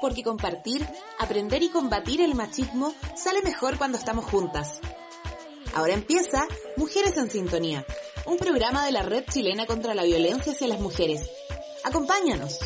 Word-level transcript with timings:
porque 0.00 0.22
compartir, 0.22 0.86
aprender 1.18 1.62
y 1.62 1.68
combatir 1.68 2.20
el 2.20 2.34
machismo 2.34 2.94
sale 3.16 3.42
mejor 3.42 3.78
cuando 3.78 3.98
estamos 3.98 4.24
juntas. 4.24 4.80
Ahora 5.74 5.92
empieza 5.92 6.46
Mujeres 6.76 7.16
en 7.16 7.30
Sintonía, 7.30 7.84
un 8.26 8.38
programa 8.38 8.84
de 8.84 8.92
la 8.92 9.02
Red 9.02 9.24
Chilena 9.30 9.66
contra 9.66 9.94
la 9.94 10.04
Violencia 10.04 10.52
hacia 10.52 10.68
las 10.68 10.80
Mujeres. 10.80 11.28
Acompáñanos. 11.84 12.58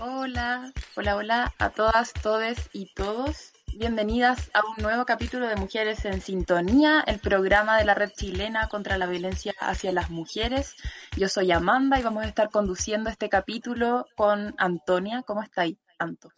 Hola, 0.00 0.72
hola, 0.96 1.16
hola 1.16 1.54
a 1.58 1.70
todas, 1.70 2.12
todes 2.12 2.58
y 2.72 2.92
todos. 2.94 3.51
Bienvenidas 3.74 4.50
a 4.52 4.60
un 4.60 4.82
nuevo 4.82 5.06
capítulo 5.06 5.48
de 5.48 5.56
Mujeres 5.56 6.04
en 6.04 6.20
Sintonía, 6.20 7.02
el 7.06 7.18
programa 7.20 7.78
de 7.78 7.86
la 7.86 7.94
Red 7.94 8.10
Chilena 8.10 8.68
contra 8.68 8.98
la 8.98 9.06
Violencia 9.06 9.54
hacia 9.58 9.92
las 9.92 10.10
Mujeres. 10.10 10.76
Yo 11.16 11.26
soy 11.28 11.52
Amanda 11.52 11.98
y 11.98 12.02
vamos 12.02 12.22
a 12.22 12.28
estar 12.28 12.50
conduciendo 12.50 13.08
este 13.08 13.30
capítulo 13.30 14.04
con 14.14 14.54
Antonia. 14.58 15.22
¿Cómo 15.26 15.42
está 15.42 15.62
ahí, 15.62 15.78
Anto? 15.98 16.28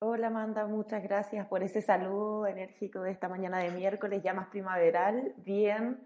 Hola 0.00 0.26
Amanda, 0.26 0.66
muchas 0.66 1.02
gracias 1.02 1.46
por 1.46 1.62
ese 1.62 1.80
saludo 1.80 2.46
enérgico 2.46 3.00
de 3.00 3.12
esta 3.12 3.30
mañana 3.30 3.60
de 3.60 3.70
miércoles, 3.70 4.22
ya 4.22 4.34
más 4.34 4.48
primaveral. 4.48 5.32
Bien, 5.38 5.98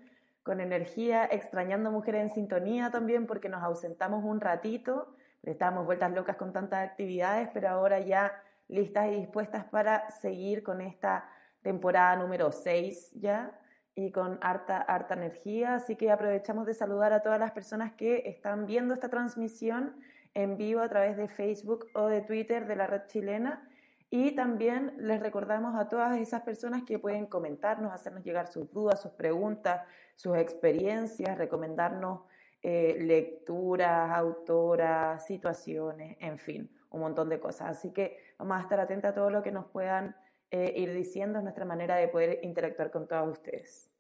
con 0.45 0.61
energía, 0.61 1.25
extrañando 1.25 1.91
Mujeres 1.91 2.23
en 2.23 2.35
Sintonía 2.35 2.93
también 2.93 3.27
porque 3.27 3.49
nos 3.49 3.65
ausentamos 3.65 4.23
un 4.23 4.41
ratito, 4.41 5.13
estábamos 5.43 5.87
vueltas 5.87 6.13
locas 6.13 6.37
con 6.37 6.53
tantas 6.53 6.89
actividades, 6.89 7.49
pero 7.53 7.69
ahora 7.69 7.99
ya 7.99 8.31
listas 8.69 9.09
y 9.09 9.17
dispuestas 9.17 9.65
para 9.65 10.11
seguir 10.11 10.63
con 10.63 10.81
esta 10.81 11.29
temporada 11.63 12.17
número 12.17 12.53
6 12.53 13.13
ya 13.15 13.59
y 13.95 14.13
con 14.13 14.39
harta, 14.43 14.79
harta 14.79 15.15
energía. 15.15 15.75
Así 15.75 15.97
que 15.97 16.11
aprovechamos 16.11 16.67
de 16.67 16.75
saludar 16.75 17.13
a 17.13 17.23
todas 17.23 17.41
las 17.41 17.51
personas 17.51 17.93
que 17.95 18.23
están 18.27 18.67
viendo 18.67 18.95
esta 18.95 19.09
transmisión 19.09 19.97
en 20.35 20.57
vivo 20.57 20.81
a 20.81 20.89
través 20.89 21.17
de 21.17 21.29
Facebook 21.29 21.87
o 21.95 22.07
de 22.07 22.21
Twitter 22.21 22.67
de 22.67 22.77
la 22.77 22.87
red 22.87 23.03
chilena. 23.09 23.69
Y 24.11 24.33
también 24.33 24.95
les 24.99 25.21
recordamos 25.21 25.75
a 25.75 25.89
todas 25.89 26.17
esas 26.17 26.43
personas 26.43 26.85
que 26.85 26.99
pueden 26.99 27.27
comentarnos, 27.27 27.93
hacernos 27.93 28.25
llegar 28.25 28.47
sus 28.47 28.71
dudas, 28.73 29.03
sus 29.03 29.13
preguntas, 29.13 29.83
sus 30.15 30.37
experiencias, 30.37 31.37
recomendarnos 31.37 32.21
eh, 32.63 32.97
lecturas, 33.01 34.11
autoras, 34.17 35.27
situaciones, 35.27 36.17
en 36.21 36.39
fin, 36.39 36.71
un 36.91 37.01
montón 37.01 37.29
de 37.29 37.39
cosas. 37.39 37.71
Así 37.71 37.93
que 37.93 38.17
vamos 38.39 38.59
a 38.59 38.63
estar 38.63 38.81
atentos 38.81 39.11
a 39.11 39.15
todo 39.15 39.31
lo 39.31 39.43
que 39.43 39.53
nos 39.53 39.67
puedan 39.67 40.17
eh, 40.51 40.73
ir 40.77 40.93
diciendo, 40.95 41.39
es 41.39 41.45
nuestra 41.45 41.65
manera 41.65 41.97
de 41.97 42.09
poder 42.09 42.41
interactuar 42.43 42.91
con 42.91 43.07
todos 43.07 43.29
ustedes. 43.29 43.91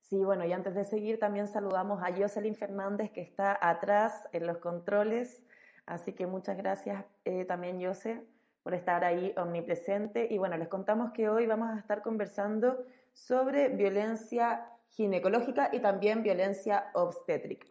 Sí, 0.02 0.18
bueno, 0.18 0.46
y 0.46 0.52
antes 0.52 0.74
de 0.74 0.84
seguir 0.84 1.20
también 1.20 1.46
saludamos 1.46 2.02
a 2.02 2.12
Jocelyn 2.12 2.56
Fernández 2.56 3.12
que 3.12 3.22
está 3.22 3.56
atrás 3.62 4.28
en 4.32 4.48
los 4.48 4.58
controles, 4.58 5.46
así 5.86 6.14
que 6.14 6.26
muchas 6.26 6.58
gracias 6.58 7.06
eh, 7.24 7.46
también 7.46 7.80
Jose 7.80 8.26
por 8.64 8.74
estar 8.74 9.04
ahí 9.04 9.32
omnipresente. 9.38 10.28
Y 10.32 10.40
bueno, 10.40 10.58
les 10.58 10.70
contamos 10.70 11.12
que 11.12 11.30
hoy 11.30 11.46
vamos 11.46 11.70
a 11.70 11.78
estar 11.78 12.02
conversando 12.02 12.84
sobre 13.14 13.70
violencia 13.70 14.72
ginecológica 14.90 15.70
y 15.72 15.80
también 15.80 16.24
violencia 16.24 16.92
obstétrica. 16.94 17.68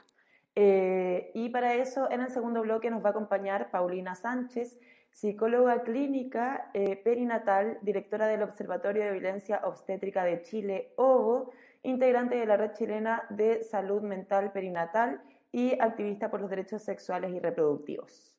Eh, 0.54 1.30
y 1.34 1.50
para 1.50 1.74
eso, 1.74 2.10
en 2.10 2.22
el 2.22 2.30
segundo 2.30 2.62
bloque 2.62 2.90
nos 2.90 3.04
va 3.04 3.08
a 3.08 3.10
acompañar 3.10 3.70
Paulina 3.70 4.14
Sánchez, 4.14 4.78
psicóloga 5.10 5.82
clínica 5.82 6.70
eh, 6.74 6.96
perinatal, 6.96 7.78
directora 7.82 8.26
del 8.26 8.42
Observatorio 8.42 9.04
de 9.04 9.12
Violencia 9.12 9.60
Obstétrica 9.64 10.24
de 10.24 10.42
Chile, 10.42 10.92
OVO, 10.96 11.52
integrante 11.82 12.36
de 12.36 12.46
la 12.46 12.56
Red 12.56 12.72
Chilena 12.72 13.24
de 13.30 13.62
Salud 13.62 14.02
Mental 14.02 14.52
Perinatal 14.52 15.20
y 15.52 15.78
activista 15.80 16.30
por 16.30 16.40
los 16.40 16.50
derechos 16.50 16.82
sexuales 16.82 17.32
y 17.32 17.38
reproductivos. 17.38 18.35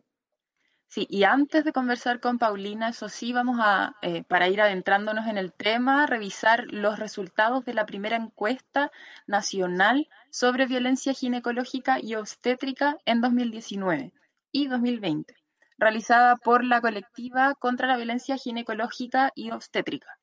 Sí, 0.89 1.05
y 1.09 1.25
antes 1.25 1.65
de 1.65 1.73
conversar 1.73 2.21
con 2.21 2.39
Paulina, 2.39 2.89
eso 2.89 3.09
sí, 3.09 3.33
vamos 3.33 3.57
a, 3.59 3.95
eh, 4.01 4.23
para 4.23 4.47
ir 4.47 4.61
adentrándonos 4.61 5.27
en 5.27 5.37
el 5.37 5.51
tema, 5.51 6.05
revisar 6.07 6.63
los 6.67 6.97
resultados 6.97 7.65
de 7.65 7.73
la 7.73 7.85
primera 7.85 8.15
encuesta 8.15 8.89
nacional 9.27 10.07
sobre 10.29 10.65
violencia 10.65 11.13
ginecológica 11.13 11.97
y 12.01 12.15
obstétrica 12.15 12.97
en 13.05 13.19
2019 13.19 14.13
y 14.53 14.67
2020, 14.67 15.35
realizada 15.77 16.37
por 16.37 16.63
la 16.63 16.79
colectiva 16.79 17.53
contra 17.55 17.87
la 17.87 17.97
violencia 17.97 18.37
ginecológica 18.37 19.33
y 19.35 19.51
obstétrica. 19.51 20.17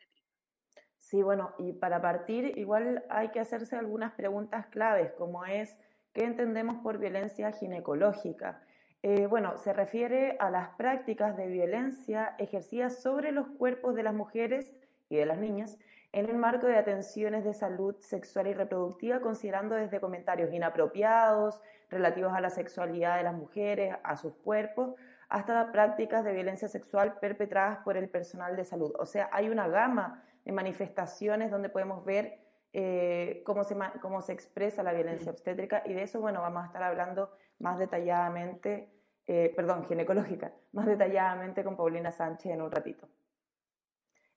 Sí, 0.98 1.22
bueno, 1.22 1.54
y 1.58 1.75
para 1.75 2.00
partir, 2.00 2.56
igual 2.56 3.04
hay 3.10 3.28
que 3.28 3.41
hacerse 3.41 3.76
algunas 3.76 4.14
preguntas 4.14 4.66
claves, 4.69 5.12
como 5.19 5.44
es, 5.44 5.76
¿qué 6.14 6.25
entendemos 6.25 6.82
por 6.82 6.98
violencia 6.98 7.52
ginecológica? 7.52 8.62
Eh, 9.06 9.26
bueno, 9.26 9.59
se 9.59 9.75
refiere 9.75 10.38
a 10.41 10.48
las 10.48 10.70
prácticas 10.76 11.37
de 11.37 11.47
violencia 11.47 12.34
ejercidas 12.38 13.03
sobre 13.03 13.32
los 13.32 13.47
cuerpos 13.48 13.94
de 13.94 14.03
las 14.03 14.15
mujeres 14.15 14.72
y 15.10 15.16
de 15.16 15.26
las 15.26 15.37
niñas 15.37 15.76
en 16.12 16.25
el 16.31 16.38
marco 16.38 16.69
de 16.69 16.78
atenciones 16.78 17.44
de 17.44 17.53
salud 17.53 17.97
sexual 17.98 18.47
y 18.47 18.54
reproductiva, 18.54 19.20
considerando 19.20 19.75
desde 19.75 20.00
comentarios 20.00 20.54
inapropiados 20.54 21.60
relativos 21.91 22.32
a 22.32 22.41
la 22.41 22.48
sexualidad 22.48 23.19
de 23.19 23.25
las 23.25 23.34
mujeres, 23.34 23.94
a 24.03 24.16
sus 24.16 24.32
cuerpos, 24.37 24.94
hasta 25.28 25.70
prácticas 25.70 26.25
de 26.25 26.32
violencia 26.32 26.69
sexual 26.69 27.19
perpetradas 27.19 27.81
por 27.84 27.98
el 27.98 28.09
personal 28.09 28.56
de 28.56 28.64
salud. 28.64 28.94
O 28.98 29.04
sea, 29.04 29.28
hay 29.32 29.50
una 29.50 29.69
gama 29.69 30.25
de 30.47 30.53
manifestaciones 30.53 31.50
donde 31.50 31.69
podemos 31.69 32.06
ver 32.06 32.38
eh, 32.72 33.43
cómo, 33.44 33.64
se, 33.64 33.76
cómo 34.00 34.22
se 34.22 34.32
expresa 34.32 34.82
la 34.82 34.94
violencia 34.94 35.31
obstétrica 35.31 35.82
y 35.84 35.93
de 35.93 36.04
eso, 36.04 36.22
bueno, 36.22 36.41
vamos 36.41 36.62
a 36.62 36.66
estar 36.69 36.82
hablando 36.82 37.31
más 37.59 37.78
detalladamente 37.78 38.94
eh, 39.26 39.52
perdón, 39.56 39.86
ginecológica, 39.86 40.52
más 40.72 40.86
detalladamente 40.86 41.64
con 41.64 41.76
Paulina 41.76 42.10
Sánchez 42.10 42.52
en 42.52 42.62
un 42.62 42.70
ratito. 42.70 43.08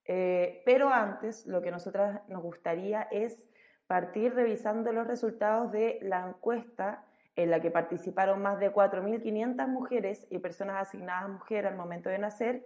Eh, 0.05 0.61
pero 0.65 0.89
antes, 0.89 1.45
lo 1.45 1.61
que 1.61 1.71
nosotras 1.71 2.21
nos 2.29 2.41
gustaría 2.41 3.03
es 3.11 3.47
partir 3.87 4.33
revisando 4.33 4.91
los 4.93 5.07
resultados 5.07 5.71
de 5.71 5.99
la 6.01 6.27
encuesta 6.27 7.03
en 7.35 7.51
la 7.51 7.61
que 7.61 7.69
participaron 7.69 8.41
más 8.41 8.59
de 8.59 8.73
4.500 8.73 9.67
mujeres 9.67 10.25
y 10.29 10.39
personas 10.39 10.81
asignadas 10.81 11.25
a 11.25 11.27
mujer 11.27 11.67
al 11.67 11.75
momento 11.75 12.09
de 12.09 12.17
nacer, 12.17 12.65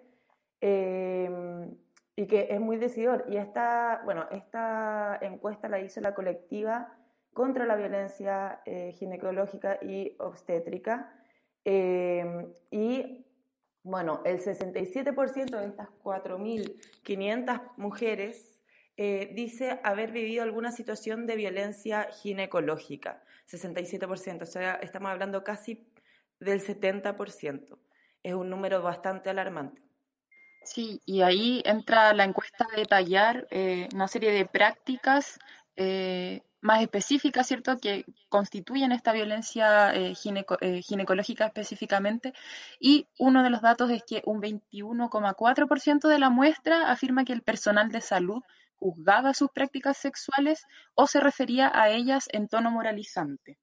em, 0.62 1.76
y 2.16 2.28
que 2.28 2.48
es 2.50 2.60
muy 2.60 2.78
decidor. 2.78 3.26
Y 3.28 3.38
esta, 3.38 4.02
bueno, 4.06 4.28
esta 4.32 5.18
encuesta 5.22 5.68
la 5.68 5.80
hizo 5.80 6.00
la 6.02 6.14
colectiva 6.14 6.94
contra 7.34 7.66
la 7.66 7.76
violencia 7.76 8.62
eh, 8.66 8.94
ginecológica 8.94 9.80
y 9.82 10.16
obstétrica, 10.20 11.12
Em, 11.64 12.54
y 12.70 13.26
bueno, 13.84 14.22
el 14.26 14.40
67% 14.40 15.58
de 15.58 15.68
estas 15.68 15.90
4.500 16.04 17.62
mujeres 17.78 18.60
eh, 18.98 19.32
dice 19.34 19.80
haber 19.84 20.12
vivido 20.12 20.44
alguna 20.44 20.72
situación 20.72 21.26
de 21.26 21.36
violencia 21.36 22.10
ginecológica. 22.22 23.24
67%, 23.50 24.44
o 24.44 24.46
sea, 24.46 24.76
estamos 24.76 25.12
hablando 25.12 25.44
casi 25.44 25.88
del 26.40 26.62
70%. 26.62 27.78
Es 28.24 28.34
un 28.34 28.50
número 28.50 28.82
bastante 28.82 29.30
alarmante. 29.30 29.82
Sí, 30.64 31.02
y 31.06 31.22
ahí 31.22 31.64
entra 31.66 32.14
la 32.14 32.24
encuesta 32.24 32.68
a 32.72 32.78
detallar 32.78 33.48
eh, 33.50 33.90
una 33.96 34.08
serie 34.08 34.32
de 34.32 34.46
prácticas 34.46 35.40
eh, 35.76 36.44
más 36.62 36.82
específicas, 36.82 37.48
¿cierto?, 37.48 37.78
que 37.78 38.06
constituyen 38.30 38.92
esta 38.92 39.12
violencia 39.12 39.94
eh, 39.94 40.14
eh, 40.62 40.82
ginecológica 40.82 41.48
específicamente. 41.48 42.34
Y 42.80 43.08
uno 43.20 43.44
de 43.44 43.50
los 43.50 43.62
datos 43.62 43.90
es 43.90 44.04
que 44.04 44.22
un 44.26 44.42
21,4% 44.42 46.08
de 46.08 46.20
la 46.20 46.30
muestra 46.30 46.92
afirma 46.92 47.26
que 47.26 47.34
el 47.34 47.42
personal 47.42 47.92
de 47.92 48.02
salud 48.02 48.42
juzgaba 48.76 49.34
sus 49.34 49.50
prácticas 49.52 49.98
sexuales 49.98 50.66
o 50.96 51.08
se 51.08 51.20
refería 51.20 51.72
a 51.74 51.90
ellas 51.90 52.28
en 52.32 52.48
tono 52.48 52.72
moralizante. 52.72 53.60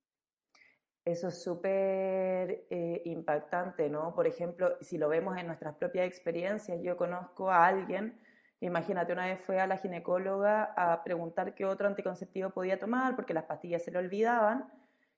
Eso 1.05 1.29
es 1.29 1.43
súper 1.43 2.67
eh, 2.69 3.03
impactante, 3.07 3.89
¿no? 3.89 4.15
Por 4.15 4.27
ejemplo, 4.27 4.77
si 4.83 4.99
lo 4.99 5.09
vemos 5.09 5.39
en 5.39 5.47
nuestras 5.47 5.75
propias 5.77 6.07
experiencias, 6.07 6.79
yo 6.83 6.97
conozco 6.97 7.51
a 7.51 7.67
alguien 7.67 8.21
Imagínate, 8.61 9.13
una 9.13 9.27
vez 9.27 9.41
fue 9.41 9.61
a 9.61 9.67
la 9.67 9.77
ginecóloga 9.77 10.73
a 10.77 11.05
preguntar 11.05 11.55
qué 11.55 11.65
otro 11.65 11.87
anticonceptivo 11.87 12.51
podía 12.51 12.79
tomar 12.79 13.15
porque 13.15 13.35
las 13.35 13.45
pastillas 13.45 13.85
se 13.85 13.93
le 13.93 13.99
olvidaban 13.99 14.71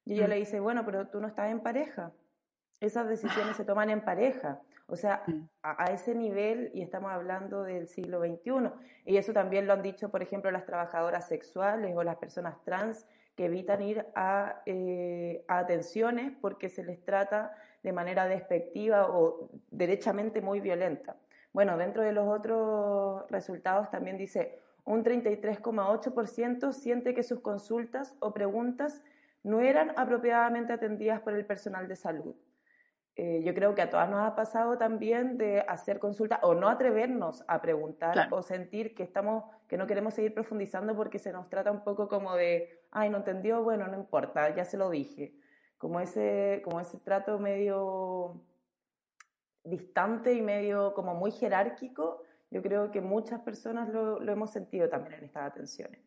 Y 0.05 0.15
ella 0.15 0.27
mm. 0.27 0.31
le 0.31 0.37
dice, 0.37 0.61
bueno, 0.61 0.85
pero 0.85 1.09
tú 1.09 1.21
no 1.21 1.29
estás 1.29 1.51
en 1.51 1.61
pareja. 1.61 2.13
Esas 2.81 3.09
decisiones 3.09 3.57
se 3.57 3.65
toman 3.65 3.91
en 3.91 4.03
pareja. 4.03 4.61
O 4.87 4.97
sea, 4.97 5.23
mm. 5.27 5.49
a, 5.63 5.85
ese 5.87 6.15
nivel, 6.15 6.71
y 6.75 6.83
estamos 6.83 7.13
hablando 7.13 7.63
del 7.63 7.89
siglo 7.89 8.21
XXI. 8.21 8.73
Y 9.07 9.17
eso 9.17 9.33
también 9.33 9.67
lo 9.67 9.73
han 9.73 9.83
dicho, 9.83 10.11
por 10.11 10.23
ejemplo, 10.23 10.51
las 10.51 10.67
trabajadoras 10.67 11.27
sexuales 11.29 11.95
o 11.97 12.03
las 12.03 12.17
personas 12.17 12.63
trans 12.65 13.07
que 13.37 13.47
evitan 13.47 13.81
ir 13.81 14.05
a, 14.15 14.63
eh, 14.67 15.45
a 15.49 15.61
atenciones 15.61 16.33
porque 16.41 16.69
se 16.69 16.85
les 16.85 17.03
trata 17.05 17.55
de 17.83 17.93
manera 17.93 18.27
despectiva 18.27 19.09
o 19.09 19.49
derechamente 19.71 20.43
muy 20.43 20.61
violenta. 20.61 21.17
Bueno, 21.53 21.77
dentro 21.77 22.03
de 22.03 22.13
los 22.13 22.29
otros 22.29 23.29
resultados 23.31 23.91
también 23.91 24.17
dice, 24.17 24.61
un 24.85 25.05
33,8% 25.05 26.73
siente 26.73 27.15
que 27.15 27.23
sus 27.23 27.41
consultas 27.41 28.17
o 28.21 28.33
preguntas 28.33 29.03
no 29.43 29.61
eran 29.61 29.93
apropiadamente 29.97 30.73
atendidas 30.73 31.21
por 31.21 31.35
el 31.35 31.47
personal 31.47 31.89
de 31.89 31.97
salud. 31.97 32.35
Eh, 33.17 33.43
yo 33.45 33.53
creo 33.55 33.75
que 33.75 33.83
a 33.83 33.91
todas 33.91 34.09
nos 34.09 34.21
ha 34.21 34.35
pasado 34.35 34.79
también 34.79 35.37
de 35.37 35.61
hacer 35.61 35.99
consultas 35.99 36.39
o 36.43 36.55
no 36.55 36.69
atrevernos 36.69 37.45
a 37.49 37.61
preguntar 37.61 38.29
o 38.31 38.43
sentir 38.43 38.95
que 38.95 39.03
estamos 39.03 39.45
que 39.69 39.77
no 39.77 39.87
queremos 39.87 40.15
seguir 40.15 40.33
profundizando 40.35 40.97
porque 40.97 41.19
se 41.19 41.33
nos 41.33 41.49
trata 41.49 41.71
un 41.71 41.85
poco 41.85 42.09
como 42.09 42.35
de, 42.35 42.83
ay, 42.91 43.09
no 43.09 43.19
entendió, 43.19 43.63
bueno, 43.63 43.87
no 43.87 43.97
importa, 43.97 44.55
ya 44.55 44.65
se 44.65 44.77
lo 44.77 44.91
dije. 44.91 45.35
Como 45.79 46.01
ese, 46.01 46.61
como 46.65 46.81
ese 46.81 46.99
trato 46.99 47.39
medio 47.39 48.41
distante 49.65 50.33
y 50.33 50.43
medio 50.43 50.95
como 50.95 51.15
muy 51.15 51.33
jerárquico, 51.33 52.23
yo 52.51 52.63
creo 52.63 52.91
que 52.91 53.01
muchas 53.01 53.41
personas 53.41 53.89
lo, 53.89 54.21
hemos 54.23 54.51
sentido 54.51 54.89
también 54.89 55.15
en 55.15 55.25
estas 55.25 55.51
atenciones. 55.51 56.01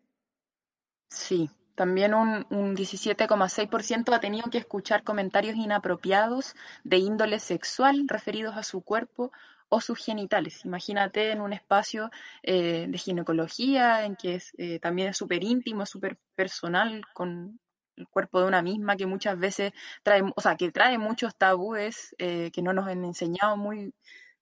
Sí, 1.09 1.49
también 1.75 2.13
un, 2.13 2.45
un 2.49 2.75
17,6% 2.75 4.13
ha 4.13 4.19
tenido 4.19 4.49
que 4.49 4.57
escuchar 4.57 5.03
comentarios 5.03 5.55
inapropiados 5.55 6.55
de 6.83 6.97
índole 6.97 7.39
sexual 7.39 8.07
referidos 8.07 8.57
a 8.57 8.63
su 8.63 8.81
cuerpo 8.81 9.31
o 9.73 9.81
sus 9.81 9.97
genitales. 9.97 10.65
Imagínate 10.65 11.31
en 11.31 11.41
un 11.41 11.51
espacio 11.51 12.11
eh, 12.43 12.85
de 12.87 12.97
ginecología 12.97 14.05
en 14.05 14.15
que 14.15 14.35
es, 14.35 14.53
eh, 14.57 14.79
también 14.79 15.09
es 15.09 15.17
súper 15.17 15.43
íntimo, 15.43 15.85
súper 15.85 16.17
personal 16.35 17.01
con 17.13 17.59
el 17.95 18.07
cuerpo 18.07 18.39
de 18.39 18.47
una 18.47 18.61
misma 18.61 18.95
que 18.95 19.05
muchas 19.05 19.37
veces 19.37 19.73
trae, 20.03 20.23
o 20.35 20.41
sea, 20.41 20.55
que 20.55 20.71
trae 20.71 20.97
muchos 20.97 21.35
tabúes 21.35 22.15
eh, 22.17 22.51
que 22.51 22.61
no 22.61 22.73
nos 22.73 22.87
han 22.87 23.03
enseñado 23.05 23.57
muy, 23.57 23.93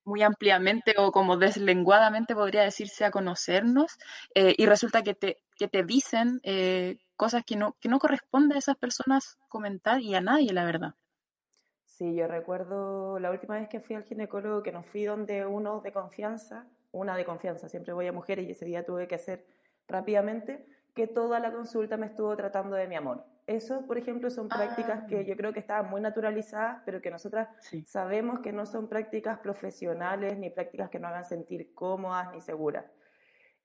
muy 0.03 0.23
ampliamente 0.23 0.95
o 0.97 1.11
como 1.11 1.37
deslenguadamente 1.37 2.35
podría 2.35 2.63
decirse 2.63 3.05
a 3.05 3.11
conocernos 3.11 3.97
y 4.33 4.65
resulta 4.65 5.03
que 5.03 5.13
te, 5.13 5.37
que 5.55 5.67
te 5.67 5.83
dicen 5.83 6.41
cosas 7.21 7.43
que 7.45 7.55
no, 7.55 7.77
que 7.79 7.87
no 7.87 7.99
corresponde 7.99 8.55
a 8.55 8.57
esas 8.57 8.77
personas 8.77 9.37
comentar 9.47 10.01
y 10.01 10.15
a 10.15 10.21
nadie, 10.21 10.51
la 10.53 10.65
verdad. 10.65 10.95
Sí, 11.85 12.15
yo 12.15 12.25
recuerdo 12.25 13.19
la 13.19 13.29
última 13.29 13.59
vez 13.59 13.69
que 13.69 13.79
fui 13.79 13.95
al 13.95 14.05
ginecólogo 14.05 14.63
que 14.63 14.71
no 14.71 14.81
fui 14.81 15.03
donde 15.03 15.45
uno 15.45 15.81
de 15.81 15.91
confianza, 15.91 16.65
una 16.91 17.15
de 17.15 17.23
confianza, 17.23 17.69
siempre 17.69 17.93
voy 17.93 18.07
a 18.07 18.11
mujeres 18.11 18.47
y 18.47 18.51
ese 18.53 18.65
día 18.65 18.83
tuve 18.83 19.07
que 19.07 19.13
hacer 19.13 19.45
rápidamente, 19.87 20.65
que 20.93 21.07
toda 21.07 21.39
la 21.39 21.51
consulta 21.51 21.97
me 21.97 22.07
estuvo 22.07 22.35
tratando 22.35 22.75
de 22.75 22.87
mi 22.87 22.95
amor. 22.95 23.25
Eso, 23.47 23.85
por 23.87 23.97
ejemplo, 23.97 24.29
son 24.29 24.47
prácticas 24.47 25.03
que 25.07 25.19
ah. 25.19 25.21
yo 25.23 25.35
creo 25.35 25.51
que 25.51 25.59
estaban 25.59 25.89
muy 25.89 25.99
naturalizadas, 25.99 26.81
pero 26.85 27.01
que 27.01 27.09
nosotras 27.09 27.49
sabemos 27.85 28.39
que 28.39 28.51
no 28.53 28.65
son 28.65 28.87
prácticas 28.87 29.39
profesionales 29.39 30.37
ni 30.37 30.49
prácticas 30.49 30.89
que 30.89 30.99
nos 30.99 31.11
hagan 31.11 31.25
sentir 31.25 31.73
cómodas 31.73 32.31
ni 32.31 32.41
seguras. 32.41 32.85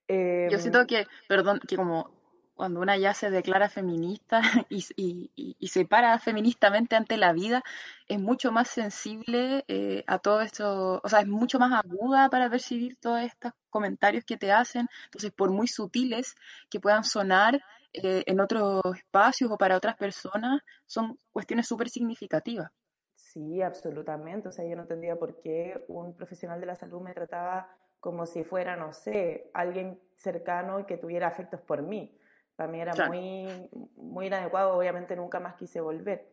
yo 0.07 0.57
siento 0.59 0.81
em, 0.81 0.87
que, 0.87 1.07
perdón, 1.27 1.59
que 1.67 1.75
como 1.75 2.16
cuando 2.57 2.81
una 2.81 2.97
ya 2.97 3.13
se 3.13 3.29
declara 3.29 3.69
feminista 3.69 4.41
y, 4.69 5.67
se 5.67 5.85
para 5.85 6.17
feministamente 6.19 6.95
ante 6.95 7.15
la 7.15 7.31
vida, 7.31 7.63
es 8.07 8.19
mucho 8.19 8.51
más 8.51 8.67
sensible 8.67 9.63
eh, 9.67 10.03
a 10.07 10.19
todo 10.19 10.41
esto, 10.41 10.99
o 11.03 11.09
sea, 11.09 11.21
es 11.21 11.27
mucho 11.27 11.59
más 11.59 11.71
aguda 11.71 12.29
para 12.29 12.49
percibir 12.49 12.97
todos 12.97 13.21
estos 13.21 13.53
comentarios 13.69 14.25
que 14.25 14.37
te 14.37 14.51
hacen. 14.51 14.87
Entonces, 15.05 15.31
por 15.31 15.51
muy 15.51 15.67
sutiles 15.67 16.35
que 16.69 16.79
puedan 16.79 17.03
sonar 17.03 17.61
eh, 17.93 18.23
en 18.25 18.39
otros 18.39 18.81
espacios 18.95 19.51
o 19.51 19.57
para 19.57 19.77
otras 19.77 19.95
personas, 19.95 20.61
son 20.87 21.19
cuestiones 21.31 21.67
súper 21.67 21.89
significativas. 21.89 22.71
Sí, 23.15 23.61
absolutamente. 23.61 24.47
O 24.47 24.51
sea, 24.51 24.65
yo 24.65 24.75
no 24.75 24.81
entendía 24.83 25.15
por 25.15 25.39
qué 25.41 25.85
un 25.87 26.15
profesional 26.15 26.59
de 26.59 26.65
la 26.65 26.75
salud 26.75 27.01
me 27.01 27.13
trataba 27.13 27.69
como 27.99 28.25
si 28.25 28.43
fuera, 28.43 28.75
no 28.75 28.93
sé, 28.93 29.49
alguien 29.53 29.99
cercano 30.15 30.79
y 30.79 30.85
que 30.85 30.97
tuviera 30.97 31.27
afectos 31.27 31.61
por 31.61 31.81
mí. 31.81 32.17
Para 32.57 32.71
mí 32.71 32.81
era 32.81 33.07
muy, 33.07 33.69
muy 33.95 34.27
inadecuado, 34.27 34.75
obviamente 34.75 35.15
nunca 35.15 35.39
más 35.39 35.55
quise 35.55 35.79
volver. 35.79 36.27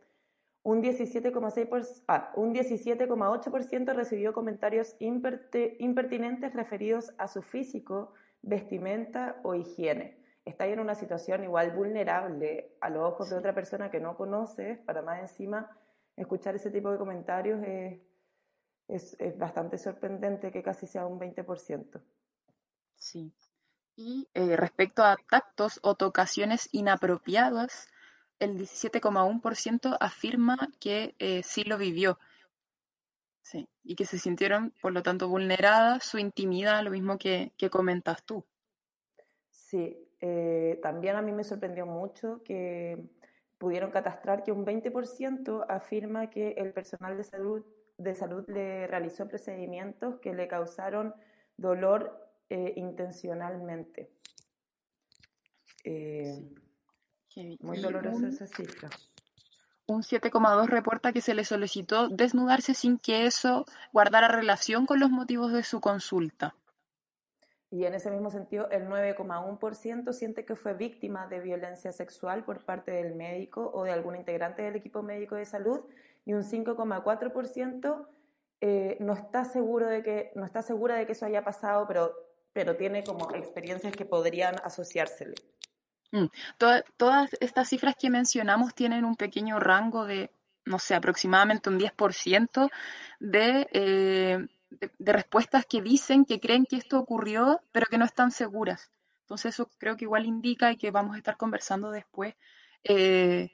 Un 0.62 0.82
17,8% 0.82 2.04
ah, 2.08 2.32
un 2.34 2.54
17 2.54 3.92
recibió 3.92 4.32
comentarios 4.32 4.96
impertinentes 4.98 6.54
referidos 6.54 7.12
a 7.18 7.28
su 7.28 7.42
físico, 7.42 8.14
vestimenta 8.40 9.38
o 9.42 9.54
higiene. 9.54 10.18
Está 10.46 10.66
en 10.66 10.80
una 10.80 10.94
situación 10.94 11.44
igual 11.44 11.72
vulnerable 11.72 12.74
a 12.80 12.88
los 12.88 13.02
ojos 13.02 13.28
de 13.28 13.36
otra 13.36 13.54
persona 13.54 13.90
que 13.90 14.00
no 14.00 14.16
conoces, 14.16 14.78
para 14.78 15.02
más 15.02 15.20
encima 15.20 15.70
escuchar 16.16 16.54
ese 16.54 16.70
tipo 16.70 16.90
de 16.90 16.96
comentarios 16.96 17.62
es, 17.62 18.00
es, 18.88 19.16
es 19.20 19.36
bastante 19.36 19.76
sorprendente 19.76 20.50
que 20.50 20.62
casi 20.62 20.86
sea 20.86 21.04
un 21.04 21.20
20%. 21.20 22.00
Sí, 22.96 23.34
y 23.96 24.28
eh, 24.34 24.56
respecto 24.56 25.02
a 25.04 25.16
tactos 25.30 25.78
o 25.82 25.94
tocaciones 25.94 26.68
inapropiadas, 26.72 27.88
el 28.40 28.58
17,1% 28.58 29.96
afirma 30.00 30.56
que 30.80 31.14
eh, 31.18 31.42
sí 31.42 31.64
lo 31.64 31.78
vivió. 31.78 32.18
Sí, 33.42 33.68
y 33.82 33.94
que 33.94 34.06
se 34.06 34.18
sintieron, 34.18 34.72
por 34.80 34.92
lo 34.92 35.02
tanto, 35.02 35.28
vulneradas 35.28 36.04
su 36.04 36.18
intimidad, 36.18 36.82
lo 36.82 36.90
mismo 36.90 37.18
que, 37.18 37.52
comentas 37.70 38.24
tú. 38.24 38.44
Sí, 39.50 39.96
eh, 40.20 40.78
también 40.82 41.16
a 41.16 41.22
mí 41.22 41.30
me 41.30 41.44
sorprendió 41.44 41.84
mucho 41.84 42.42
que 42.42 42.98
pudieron 43.58 43.90
catastrar 43.90 44.42
que 44.42 44.52
un 44.52 44.64
20% 44.64 45.66
afirma 45.68 46.30
que 46.30 46.52
el 46.52 46.72
personal 46.72 47.16
de 47.16 47.24
salud, 47.24 47.64
de 47.98 48.14
salud 48.14 48.44
le 48.48 48.86
realizó 48.86 49.28
procedimientos 49.28 50.18
que 50.20 50.34
le 50.34 50.48
causaron 50.48 51.14
dolor 51.56 52.23
eh, 52.48 52.72
intencionalmente. 52.76 54.10
Eh, 55.84 56.42
muy 57.60 57.80
dolorosa 57.80 58.28
esa 58.28 58.46
cifra. 58.46 58.90
Un 59.86 60.02
7,2 60.02 60.66
reporta 60.68 61.12
que 61.12 61.20
se 61.20 61.34
le 61.34 61.44
solicitó 61.44 62.08
desnudarse 62.08 62.72
sin 62.74 62.98
que 62.98 63.26
eso 63.26 63.66
guardara 63.92 64.28
relación 64.28 64.86
con 64.86 64.98
los 64.98 65.10
motivos 65.10 65.52
de 65.52 65.62
su 65.62 65.80
consulta. 65.80 66.54
Y 67.70 67.84
en 67.84 67.94
ese 67.94 68.10
mismo 68.10 68.30
sentido, 68.30 68.70
el 68.70 68.86
9,1% 68.86 70.12
siente 70.12 70.44
que 70.44 70.54
fue 70.54 70.74
víctima 70.74 71.26
de 71.26 71.40
violencia 71.40 71.92
sexual 71.92 72.44
por 72.44 72.64
parte 72.64 72.92
del 72.92 73.14
médico 73.14 73.70
o 73.74 73.82
de 73.82 73.90
algún 73.90 74.16
integrante 74.16 74.62
del 74.62 74.76
equipo 74.76 75.02
médico 75.02 75.34
de 75.34 75.44
salud 75.44 75.80
y 76.24 76.34
un 76.34 76.44
5,4% 76.44 78.06
eh, 78.60 78.96
no 79.00 79.12
está 79.12 79.44
seguro 79.44 79.88
de 79.88 80.02
que 80.02 80.32
no 80.36 80.44
está 80.44 80.62
segura 80.62 80.94
de 80.94 81.04
que 81.04 81.12
eso 81.12 81.26
haya 81.26 81.44
pasado, 81.44 81.86
pero 81.86 82.14
pero 82.54 82.76
tiene 82.76 83.04
como 83.04 83.34
experiencias 83.34 83.94
que 83.94 84.06
podrían 84.06 84.54
asociársele. 84.64 85.34
Mm. 86.12 86.26
todas 86.96 87.30
estas 87.40 87.68
cifras 87.68 87.96
que 88.00 88.08
mencionamos 88.08 88.72
tienen 88.72 89.04
un 89.04 89.16
pequeño 89.16 89.58
rango 89.58 90.06
de, 90.06 90.30
no 90.64 90.78
sé, 90.78 90.94
aproximadamente 90.94 91.68
un 91.68 91.78
10% 91.78 92.70
de, 93.18 93.66
eh, 93.72 94.46
de, 94.70 95.12
respuestas 95.12 95.66
que 95.66 95.82
dicen 95.82 96.24
que 96.24 96.38
creen 96.38 96.66
que 96.66 96.76
esto 96.76 97.00
ocurrió, 97.00 97.60
pero 97.72 97.86
que 97.86 97.98
no 97.98 98.04
están 98.04 98.30
seguras. 98.30 98.92
Entonces 99.22 99.54
eso 99.54 99.68
creo 99.78 99.96
que 99.96 100.04
igual 100.04 100.24
indica 100.24 100.70
y 100.70 100.76
que 100.76 100.92
vamos 100.92 101.16
a 101.16 101.18
estar 101.18 101.36
conversando 101.36 101.90
después. 101.90 102.36
Eh, 102.84 103.50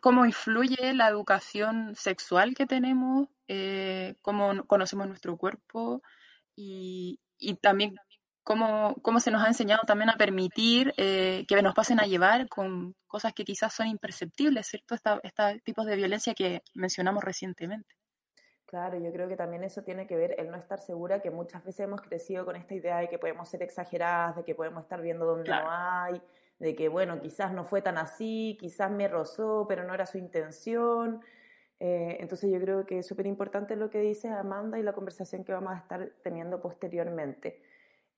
cómo 0.00 0.24
influye 0.24 0.94
la 0.94 1.08
educación 1.08 1.94
sexual 1.96 2.54
que 2.54 2.64
tenemos, 2.64 3.28
eh, 3.46 4.14
cómo 4.22 4.64
conocemos 4.66 5.06
nuestro 5.06 5.36
cuerpo 5.36 6.02
y, 6.56 7.20
y 7.40 7.54
también 7.54 7.96
cómo, 8.44 8.94
cómo, 9.02 9.18
se 9.18 9.30
nos 9.30 9.42
ha 9.42 9.48
enseñado 9.48 9.82
también 9.86 10.10
a 10.10 10.16
permitir 10.16 10.94
eh, 10.96 11.44
que 11.48 11.62
nos 11.62 11.74
pasen 11.74 11.98
a 12.00 12.06
llevar 12.06 12.48
con 12.48 12.94
cosas 13.06 13.32
que 13.32 13.44
quizás 13.44 13.72
son 13.72 13.88
imperceptibles, 13.88 14.66
¿cierto? 14.66 14.94
Estos 14.94 15.62
tipos 15.64 15.86
de 15.86 15.96
violencia 15.96 16.34
que 16.34 16.62
mencionamos 16.74 17.24
recientemente. 17.24 17.96
Claro, 18.70 19.00
yo 19.00 19.12
creo 19.12 19.28
que 19.28 19.34
también 19.34 19.64
eso 19.64 19.82
tiene 19.82 20.06
que 20.06 20.14
ver 20.14 20.36
el 20.38 20.48
no 20.48 20.56
estar 20.56 20.78
segura, 20.78 21.20
que 21.20 21.32
muchas 21.32 21.64
veces 21.64 21.80
hemos 21.80 22.02
crecido 22.02 22.44
con 22.44 22.54
esta 22.54 22.72
idea 22.72 22.98
de 22.98 23.08
que 23.08 23.18
podemos 23.18 23.48
ser 23.48 23.64
exageradas, 23.64 24.36
de 24.36 24.44
que 24.44 24.54
podemos 24.54 24.84
estar 24.84 25.00
viendo 25.00 25.26
donde 25.26 25.50
no 25.50 25.68
hay, 25.68 26.22
de 26.60 26.76
que, 26.76 26.88
bueno, 26.88 27.20
quizás 27.20 27.52
no 27.52 27.64
fue 27.64 27.82
tan 27.82 27.98
así, 27.98 28.56
quizás 28.60 28.88
me 28.88 29.08
rozó, 29.08 29.66
pero 29.68 29.82
no 29.82 29.92
era 29.92 30.06
su 30.06 30.18
intención. 30.18 31.20
Eh, 31.80 32.18
entonces 32.20 32.50
yo 32.52 32.60
creo 32.60 32.84
que 32.84 32.98
es 32.98 33.06
súper 33.06 33.26
importante 33.26 33.74
lo 33.74 33.88
que 33.88 34.00
dice 34.00 34.28
Amanda 34.28 34.78
y 34.78 34.82
la 34.82 34.92
conversación 34.92 35.44
que 35.44 35.52
vamos 35.52 35.72
a 35.72 35.78
estar 35.78 36.12
teniendo 36.22 36.60
posteriormente. 36.60 37.62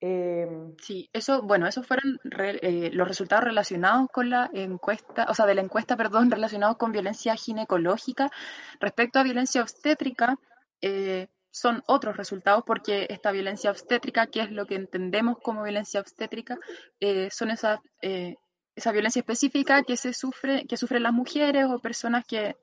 Em, 0.04 0.74
sí, 0.78 1.08
eso, 1.12 1.42
bueno, 1.42 1.68
esos 1.68 1.86
fueron 1.86 2.18
eh, 2.40 2.90
los 2.92 3.06
resultados 3.06 3.44
relacionados 3.44 4.08
con 4.12 4.30
la 4.30 4.50
encuesta, 4.52 5.26
o 5.28 5.34
sea, 5.34 5.46
de 5.46 5.54
la 5.54 5.62
encuesta, 5.62 5.96
perdón, 5.96 6.28
relacionados 6.32 6.76
con 6.76 6.90
violencia 6.90 7.36
ginecológica. 7.36 8.28
Respecto 8.80 9.20
a 9.20 9.22
violencia 9.22 9.62
obstétrica, 9.62 10.36
eh, 10.80 11.28
son 11.52 11.84
otros 11.86 12.16
resultados 12.16 12.64
porque 12.66 13.06
esta 13.10 13.30
violencia 13.30 13.70
obstétrica, 13.70 14.26
que 14.26 14.40
es 14.40 14.50
lo 14.50 14.66
que 14.66 14.74
entendemos 14.74 15.38
como 15.38 15.62
violencia 15.62 16.00
obstétrica, 16.00 16.58
eh, 16.98 17.28
son 17.30 17.52
esas, 17.52 17.78
esa 18.74 18.90
violencia 18.90 19.20
específica 19.20 19.84
que 19.84 19.96
se 19.96 20.12
sufre, 20.14 20.66
que 20.66 20.76
sufren 20.76 21.04
las 21.04 21.12
mujeres 21.12 21.66
o 21.66 21.78
personas 21.78 22.24
que 22.26 22.56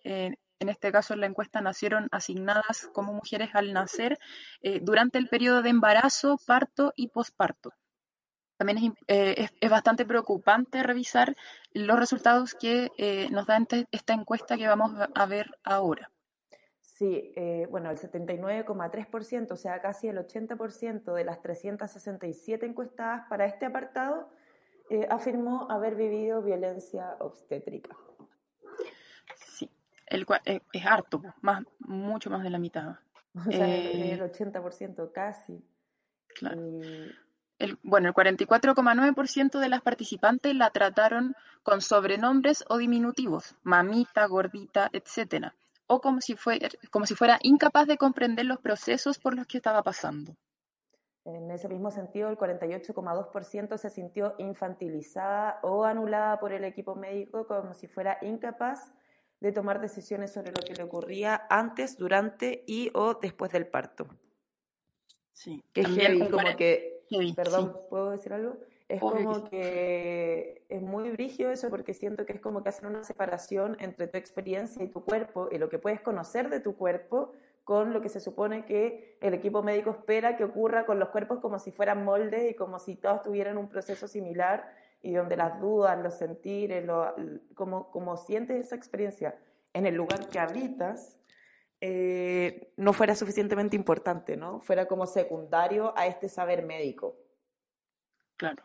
en 0.60 0.70
este 0.70 0.92
caso 0.92 1.14
en 1.14 1.22
la 1.22 1.26
encuesta 1.26 1.62
nacieron 1.62 2.08
asignadas 2.12 2.90
como 2.94 3.14
mujeres 3.14 3.50
al 3.54 3.74
nacer 3.74 4.20
eh, 4.62 4.80
durante 4.82 5.18
el 5.18 5.28
periodo 5.30 5.62
de 5.62 5.70
embarazo, 5.70 6.38
parto 6.46 6.94
y 6.96 7.08
posparto. 7.08 7.74
También 8.58 8.94
eh, 9.08 9.48
es, 9.62 9.70
bastante 9.70 10.06
preocupante 10.06 10.84
revisar 10.84 11.34
los 11.72 11.98
resultados 11.98 12.56
que 12.56 12.92
eh, 12.98 13.30
nos 13.32 13.48
da 13.48 13.58
esta 13.92 14.14
encuesta 14.14 14.58
que 14.58 14.68
vamos 14.68 14.92
a 15.16 15.26
ver 15.26 15.50
ahora. 15.64 16.12
Sí, 16.82 17.34
bueno, 17.70 17.90
el 17.90 17.98
79,3%, 17.98 19.52
o 19.52 19.56
sea, 19.56 19.80
casi 19.80 20.10
el 20.10 20.18
80% 20.18 21.14
de 21.14 21.24
las 21.24 21.42
367 21.42 22.66
encuestadas 22.66 23.26
para 23.30 23.46
este 23.46 23.66
apartado 23.66 24.30
afirmó 25.10 25.72
haber 25.72 25.96
vivido 25.96 26.42
violencia 26.42 27.16
obstétrica. 27.22 27.96
El, 30.10 30.26
eh, 30.46 30.62
es 30.74 30.86
harto, 30.86 31.22
más, 31.42 31.64
mucho 31.80 32.30
más 32.30 32.44
de 32.44 32.50
la 32.50 32.60
mitad. 32.60 32.96
O 33.48 33.52
sea, 33.52 33.68
el 33.68 34.20
80% 34.20 35.06
eh, 35.06 35.12
casi. 35.14 35.64
Claro. 36.36 36.62
El, 37.60 37.78
bueno, 37.84 38.08
el 38.08 38.14
44,9% 38.16 39.60
de 39.60 39.70
las 39.70 39.82
participantes 39.82 40.56
la 40.56 40.72
trataron 40.72 41.36
con 41.62 41.82
sobrenombres 41.82 42.66
o 42.70 42.78
diminutivos, 42.78 43.56
mamita, 43.64 44.26
gordita, 44.26 44.90
etc. 44.94 45.52
O 45.86 46.02
como 46.02 46.22
si, 46.22 46.36
fuera, 46.36 46.70
como 46.90 47.06
si 47.06 47.16
fuera 47.16 47.38
incapaz 47.44 47.86
de 47.88 47.98
comprender 47.98 48.46
los 48.46 48.60
procesos 48.60 49.20
por 49.20 49.36
los 49.36 49.46
que 49.46 49.58
estaba 49.58 49.84
pasando. 49.84 50.36
En 51.26 51.52
ese 51.52 51.68
mismo 51.68 51.92
sentido, 51.92 52.30
el 52.30 52.38
48,2% 52.38 53.78
se 53.78 53.90
sintió 53.90 54.36
infantilizada 54.38 55.60
o 55.62 55.84
anulada 55.84 56.40
por 56.40 56.54
el 56.54 56.64
equipo 56.64 56.96
médico 56.96 57.46
como 57.46 57.74
si 57.74 57.88
fuera 57.88 58.18
incapaz 58.22 58.92
de 59.40 59.52
tomar 59.52 59.80
decisiones 59.80 60.32
sobre 60.32 60.52
lo 60.52 60.60
que 60.60 60.74
le 60.74 60.84
ocurría 60.84 61.46
antes, 61.50 61.98
durante 61.98 62.64
y 62.68 62.92
o 62.94 63.14
después 63.16 63.52
del 63.52 63.68
parto. 63.68 64.08
Sí. 65.32 65.64
Que 65.74 65.82
es 65.82 66.30
como 66.30 66.56
que, 66.58 67.04
perdón, 67.36 67.78
¿puedo 67.90 68.12
decir 68.12 68.34
algo? 68.34 68.58
Es 68.90 69.00
como 69.00 69.48
que 69.48 70.66
es 70.68 70.82
muy 70.82 71.12
brígido 71.12 71.52
eso 71.52 71.70
porque 71.70 71.94
siento 71.94 72.26
que 72.26 72.34
es 72.34 72.42
como 72.42 72.64
que 72.64 72.70
hacen 72.70 72.88
una 72.88 73.04
separación 73.04 73.78
entre 73.80 74.08
tu 74.08 74.18
experiencia 74.18 74.84
y 74.84 74.88
tu 74.88 75.06
cuerpo 75.06 75.48
y 75.52 75.60
lo 75.60 75.70
que 75.70 75.78
puedes 75.78 76.02
conocer 76.02 76.50
de 76.50 76.60
tu 76.60 76.76
cuerpo 76.76 77.34
con 77.64 77.94
lo 77.94 78.02
que 78.02 78.10
se 78.10 78.20
supone 78.20 78.66
que 78.66 79.16
el 79.22 79.36
equipo 79.36 79.62
médico 79.62 79.92
espera 79.92 80.36
que 80.36 80.44
ocurra 80.44 80.88
con 80.88 80.98
los 80.98 81.10
cuerpos 81.10 81.38
como 81.40 81.60
si 81.60 81.72
fueran 81.72 82.04
moldes 82.04 82.50
y 82.50 82.56
como 82.56 82.80
si 82.80 82.96
todos 82.96 83.22
tuvieran 83.22 83.60
un 83.60 83.70
proceso 83.70 84.08
similar 84.08 84.74
y 85.02 85.14
donde 85.14 85.38
las 85.38 85.60
dudas, 85.60 85.98
los 86.02 86.16
sentires, 86.16 86.86
lo, 86.86 87.16
como, 87.56 87.90
como 87.92 88.18
sientes 88.18 88.66
esa 88.66 88.76
experiencia 88.76 89.38
en 89.74 89.86
el 89.86 89.96
lugar 89.96 90.28
que 90.28 90.40
habitas, 90.40 91.18
eh, 91.82 92.74
no 92.76 92.92
fuera 92.92 93.16
suficientemente 93.16 93.76
importante, 93.76 94.36
¿no? 94.36 94.60
Fuera 94.60 94.88
como 94.88 95.06
secundario 95.08 95.98
a 95.98 96.08
este 96.08 96.28
saber 96.28 96.66
médico. 96.66 97.16
Claro, 98.36 98.64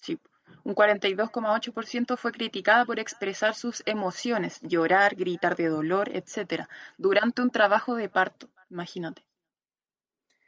sí. 0.00 0.18
Un 0.64 0.74
42,8% 0.74 2.16
fue 2.16 2.32
criticada 2.32 2.84
por 2.84 2.98
expresar 2.98 3.54
sus 3.54 3.82
emociones, 3.84 4.60
llorar, 4.62 5.14
gritar 5.14 5.56
de 5.56 5.68
dolor, 5.68 6.08
etc., 6.08 6.66
durante 6.96 7.42
un 7.42 7.50
trabajo 7.50 7.94
de 7.94 8.08
parto, 8.08 8.48
imagínate. 8.70 9.24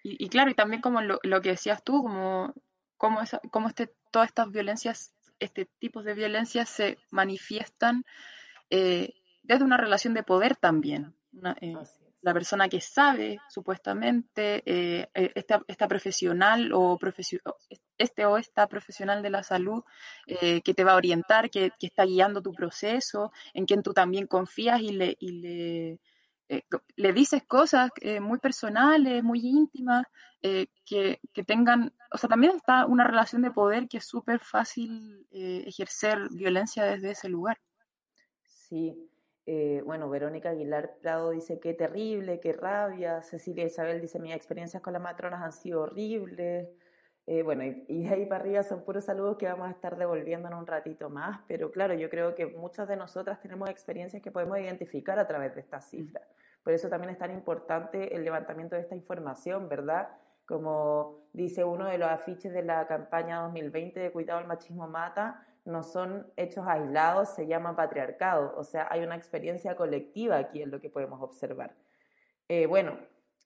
Y, 0.03 0.29
claro, 0.29 0.51
y 0.51 0.55
también 0.55 0.81
como 0.81 1.03
lo, 1.03 1.41
que 1.43 1.51
decías 1.51 1.83
tú, 1.83 2.03
como, 2.03 2.55
como, 2.97 3.21
como 3.51 3.69
este, 3.69 3.93
todas 4.11 4.29
estas 4.29 4.51
violencias 4.51 5.13
este 5.39 5.67
tipo 5.79 6.03
de 6.03 6.15
violencia 6.15 6.67
se 6.67 6.99
manifiestan 7.11 8.05
eh, 8.71 9.15
desde 9.43 9.65
una 9.65 9.77
relación 9.77 10.15
de 10.15 10.23
poder 10.23 10.57
también. 10.57 11.15
Eh, 11.61 11.75
la 12.21 12.35
persona 12.35 12.69
que 12.69 12.81
sabe, 12.81 13.39
supuestamente, 13.49 14.63
eh, 14.67 15.09
esta, 15.15 15.89
profesional 15.89 16.73
o 16.73 16.99
este 17.97 18.27
o 18.27 18.37
esta 18.37 18.67
profesional 18.67 19.23
de 19.23 19.31
la 19.31 19.43
salud 19.43 19.85
que 20.27 20.75
te 20.75 20.85
va 20.85 20.93
a 20.93 20.97
orientar, 20.97 21.49
que, 21.49 21.73
está 21.81 22.05
guiando 22.05 22.43
tu 22.43 22.53
proceso, 22.53 23.33
en 23.55 23.67
quien 23.67 23.83
tú 23.83 23.93
también 23.93 24.27
confías 24.27 24.81
y 24.81 24.93
le, 24.93 25.17
y 25.21 25.33
le 25.41 26.01
eh, 26.49 26.63
le 26.97 27.13
dices 27.13 27.43
cosas 27.45 27.91
eh, 28.01 28.21
muy 28.21 28.39
personales, 28.39 29.23
muy 29.23 29.41
íntimas, 29.41 30.07
eh, 30.41 30.69
que, 30.87 31.21
que, 31.35 31.45
tengan, 31.45 31.93
o 32.13 32.17
sea, 32.17 32.29
también 32.29 32.57
está 32.57 32.87
una 32.87 33.05
relación 33.05 33.43
de 33.43 33.51
poder 33.51 33.87
que 33.87 33.99
es 33.99 34.07
súper 34.07 34.41
fácil 34.41 35.27
ejercer 35.31 36.19
violencia 36.31 36.85
desde 36.85 37.11
ese 37.11 37.29
lugar. 37.29 37.59
Sí, 38.47 39.11
bueno, 39.85 40.11
Verónica 40.11 40.51
Aguilar 40.51 40.99
Prado 41.01 41.31
dice 41.31 41.59
qué 41.59 41.73
terrible, 41.73 42.39
qué 42.39 42.53
rabia, 42.53 43.23
Cecilia 43.23 43.65
Isabel 43.65 44.01
dice 44.01 44.19
mis 44.19 44.35
experiencias 44.35 44.83
con 44.83 44.93
las 44.93 45.03
matronas 45.03 45.43
han 45.43 45.53
sido 45.53 45.83
horribles. 45.83 46.69
bueno, 47.45 47.65
y, 47.65 47.85
y, 47.89 48.05
de 48.05 48.15
ahí 48.15 48.27
para 48.27 48.43
arriba 48.43 48.63
son 48.63 48.85
puros 48.85 49.05
saludos 49.07 49.39
que 49.39 49.47
vamos 49.47 49.69
a 49.69 49.71
estar 49.71 49.97
devolviendo 49.97 50.49
en 50.49 50.55
un 50.55 50.67
ratito 50.67 51.09
más, 51.09 51.41
pero 51.49 51.71
claro, 51.71 51.95
yo 51.95 52.11
creo 52.11 52.35
que 52.35 52.47
muchas 52.47 52.87
de 52.89 52.97
nosotras 52.97 53.41
tenemos 53.41 53.71
experiencias 53.71 54.23
que 54.23 54.31
podemos 54.31 54.59
identificar 54.59 55.19
a 55.19 55.27
través 55.27 55.55
de 55.55 55.63
estas 55.63 55.89
cifras. 55.89 56.25
Por 56.69 56.75
eso 56.75 56.91
también 56.91 57.11
es 57.11 57.19
tan 57.19 57.31
importante 57.31 58.15
el 58.15 58.25
levantamiento 58.25 58.77
de 58.77 58.83
esta 58.83 58.95
información, 58.95 59.71
¿verdad? 59.71 60.11
Como 60.45 61.31
dice 61.33 61.65
uno 61.65 61.87
de 61.87 61.97
los 61.97 62.11
afiches 62.11 62.53
de 62.53 62.63
la 62.63 62.87
campaña 62.87 63.41
2020 63.41 63.99
de 63.99 64.13
Cuidado 64.13 64.41
al 64.41 64.47
Machismo 64.47 64.87
Mata, 64.87 65.47
no 65.65 65.83
son 65.83 66.31
hechos 66.37 66.67
aislados, 66.69 67.31
se 67.31 67.47
llama 67.47 67.75
patriarcado, 67.75 68.53
o 68.55 68.65
sea, 68.65 68.87
hay 68.91 69.03
una 69.03 69.17
experiencia 69.17 69.77
colectiva 69.77 70.37
aquí 70.37 70.61
en 70.61 70.71
lo 70.71 70.79
que 70.79 70.91
podemos 70.91 71.23
observar. 71.23 71.75
Eh, 72.49 72.67
bueno, 72.67 72.99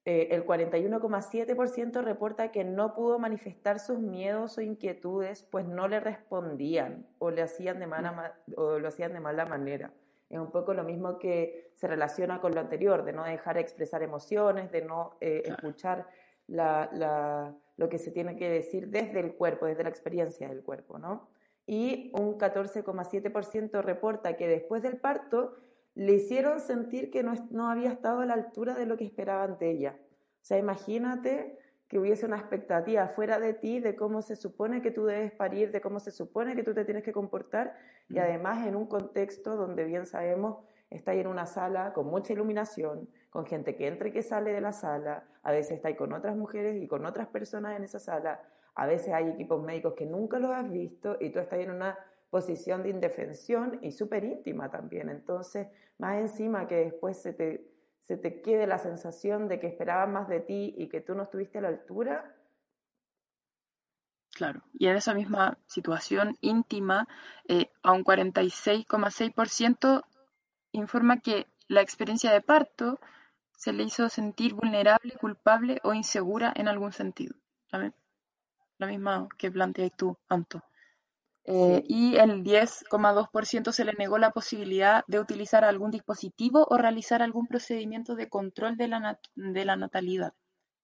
eh, 0.05 0.31
el 0.33 0.45
41,7% 0.45 2.03
reporta 2.03 2.51
que 2.51 2.65
no 2.65 2.93
pudo 2.93 3.21
manifestar 3.21 3.79
sus 3.79 4.01
miedos 4.01 4.59
o 4.59 4.63
inquietudes, 4.63 5.45
pues 5.45 5.65
no 5.65 5.87
le 5.87 6.01
respondían 6.01 7.07
o, 7.21 7.31
le 7.31 7.43
hacían 7.43 7.79
de 7.79 7.87
mala, 7.87 8.35
o 8.57 8.81
lo 8.81 8.89
hacían 8.89 9.13
de 9.13 9.21
mala 9.21 9.47
manera. 9.47 9.93
Es 10.33 10.39
un 10.39 10.51
poco 10.51 10.73
lo 10.73 10.83
mismo 10.83 11.19
que 11.19 11.73
se 11.75 11.87
relaciona 11.87 12.41
con 12.41 12.55
lo 12.55 12.61
anterior, 12.61 13.05
de 13.05 13.13
no 13.13 13.23
dejar 13.23 13.59
expresar 13.59 14.03
emociones, 14.03 14.73
de 14.73 14.81
no 14.83 15.19
eh, 15.21 15.43
escuchar 15.45 16.09
lo 16.49 17.89
que 17.91 17.99
se 17.99 18.11
tiene 18.11 18.35
que 18.35 18.49
decir 18.49 18.89
desde 18.89 19.21
el 19.21 19.35
cuerpo, 19.35 19.67
desde 19.67 19.83
la 19.83 19.91
experiencia 19.91 20.49
del 20.49 20.63
cuerpo, 20.63 20.99
¿no? 20.99 21.29
Y 21.67 22.11
un 22.15 22.39
14,7% 22.39 23.83
reporta 23.83 24.35
que 24.39 24.49
después 24.49 24.83
del 24.83 24.97
parto 24.97 25.55
le 25.95 26.15
hicieron 26.15 26.61
sentir 26.61 27.11
que 27.11 27.23
no, 27.23 27.35
no 27.51 27.69
había 27.69 27.93
estado 27.93 28.21
a 28.21 28.27
la 28.27 28.33
altura 28.33 28.75
de 28.75 28.87
lo 28.87 28.97
que 28.97 29.05
esperaban 29.05 29.59
de 29.59 29.71
ella. 29.71 29.99
O 30.01 30.45
sea, 30.45 30.57
imagínate 30.57 31.59
que 31.93 31.99
hubiese 31.99 32.25
una 32.25 32.39
expectativa 32.39 33.07
fuera 33.07 33.39
de 33.39 33.53
ti 33.53 33.79
de 33.79 33.95
cómo 33.95 34.23
se 34.23 34.35
supone 34.35 34.81
que 34.81 34.91
tú 34.91 35.05
debes 35.05 35.31
parir, 35.31 35.71
de 35.73 35.83
cómo 35.83 36.01
se 36.01 36.11
supone 36.11 36.57
que 36.57 36.63
tú 36.63 36.73
te 36.73 36.87
tienes 36.87 37.05
que 37.05 37.13
comportar 37.13 37.77
y 38.09 38.15
mm. 38.15 38.19
además 38.19 38.67
en 38.67 38.77
un 38.77 38.87
contexto 38.87 39.57
donde 39.57 39.85
bien 39.85 40.07
sabemos 40.07 40.65
está 40.89 41.13
en 41.13 41.27
una 41.27 41.45
sala 41.45 41.93
con 41.93 42.07
mucha 42.07 42.33
iluminación, 42.33 43.11
con 43.29 43.45
gente 43.45 43.77
que 43.77 43.89
entra 43.89 44.09
y 44.09 44.13
que 44.13 44.23
sale 44.23 44.55
de 44.55 44.63
la 44.63 44.73
sala, 44.73 45.25
a 45.43 45.53
veces 45.53 45.73
está 45.73 45.89
ahí 45.89 45.95
con 45.95 46.15
otras 46.15 46.35
mujeres 46.35 46.83
y 46.83 46.89
con 46.89 47.05
otras 47.05 47.29
personas 47.29 47.77
en 47.77 47.85
esa 47.85 47.99
sala, 47.99 48.41
a 48.75 48.87
veces 48.87 49.13
hay 49.13 49.29
equipos 49.29 49.63
médicos 49.63 49.93
que 49.93 50.07
nunca 50.07 50.39
los 50.39 50.51
has 50.51 50.71
visto 50.71 51.19
y 51.21 51.29
tú 51.29 51.41
estás 51.41 51.59
en 51.59 51.73
una 51.73 51.99
posición 52.31 52.83
de 52.83 52.89
indefensión 52.89 53.79
y 53.83 53.93
súper 53.93 54.25
íntima 54.25 54.71
también. 54.71 55.11
Entonces, 55.11 55.69
más 55.99 56.17
encima 56.17 56.67
que 56.67 56.77
después 56.77 57.19
se 57.19 57.35
te 57.35 57.72
se 58.03 58.17
te 58.17 58.43
quede 58.43 58.67
la 58.67 58.79
sensación 58.79 59.49
de 59.49 59.61
que 59.61 59.69
esperaban 59.69 60.13
más 60.13 60.29
de 60.29 60.41
ti 60.41 60.75
y 60.77 60.89
que 60.89 61.01
tú 61.01 61.15
no 61.15 61.23
estuviste 61.23 61.59
a 61.59 61.63
la 61.63 61.69
altura. 61.69 62.37
Claro, 64.35 64.63
y 64.73 64.87
en 64.87 64.97
esa 64.97 65.15
misma 65.15 65.59
situación 65.67 66.37
íntima, 66.41 67.07
eh, 67.49 67.71
a 67.83 67.93
un 67.93 68.05
46,6% 68.05 70.05
informa 70.73 71.21
que 71.21 71.47
la 71.69 71.81
experiencia 71.81 72.33
de 72.33 72.41
parto 72.41 72.99
se 73.57 73.73
le 73.73 73.85
hizo 73.85 74.09
sentir 74.09 74.55
vulnerable, 74.55 75.15
culpable 75.21 75.79
o 75.85 75.95
insegura 75.95 76.53
en 76.57 76.67
algún 76.67 76.93
sentido. 76.93 77.37
La, 78.79 78.89
misma 78.89 79.29
que 79.39 79.53
planteas 79.53 79.93
tú, 79.97 80.19
Anto. 80.29 80.65
Eh, 81.45 81.83
y 81.89 82.17
el 82.17 82.45
10,2% 82.45 83.73
se 83.73 83.85
le 83.85 83.95
negó 83.95 84.17
la 84.19 84.31
posibilidad 84.31 85.05
de 85.09 85.19
utilizar 85.19 85.65
algún 85.65 85.91
dispositivo 85.91 86.67
o 86.71 86.77
realizar 86.77 87.21
algún 87.21 87.49
procedimiento 87.49 88.15
de 88.15 88.29
control 88.29 88.77
de 88.77 88.89
la, 88.89 89.19
de 89.35 89.65
la 89.65 89.77
natalidad. 89.77 90.35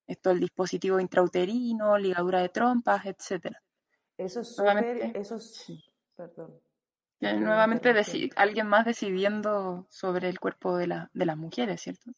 esto 0.08 0.30
el 0.30 0.40
dispositivo 0.40 0.98
intrauterino, 0.98 1.96
ligadura 1.96 2.40
de 2.40 2.48
trompas, 2.48 3.06
etcétera. 3.06 3.62
Eso 4.16 4.40
es 4.40 4.56
súper, 4.56 5.16
eso 5.16 5.36
es, 5.36 5.64
perdón. 6.16 6.60
nuevamente 7.20 7.94
alguien 8.34 8.66
más 8.66 8.84
decidiendo 8.84 9.86
sobre 9.90 10.28
el 10.28 10.40
cuerpo 10.40 10.76
de, 10.76 10.88
la, 10.88 11.10
de 11.12 11.26
las 11.26 11.36
mujeres, 11.36 11.82
¿cierto? 11.82 12.10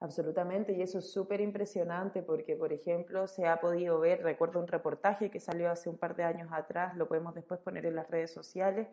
Absolutamente, 0.00 0.74
y 0.74 0.82
eso 0.82 1.00
es 1.00 1.10
súper 1.10 1.40
impresionante 1.40 2.22
porque, 2.22 2.54
por 2.54 2.72
ejemplo, 2.72 3.26
se 3.26 3.48
ha 3.48 3.58
podido 3.58 3.98
ver, 3.98 4.22
recuerdo 4.22 4.60
un 4.60 4.68
reportaje 4.68 5.28
que 5.28 5.40
salió 5.40 5.70
hace 5.72 5.88
un 5.90 5.98
par 5.98 6.14
de 6.14 6.22
años 6.22 6.50
atrás, 6.52 6.96
lo 6.96 7.08
podemos 7.08 7.34
después 7.34 7.58
poner 7.60 7.84
en 7.84 7.96
las 7.96 8.08
redes 8.08 8.32
sociales, 8.32 8.86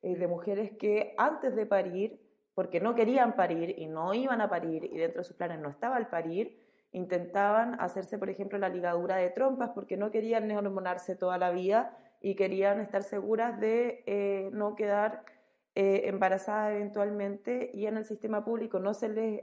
eh, 0.00 0.16
de 0.16 0.26
mujeres 0.26 0.72
que 0.78 1.14
antes 1.18 1.54
de 1.54 1.66
parir, 1.66 2.18
porque 2.54 2.80
no 2.80 2.94
querían 2.94 3.36
parir 3.36 3.78
y 3.78 3.86
no 3.86 4.14
iban 4.14 4.40
a 4.40 4.48
parir 4.48 4.84
y 4.84 4.96
dentro 4.96 5.18
de 5.20 5.24
sus 5.24 5.36
planes 5.36 5.60
no 5.60 5.68
estaba 5.68 5.98
el 5.98 6.06
parir, 6.06 6.58
intentaban 6.92 7.78
hacerse, 7.78 8.16
por 8.16 8.30
ejemplo, 8.30 8.56
la 8.58 8.70
ligadura 8.70 9.16
de 9.16 9.28
trompas 9.30 9.70
porque 9.74 9.98
no 9.98 10.10
querían 10.10 10.50
hormonarse 10.50 11.14
toda 11.14 11.36
la 11.36 11.50
vida 11.50 11.94
y 12.22 12.36
querían 12.36 12.80
estar 12.80 13.02
seguras 13.02 13.60
de 13.60 14.02
eh, 14.06 14.48
no 14.52 14.76
quedar 14.76 15.24
eh, 15.74 16.02
embarazadas 16.06 16.72
eventualmente 16.74 17.70
y 17.74 17.86
en 17.86 17.98
el 17.98 18.04
sistema 18.04 18.44
público 18.44 18.78
no 18.80 18.94
se 18.94 19.08
les 19.10 19.42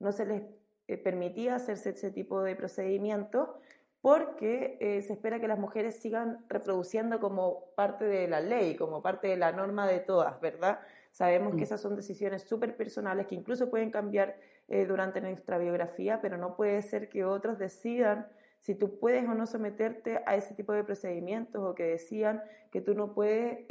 no 0.00 0.10
se 0.12 0.26
les 0.26 0.42
eh, 0.88 0.96
permitía 0.98 1.54
hacerse 1.54 1.90
ese 1.90 2.10
tipo 2.10 2.42
de 2.42 2.56
procedimiento 2.56 3.60
porque 4.00 4.78
eh, 4.80 5.02
se 5.02 5.12
espera 5.12 5.40
que 5.40 5.46
las 5.46 5.58
mujeres 5.58 6.00
sigan 6.00 6.44
reproduciendo 6.48 7.20
como 7.20 7.66
parte 7.76 8.06
de 8.06 8.26
la 8.28 8.40
ley, 8.40 8.74
como 8.74 9.02
parte 9.02 9.28
de 9.28 9.36
la 9.36 9.52
norma 9.52 9.86
de 9.86 10.00
todas, 10.00 10.40
¿verdad? 10.40 10.80
Sabemos 11.12 11.54
que 11.54 11.60
mm. 11.60 11.64
esas 11.64 11.80
son 11.82 11.96
decisiones 11.96 12.42
súper 12.42 12.76
personales 12.76 13.26
que 13.26 13.34
incluso 13.34 13.68
pueden 13.68 13.90
cambiar 13.90 14.36
eh, 14.68 14.86
durante 14.86 15.20
nuestra 15.20 15.58
biografía, 15.58 16.20
pero 16.22 16.38
no 16.38 16.56
puede 16.56 16.80
ser 16.80 17.10
que 17.10 17.24
otros 17.24 17.58
decidan 17.58 18.26
si 18.60 18.74
tú 18.74 18.98
puedes 18.98 19.28
o 19.28 19.34
no 19.34 19.46
someterte 19.46 20.22
a 20.26 20.36
ese 20.36 20.54
tipo 20.54 20.72
de 20.72 20.84
procedimientos 20.84 21.62
o 21.62 21.74
que 21.74 21.84
decían 21.84 22.42
que 22.70 22.80
tú 22.80 22.94
no 22.94 23.14
puedes 23.14 23.66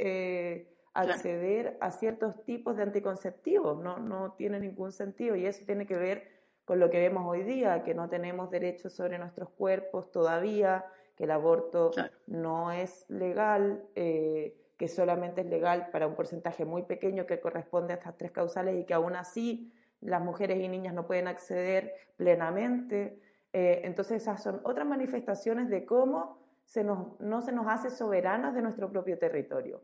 acceder 0.94 1.76
a 1.80 1.90
ciertos 1.90 2.44
tipos 2.44 2.76
de 2.76 2.82
anticonceptivos. 2.82 3.82
No, 3.82 3.98
no 3.98 4.32
tiene 4.32 4.60
ningún 4.60 4.92
sentido 4.92 5.36
y 5.36 5.46
eso 5.46 5.64
tiene 5.64 5.86
que 5.86 5.96
ver 5.96 6.28
con 6.64 6.78
lo 6.78 6.90
que 6.90 7.00
vemos 7.00 7.24
hoy 7.26 7.42
día, 7.42 7.82
que 7.82 7.94
no 7.94 8.08
tenemos 8.08 8.50
derechos 8.50 8.92
sobre 8.92 9.18
nuestros 9.18 9.50
cuerpos 9.50 10.10
todavía, 10.10 10.84
que 11.16 11.24
el 11.24 11.32
aborto 11.32 11.90
no 12.26 12.70
es 12.72 13.04
legal, 13.08 13.84
eh, 13.94 14.56
que 14.76 14.88
solamente 14.88 15.42
es 15.42 15.48
legal 15.48 15.88
para 15.90 16.06
un 16.06 16.14
porcentaje 16.14 16.64
muy 16.64 16.84
pequeño 16.84 17.26
que 17.26 17.40
corresponde 17.40 17.92
a 17.92 17.96
estas 17.96 18.16
tres 18.16 18.30
causales 18.30 18.78
y 18.78 18.84
que 18.84 18.94
aún 18.94 19.16
así 19.16 19.72
las 20.00 20.22
mujeres 20.22 20.60
y 20.60 20.68
niñas 20.68 20.94
no 20.94 21.06
pueden 21.06 21.28
acceder 21.28 21.92
plenamente. 22.16 23.20
Eh, 23.52 23.82
entonces 23.84 24.22
esas 24.22 24.42
son 24.42 24.60
otras 24.62 24.86
manifestaciones 24.86 25.68
de 25.68 25.84
cómo 25.84 26.38
se 26.64 26.84
nos, 26.84 27.18
no 27.20 27.42
se 27.42 27.52
nos 27.52 27.66
hace 27.66 27.90
soberanas 27.90 28.54
de 28.54 28.62
nuestro 28.62 28.90
propio 28.90 29.18
territorio. 29.18 29.82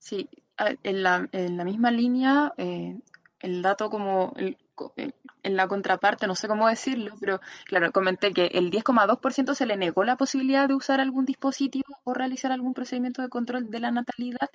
Sí, 0.00 0.28
en 0.58 1.02
la, 1.02 1.28
en 1.32 1.56
la 1.58 1.64
misma 1.64 1.90
línea, 1.90 2.54
eh, 2.56 2.98
el 3.40 3.62
dato 3.62 3.90
como 3.90 4.32
en 4.36 5.56
la 5.56 5.68
contraparte, 5.68 6.26
no 6.26 6.34
sé 6.34 6.48
cómo 6.48 6.68
decirlo, 6.68 7.14
pero 7.20 7.40
claro, 7.66 7.92
comenté 7.92 8.32
que 8.32 8.46
el 8.46 8.70
10,2% 8.70 9.54
se 9.54 9.66
le 9.66 9.76
negó 9.76 10.02
la 10.04 10.16
posibilidad 10.16 10.66
de 10.66 10.74
usar 10.74 11.00
algún 11.00 11.26
dispositivo 11.26 11.98
o 12.04 12.14
realizar 12.14 12.50
algún 12.50 12.72
procedimiento 12.72 13.20
de 13.20 13.28
control 13.28 13.70
de 13.70 13.80
la 13.80 13.90
natalidad 13.90 14.48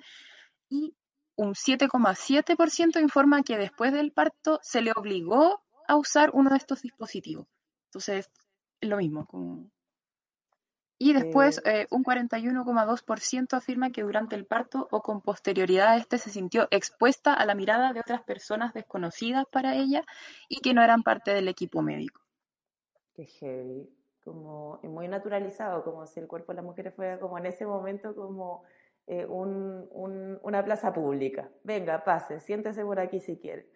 y 0.68 0.96
un 1.36 1.54
7,7% 1.54 3.00
informa 3.00 3.42
que 3.42 3.56
después 3.56 3.92
del 3.92 4.10
parto 4.10 4.58
se 4.62 4.82
le 4.82 4.92
obligó 4.96 5.62
a 5.86 5.96
usar 5.96 6.30
uno 6.32 6.50
de 6.50 6.56
estos 6.56 6.82
dispositivos. 6.82 7.46
Entonces, 7.90 8.30
es 8.80 8.88
lo 8.88 8.96
mismo, 8.96 9.26
como 9.26 9.70
y 10.98 11.12
después 11.12 11.58
eh, 11.58 11.82
eh 11.82 11.86
un 11.90 12.04
41,2% 12.04 13.56
afirma 13.56 13.90
que 13.90 14.02
durante 14.02 14.34
el 14.34 14.46
parto 14.46 14.88
o 14.90 15.02
con 15.02 15.20
posterioridad 15.20 15.88
a 15.88 15.96
este 15.96 16.18
se 16.18 16.30
sintió 16.30 16.68
expuesta 16.70 17.34
a 17.34 17.44
la 17.44 17.54
mirada 17.54 17.92
de 17.92 18.00
otras 18.00 18.22
personas 18.22 18.72
desconocidas 18.72 19.44
para 19.50 19.74
ella 19.74 20.02
y 20.48 20.60
que 20.60 20.74
no 20.74 20.82
eran 20.82 21.02
parte 21.02 21.32
del 21.32 21.48
equipo 21.48 21.82
médico. 21.82 22.20
Qué 23.14 23.26
heavy, 23.26 23.88
como 24.24 24.80
muy 24.82 25.08
naturalizado, 25.08 25.84
como 25.84 26.06
si 26.06 26.20
el 26.20 26.26
cuerpo 26.26 26.52
de 26.52 26.56
la 26.56 26.62
mujer 26.62 26.92
fuera 26.92 27.18
como 27.18 27.38
en 27.38 27.46
ese 27.46 27.66
momento 27.66 28.14
como 28.14 28.62
eh, 29.06 29.24
un, 29.26 29.86
un, 29.90 30.38
una 30.42 30.64
plaza 30.64 30.92
pública. 30.92 31.50
Venga, 31.62 32.02
pase, 32.04 32.40
siéntese 32.40 32.84
por 32.84 33.00
aquí 33.00 33.20
si 33.20 33.36
quiere. 33.36 33.68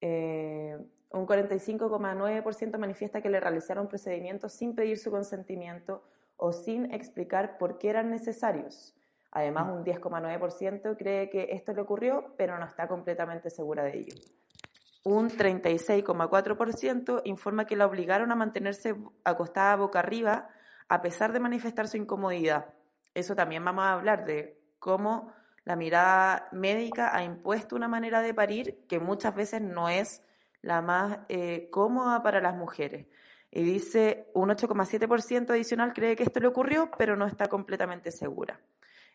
Eh, 0.00 0.76
un 1.12 1.26
45,9% 1.26 2.78
manifiesta 2.78 3.20
que 3.20 3.30
le 3.30 3.40
realizaron 3.40 3.88
procedimientos 3.88 4.52
sin 4.52 4.74
pedir 4.74 4.98
su 4.98 5.10
consentimiento 5.10 6.04
o 6.42 6.52
sin 6.52 6.92
explicar 6.92 7.58
por 7.58 7.78
qué 7.78 7.90
eran 7.90 8.10
necesarios. 8.10 8.96
Además, 9.30 9.66
mm. 9.66 9.72
un 9.72 9.84
10,9% 9.84 10.96
cree 10.96 11.28
que 11.28 11.48
esto 11.50 11.74
le 11.74 11.82
ocurrió, 11.82 12.34
pero 12.38 12.58
no 12.58 12.64
está 12.64 12.88
completamente 12.88 13.50
segura 13.50 13.84
de 13.84 13.98
ello. 13.98 14.14
Un 15.04 15.28
36,4% 15.28 17.20
informa 17.24 17.66
que 17.66 17.76
la 17.76 17.86
obligaron 17.86 18.32
a 18.32 18.36
mantenerse 18.36 18.96
acostada 19.22 19.76
boca 19.76 19.98
arriba 19.98 20.48
a 20.88 21.02
pesar 21.02 21.32
de 21.32 21.40
manifestar 21.40 21.88
su 21.88 21.98
incomodidad. 21.98 22.74
Eso 23.14 23.34
también 23.34 23.64
vamos 23.64 23.84
a 23.84 23.92
hablar 23.92 24.24
de 24.24 24.58
cómo 24.78 25.32
la 25.64 25.76
mirada 25.76 26.48
médica 26.52 27.14
ha 27.14 27.22
impuesto 27.22 27.76
una 27.76 27.88
manera 27.88 28.22
de 28.22 28.32
parir 28.32 28.86
que 28.88 28.98
muchas 28.98 29.34
veces 29.34 29.60
no 29.60 29.90
es 29.90 30.22
la 30.62 30.80
más 30.80 31.18
eh, 31.28 31.68
cómoda 31.70 32.22
para 32.22 32.40
las 32.40 32.56
mujeres. 32.56 33.06
Y 33.50 33.62
dice, 33.62 34.30
un 34.32 34.50
8,7% 34.50 35.50
adicional 35.50 35.92
cree 35.92 36.14
que 36.16 36.22
esto 36.22 36.40
le 36.40 36.46
ocurrió, 36.46 36.90
pero 36.96 37.16
no 37.16 37.26
está 37.26 37.48
completamente 37.48 38.12
segura. 38.12 38.60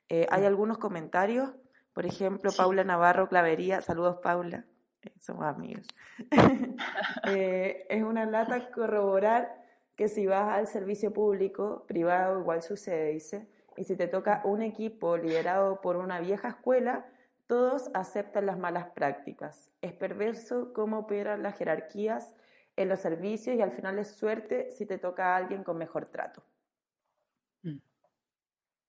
Eh, 0.10 0.28
hay 0.30 0.45
algunos 0.45 0.78
comentarios, 0.78 1.52
por 1.93 2.06
ejemplo, 2.06 2.52
Paula 2.56 2.84
Navarro 2.84 3.30
Clavería, 3.30 3.82
saludos 3.82 4.17
Paula, 4.21 4.65
eh, 5.02 5.13
somos 5.19 5.45
amigos. 5.45 5.88
Eh, 7.28 7.88
es 7.89 8.04
una 8.04 8.26
lata 8.26 8.69
corroborar 8.69 9.52
que 9.95 10.08
si 10.08 10.28
vas 10.28 10.54
al 10.54 10.67
servicio 10.67 11.12
público, 11.12 11.86
privado, 11.88 12.39
igual 12.39 12.62
sucede, 12.62 13.13
dice, 13.13 13.48
y 13.78 13.84
si 13.84 13.95
te 13.95 14.08
toca 14.08 14.41
un 14.45 14.62
equipo 14.62 15.17
liderado 15.17 15.82
por 15.82 15.95
una 15.95 16.19
vieja 16.19 16.50
escuela, 16.50 17.08
todos 17.48 17.89
aceptan 17.93 18.45
las 18.45 18.60
malas 18.60 18.89
prácticas. 18.89 19.74
Es 19.82 19.93
perverso 19.93 20.71
cómo 20.74 21.00
operan 21.00 21.41
las 21.41 21.58
jerarquías 21.58 22.36
en 22.75 22.89
los 22.89 22.99
servicios 22.99 23.55
y 23.55 23.61
al 23.61 23.71
final 23.71 23.97
es 23.99 24.09
suerte 24.15 24.71
si 24.71 24.85
te 24.85 24.97
toca 24.97 25.33
a 25.33 25.38
alguien 25.38 25.63
con 25.63 25.77
mejor 25.77 26.07
trato. 26.07 26.43
Mm. 27.63 27.77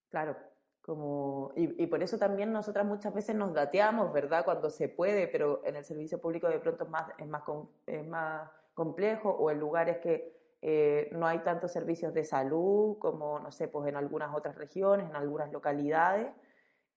Claro, 0.09 0.37
como, 0.83 1.53
y, 1.57 1.87
por 1.87 2.03
eso 2.03 2.19
también 2.19 2.53
nosotras 2.53 2.87
muchas 2.87 3.13
veces 3.13 3.35
nos 3.35 3.53
dateamos, 3.53 4.13
¿verdad? 4.13 4.45
Cuando 4.45 4.71
se 4.71 4.89
puede, 4.89 5.29
pero 5.29 5.63
en 5.65 5.77
el 5.77 5.85
servicio 5.85 6.21
público 6.21 6.49
de 6.49 6.61
pronto 6.61 6.85
es 6.85 6.91
más, 6.91 7.11
es 7.19 7.27
más, 7.27 7.43
es 7.87 8.07
más 8.07 8.51
complejo 8.75 9.31
o 9.31 9.51
en 9.51 9.59
lugares 9.59 9.99
que 9.99 10.37
eh, 10.63 11.09
no 11.13 11.27
hay 11.27 11.41
tantos 11.41 11.73
servicios 11.73 12.15
de 12.15 12.25
salud 12.25 12.99
como, 12.99 13.39
no 13.41 13.51
sé, 13.51 13.69
pues 13.69 13.89
en 13.89 13.97
algunas 13.97 14.35
otras 14.35 14.57
regiones, 14.57 15.09
en 15.09 15.17
algunas 15.17 15.53
localidades, 15.53 16.29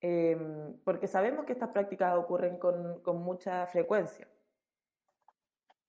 em, 0.02 0.78
porque 0.84 1.08
sabemos 1.08 1.46
que 1.46 1.54
estas 1.54 1.70
prácticas 1.70 2.16
ocurren 2.16 2.58
con, 2.58 3.02
con 3.02 3.22
mucha 3.22 3.68
frecuencia 3.68 4.28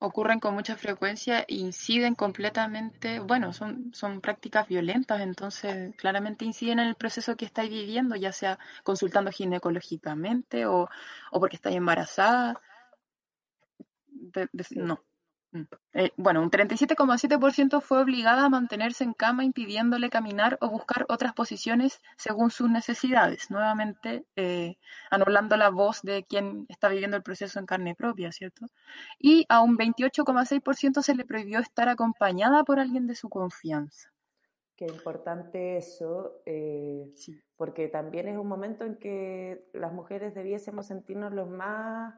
ocurren 0.01 0.41
con 0.41 0.55
mucha 0.55 0.77
frecuencia 0.77 1.41
e 1.41 1.55
inciden 1.57 2.15
completamente, 2.15 3.21
bueno, 3.21 3.53
son, 3.53 3.93
son 3.95 4.21
prácticas 4.21 4.67
violentas, 4.67 5.21
entonces 5.21 5.95
claramente 5.97 6.47
inciden 6.47 6.81
en 6.81 6.89
el 6.89 6.95
proceso 6.95 7.37
que 7.37 7.45
estáis 7.45 7.71
viviendo, 7.71 8.17
ya 8.17 8.33
sea 8.33 8.59
consultando 8.83 9.31
ginecológicamente 9.31 10.67
o, 10.67 10.89
o 11.31 11.41
porque 11.41 11.57
estáis 11.57 11.77
embarazada. 11.77 12.61
no, 14.75 14.95
Mm. 14.95 15.10
Eh, 15.93 16.11
bueno, 16.17 16.43
un 16.43 16.51
37,7% 16.51 17.81
fue 17.81 18.01
obligada 18.01 18.45
a 18.45 18.49
mantenerse 18.49 19.03
en 19.03 19.15
cama 19.15 19.45
impidiéndole 19.45 20.09
caminar 20.09 20.57
o 20.61 20.71
buscar 20.71 21.07
otras 21.09 21.33
posiciones 21.33 22.01
según 22.17 22.51
sus 22.51 22.71
necesidades, 22.71 23.51
nuevamente 23.51 24.25
eh, 24.37 24.77
anulando 25.11 25.57
la 25.57 25.71
voz 25.71 26.03
de 26.03 26.25
quien 26.25 26.67
está 26.69 26.89
viviendo 26.89 27.17
el 27.17 27.25
proceso 27.25 27.59
en 27.59 27.67
carne 27.67 27.97
propia, 27.97 28.31
¿cierto? 28.31 28.67
Y 29.19 29.45
a 29.49 29.61
un 29.61 29.77
28,6% 29.77 31.03
se 31.03 31.15
le 31.17 31.25
prohibió 31.25 31.59
estar 31.59 31.89
acompañada 31.89 32.63
por 32.63 32.79
alguien 32.79 33.09
de 33.09 33.17
su 33.17 33.29
confianza. 33.29 34.13
Qué 34.77 34.87
importante 34.87 35.77
eso, 35.77 36.41
eh, 36.47 37.13
porque 37.57 37.89
también 37.89 38.29
es 38.29 38.39
un 38.39 38.47
momento 38.47 38.85
en 38.85 38.97
que 38.97 39.69
las 39.75 39.93
mujeres 39.93 40.35
debiésemos 40.35 40.87
sentirnos 40.87 41.33
los 41.33 41.51
más 41.51 42.15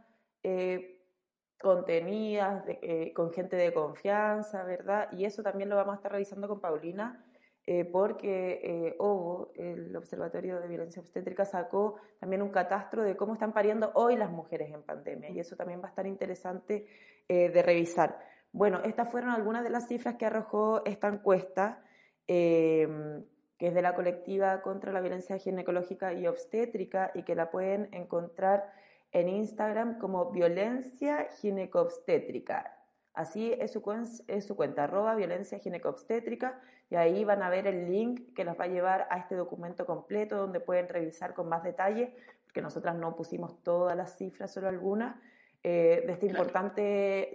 contenidas, 1.63 2.65
eh, 2.67 3.13
con 3.15 3.33
gente 3.33 3.57
de 3.57 3.73
confianza, 3.73 4.65
¿verdad? 4.65 5.09
Y 5.13 5.25
eso 5.25 5.43
también 5.43 5.69
lo 5.69 5.77
vamos 5.77 5.95
a 5.95 5.97
estar 5.97 6.13
revisando 6.13 6.49
con 6.49 6.61
Paulina, 6.61 7.25
eh, 7.65 7.85
porque 7.85 8.61
eh, 8.63 8.97
OVO, 8.99 9.53
el 9.55 9.97
Observatorio 9.97 10.61
de 10.61 10.69
Violencia 10.69 11.01
Obstétrica, 11.01 11.45
sacó 11.45 11.97
también 12.21 12.43
un 12.43 12.51
catastro 12.51 13.03
de 13.03 13.17
cómo 13.17 13.35
están 13.35 13.53
pariendo 13.53 13.93
hoy 13.95 14.17
las 14.17 14.31
mujeres 14.31 14.73
en 14.73 14.83
pandemia, 14.83 15.31
y 15.31 15.41
eso 15.41 15.57
también 15.57 15.81
va 15.81 15.87
a 15.87 15.91
estar 15.91 16.07
interesante 16.07 16.87
de 17.29 17.63
revisar. 17.63 18.19
Bueno, 18.53 18.81
estas 18.85 19.11
fueron 19.11 19.31
algunas 19.31 19.65
de 19.65 19.71
las 19.71 19.89
cifras 19.89 20.17
que 20.17 20.27
arrojó 20.27 20.85
esta 20.85 21.09
encuesta, 21.09 21.83
em, 22.27 23.25
que 23.57 23.69
es 23.69 23.75
de 23.75 23.81
la 23.81 23.95
colectiva 23.95 24.61
contra 24.61 24.93
la 24.93 25.01
violencia 25.01 25.39
ginecológica 25.39 26.13
y 26.13 26.27
obstétrica 26.27 27.13
y 27.15 27.23
que 27.23 27.35
la 27.35 27.51
pueden 27.51 27.89
encontrar 27.93 28.71
en 29.13 29.29
Instagram 29.29 29.99
como 29.99 30.31
violencia 30.31 31.29
ginecobstétrica. 31.41 32.79
Así 33.15 33.53
es 33.53 33.73
su, 33.73 33.83
es 34.27 34.47
su 34.47 34.57
cuenta, 34.57 34.85
arroba 34.85 35.15
violencia 35.15 35.59
ginecobstétrica, 35.59 36.61
y 36.89 36.97
ahí 36.97 37.25
van 37.25 37.43
a 37.43 37.51
ver 37.51 37.67
el 37.67 37.91
link 37.91 38.35
que 38.35 38.45
los 38.45 38.59
va 38.59 38.65
a 38.65 38.69
llevar 38.69 39.07
a 39.11 39.19
este 39.19 39.35
documento 39.35 39.87
completo 39.87 40.37
donde 40.37 40.61
pueden 40.61 40.89
revisar 40.89 41.35
con 41.35 41.49
más 41.49 41.63
detalle, 41.63 42.15
porque 42.45 42.63
nosotras 42.63 42.97
no 42.97 43.15
pusimos 43.15 43.63
todas 43.63 43.97
las 43.97 44.17
cifras, 44.17 44.53
solo 44.53 44.69
algunas, 44.69 45.17
eh, 45.63 46.03
de, 46.07 46.13
este 46.13 46.27
importante, 46.27 46.83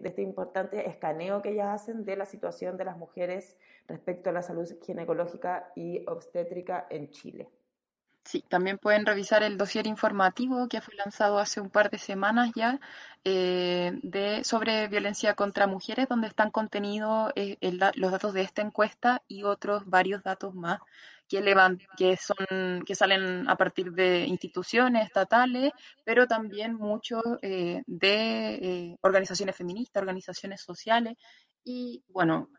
de 0.01 0.09
este 0.09 0.21
importante 0.21 0.89
escaneo 0.89 1.41
que 1.41 1.51
ellas 1.51 1.81
hacen 1.81 2.03
de 2.03 2.17
la 2.17 2.25
situación 2.25 2.75
de 2.75 2.85
las 2.85 2.97
mujeres 2.97 3.55
respecto 3.87 4.29
a 4.29 4.33
la 4.33 4.41
salud 4.41 4.67
ginecológica 4.81 5.71
y 5.75 6.03
obstétrica 6.07 6.87
en 6.89 7.09
Chile. 7.09 7.49
Sí, 8.27 8.43
también 8.49 8.77
pueden 8.77 9.05
revisar 9.05 9.41
el 9.41 9.57
dossier 9.57 9.87
informativo 9.87 10.67
que 10.67 10.81
fue 10.81 10.95
lanzado 10.95 11.39
hace 11.39 11.61
un 11.61 11.69
par 11.69 11.89
de 11.89 11.97
semanas 11.97 12.51
ya 12.53 12.77
eh, 13.23 13.93
de, 14.03 14.43
sobre 14.43 14.89
violencia 14.89 15.33
contra 15.33 15.65
mujeres, 15.65 16.09
donde 16.09 16.27
están 16.27 16.51
contenidos 16.51 17.31
eh, 17.37 17.57
los 17.95 18.11
datos 18.11 18.33
de 18.33 18.41
esta 18.41 18.61
encuesta 18.61 19.23
y 19.29 19.43
otros 19.43 19.85
varios 19.85 20.23
datos 20.23 20.53
más 20.53 20.79
que, 21.29 21.41
que, 21.97 22.17
son, 22.17 22.83
que 22.85 22.95
salen 22.95 23.49
a 23.49 23.55
partir 23.55 23.93
de 23.93 24.25
instituciones 24.25 25.05
estatales, 25.05 25.71
pero 26.03 26.27
también 26.27 26.73
muchos 26.73 27.23
eh, 27.41 27.81
de 27.87 28.97
organizaciones 29.03 29.55
feministas, 29.55 30.01
organizaciones 30.01 30.61
sociales. 30.61 31.15
Y, 31.63 32.03
bueno, 32.09 32.49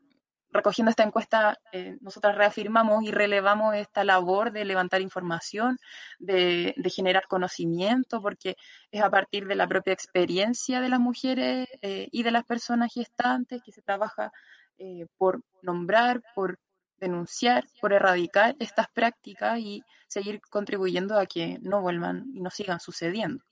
recogiendo 0.51 0.91
esta 0.91 1.03
encuesta, 1.03 1.59
eh, 1.73 1.97
nosotras 2.01 2.37
reafirmamos 2.37 3.05
y 3.05 3.11
relevamos 3.11 3.75
esta 3.75 4.05
labor 4.05 4.53
de 4.53 4.65
levantar 4.65 5.01
información, 5.01 5.79
de, 6.19 6.75
generar 6.95 7.27
conocimiento, 7.29 8.23
porque 8.23 8.57
es 8.91 9.03
a 9.03 9.11
partir 9.11 9.47
de 9.47 9.55
la 9.55 9.67
propia 9.67 9.93
experiencia 9.93 10.81
de 10.81 10.89
las 10.89 11.01
mujeres 11.01 11.69
eh, 11.83 12.09
y 12.11 12.23
de 12.23 12.31
las 12.31 12.45
personas 12.45 12.93
gestantes 12.93 13.63
que 13.63 13.73
se 13.73 13.83
trabaja 13.83 14.33
eh, 14.79 15.07
por 15.19 15.43
nombrar, 15.63 16.23
por 16.35 16.59
denunciar, 16.99 17.65
por 17.81 17.93
erradicar 17.93 18.57
estas 18.59 18.89
prácticas 18.89 19.59
y 19.59 19.83
seguir 20.09 20.41
contribuyendo 20.51 21.19
a 21.19 21.27
que 21.27 21.59
no 21.61 21.81
vuelvan 21.81 22.25
y 22.35 22.41
no 22.41 22.51
sigan 22.51 22.81
sucediendo. 22.81 23.45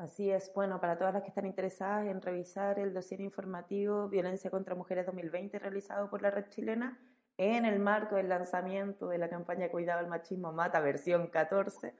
Así 0.00 0.30
es, 0.30 0.52
bueno, 0.54 0.80
para 0.80 0.96
todas 0.96 1.12
las 1.12 1.22
que 1.22 1.28
están 1.28 1.44
interesadas 1.44 2.06
en 2.06 2.22
revisar 2.22 2.78
el 2.78 2.94
dossier 2.94 3.20
informativo 3.20 4.08
Violencia 4.08 4.50
contra 4.50 4.74
Mujeres 4.74 5.04
2020 5.04 5.58
realizado 5.58 6.08
por 6.08 6.22
la 6.22 6.30
red 6.30 6.48
chilena 6.48 6.98
en 7.36 7.66
el 7.66 7.80
marco 7.80 8.16
del 8.16 8.30
lanzamiento 8.30 9.08
de 9.08 9.18
la 9.18 9.28
campaña 9.28 9.68
Cuidado 9.68 10.00
al 10.00 10.08
Machismo 10.08 10.54
Mata 10.54 10.80
versión 10.80 11.26
14, 11.26 11.92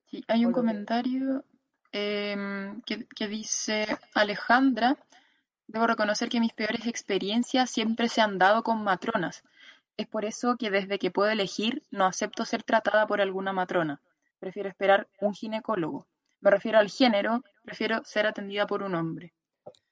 Sí, 0.07 0.23
hay 0.27 0.45
un 0.45 0.51
comentario 0.51 1.43
em, 1.91 2.81
que, 2.81 3.05
que 3.07 3.27
dice 3.27 3.85
Alejandra, 4.13 4.97
debo 5.67 5.87
reconocer 5.87 6.29
que 6.29 6.39
mis 6.39 6.53
peores 6.53 6.85
experiencias 6.85 7.69
siempre 7.69 8.09
se 8.09 8.21
han 8.21 8.37
dado 8.37 8.63
con 8.63 8.83
matronas. 8.83 9.43
Es 9.97 10.07
por 10.07 10.25
eso 10.25 10.57
que 10.57 10.69
desde 10.69 10.99
que 10.99 11.11
puedo 11.11 11.29
elegir 11.29 11.83
no 11.91 12.05
acepto 12.05 12.43
ser 12.43 12.63
tratada 12.63 13.07
por 13.07 13.21
alguna 13.21 13.53
matrona. 13.53 14.01
Prefiero 14.39 14.67
esperar 14.67 15.07
un 15.21 15.33
ginecólogo. 15.33 16.05
Me 16.41 16.51
refiero 16.51 16.77
al 16.77 16.89
género, 16.89 17.41
prefiero 17.63 18.03
ser 18.03 18.27
atendida 18.27 18.67
por 18.67 18.83
un 18.83 18.93
hombre. 18.93 19.33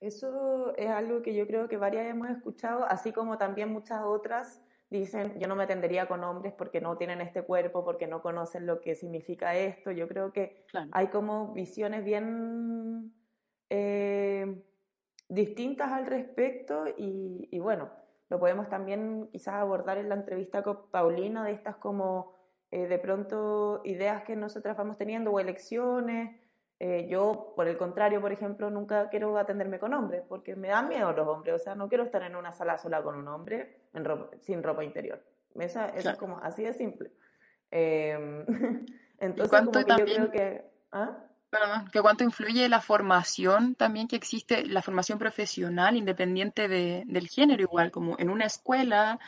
Eso 0.00 0.76
es 0.76 0.90
algo 0.90 1.22
que 1.22 1.34
yo 1.34 1.46
creo 1.46 1.68
que 1.68 1.78
varias 1.78 2.06
hemos 2.06 2.28
escuchado, 2.28 2.84
así 2.84 3.12
como 3.12 3.38
también 3.38 3.72
muchas 3.72 4.02
otras 4.04 4.60
dicen, 4.98 5.38
yo 5.38 5.48
no 5.48 5.56
me 5.56 5.64
atendería 5.64 6.06
con 6.06 6.22
hombres 6.24 6.52
porque 6.52 6.80
no 6.80 6.96
tienen 6.96 7.20
este 7.20 7.42
cuerpo, 7.42 7.84
porque 7.84 8.06
no 8.06 8.22
conocen 8.22 8.66
lo 8.66 8.80
que 8.80 8.94
significa 8.94 9.56
esto. 9.56 9.90
Yo 9.90 10.08
creo 10.08 10.32
que 10.32 10.64
hay 10.92 11.08
como 11.08 11.52
visiones 11.52 12.04
bien 12.04 13.12
eh, 13.70 14.62
distintas 15.28 15.90
al 15.92 16.06
respecto 16.06 16.84
y, 16.96 17.58
bueno, 17.58 17.90
lo 18.30 18.38
podemos 18.38 18.68
también 18.68 19.28
quizás 19.32 19.54
abordar 19.54 19.98
en 19.98 20.08
la 20.08 20.14
entrevista 20.14 20.62
con 20.62 20.90
Paulina 20.90 21.44
de 21.44 21.52
estas 21.52 21.76
como 21.76 22.34
eh, 22.70 22.86
de 22.86 22.98
pronto 22.98 23.80
ideas 23.84 24.24
que 24.24 24.36
nosotras 24.36 24.76
vamos 24.76 24.96
teniendo 24.96 25.30
o 25.32 25.40
elecciones 25.40 26.40
eh, 26.86 27.06
yo, 27.08 27.54
por 27.56 27.66
el 27.66 27.78
contrario, 27.78 28.20
por 28.20 28.30
ejemplo, 28.30 28.68
nunca 28.68 29.08
quiero 29.08 29.38
atenderme 29.38 29.78
con 29.78 29.94
hombres 29.94 30.22
porque 30.28 30.54
me 30.54 30.68
dan 30.68 30.86
miedo 30.86 31.10
los 31.12 31.26
hombres. 31.26 31.54
O 31.54 31.58
sea, 31.58 31.74
no 31.74 31.88
quiero 31.88 32.04
estar 32.04 32.22
en 32.22 32.36
una 32.36 32.52
sala 32.52 32.76
sola 32.76 33.02
con 33.02 33.14
un 33.16 33.26
hombre 33.26 33.88
sin 34.42 34.62
ropa 34.62 34.84
interior. 34.84 35.24
Esa, 35.58 35.88
es 35.88 36.06
como 36.18 36.36
así 36.40 36.62
de 36.62 36.74
simple. 36.74 37.10
Em, 37.70 38.44
entonces, 39.18 39.60
como 39.60 39.72
que 39.72 39.84
yo 39.88 40.04
creo 40.04 40.30
que. 40.30 40.62
¿ah? 40.92 41.24
que 41.90 42.02
cuánto 42.02 42.22
influye 42.22 42.68
la 42.68 42.82
formación 42.82 43.76
también 43.76 44.06
que 44.06 44.16
existe, 44.16 44.66
la 44.66 44.82
formación 44.82 45.18
profesional 45.18 45.96
independiente 45.96 46.68
de, 46.68 47.04
del 47.06 47.28
género, 47.28 47.62
igual 47.62 47.92
como 47.92 48.18
en 48.18 48.28
una 48.28 48.44
escuela 48.44 49.18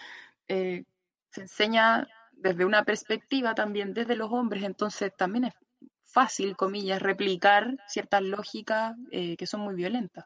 eh, 0.48 0.84
se 1.30 1.40
enseña 1.40 2.06
desde 2.32 2.66
una 2.66 2.84
perspectiva 2.84 3.54
también 3.54 3.94
desde 3.94 4.14
los 4.14 4.30
hombres, 4.30 4.64
entonces 4.64 5.16
también 5.16 5.44
es 5.44 5.54
fácil, 6.16 6.56
comillas, 6.56 7.02
replicar 7.02 7.76
ciertas 7.88 8.22
lógicas 8.22 8.96
eh, 9.10 9.36
que 9.36 9.44
son 9.44 9.60
muy 9.60 9.74
violentas. 9.74 10.24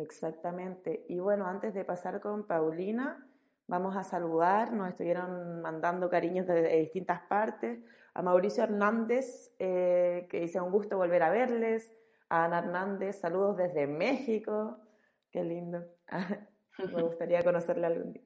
Exactamente. 0.00 1.06
Y 1.08 1.20
bueno, 1.20 1.46
antes 1.46 1.74
de 1.74 1.84
pasar 1.84 2.20
con 2.20 2.44
Paulina, 2.44 3.24
vamos 3.68 3.96
a 3.96 4.02
saludar, 4.02 4.72
nos 4.72 4.88
estuvieron 4.88 5.62
mandando 5.62 6.10
cariños 6.10 6.48
de, 6.48 6.80
distintas 6.80 7.20
partes. 7.28 7.78
A 8.14 8.22
Mauricio 8.22 8.64
Hernández, 8.64 9.54
eh, 9.60 10.26
que 10.28 10.40
dice 10.40 10.60
un 10.60 10.72
gusto 10.72 10.96
volver 10.96 11.22
a 11.22 11.30
verles. 11.30 11.92
A 12.28 12.46
Ana 12.46 12.58
Hernández, 12.58 13.20
saludos 13.20 13.58
desde 13.58 13.86
México. 13.86 14.76
Qué 15.30 15.44
lindo. 15.44 15.84
Me 16.92 17.00
gustaría 17.00 17.44
conocerle 17.44 17.86
algún 17.86 18.12
día. 18.12 18.24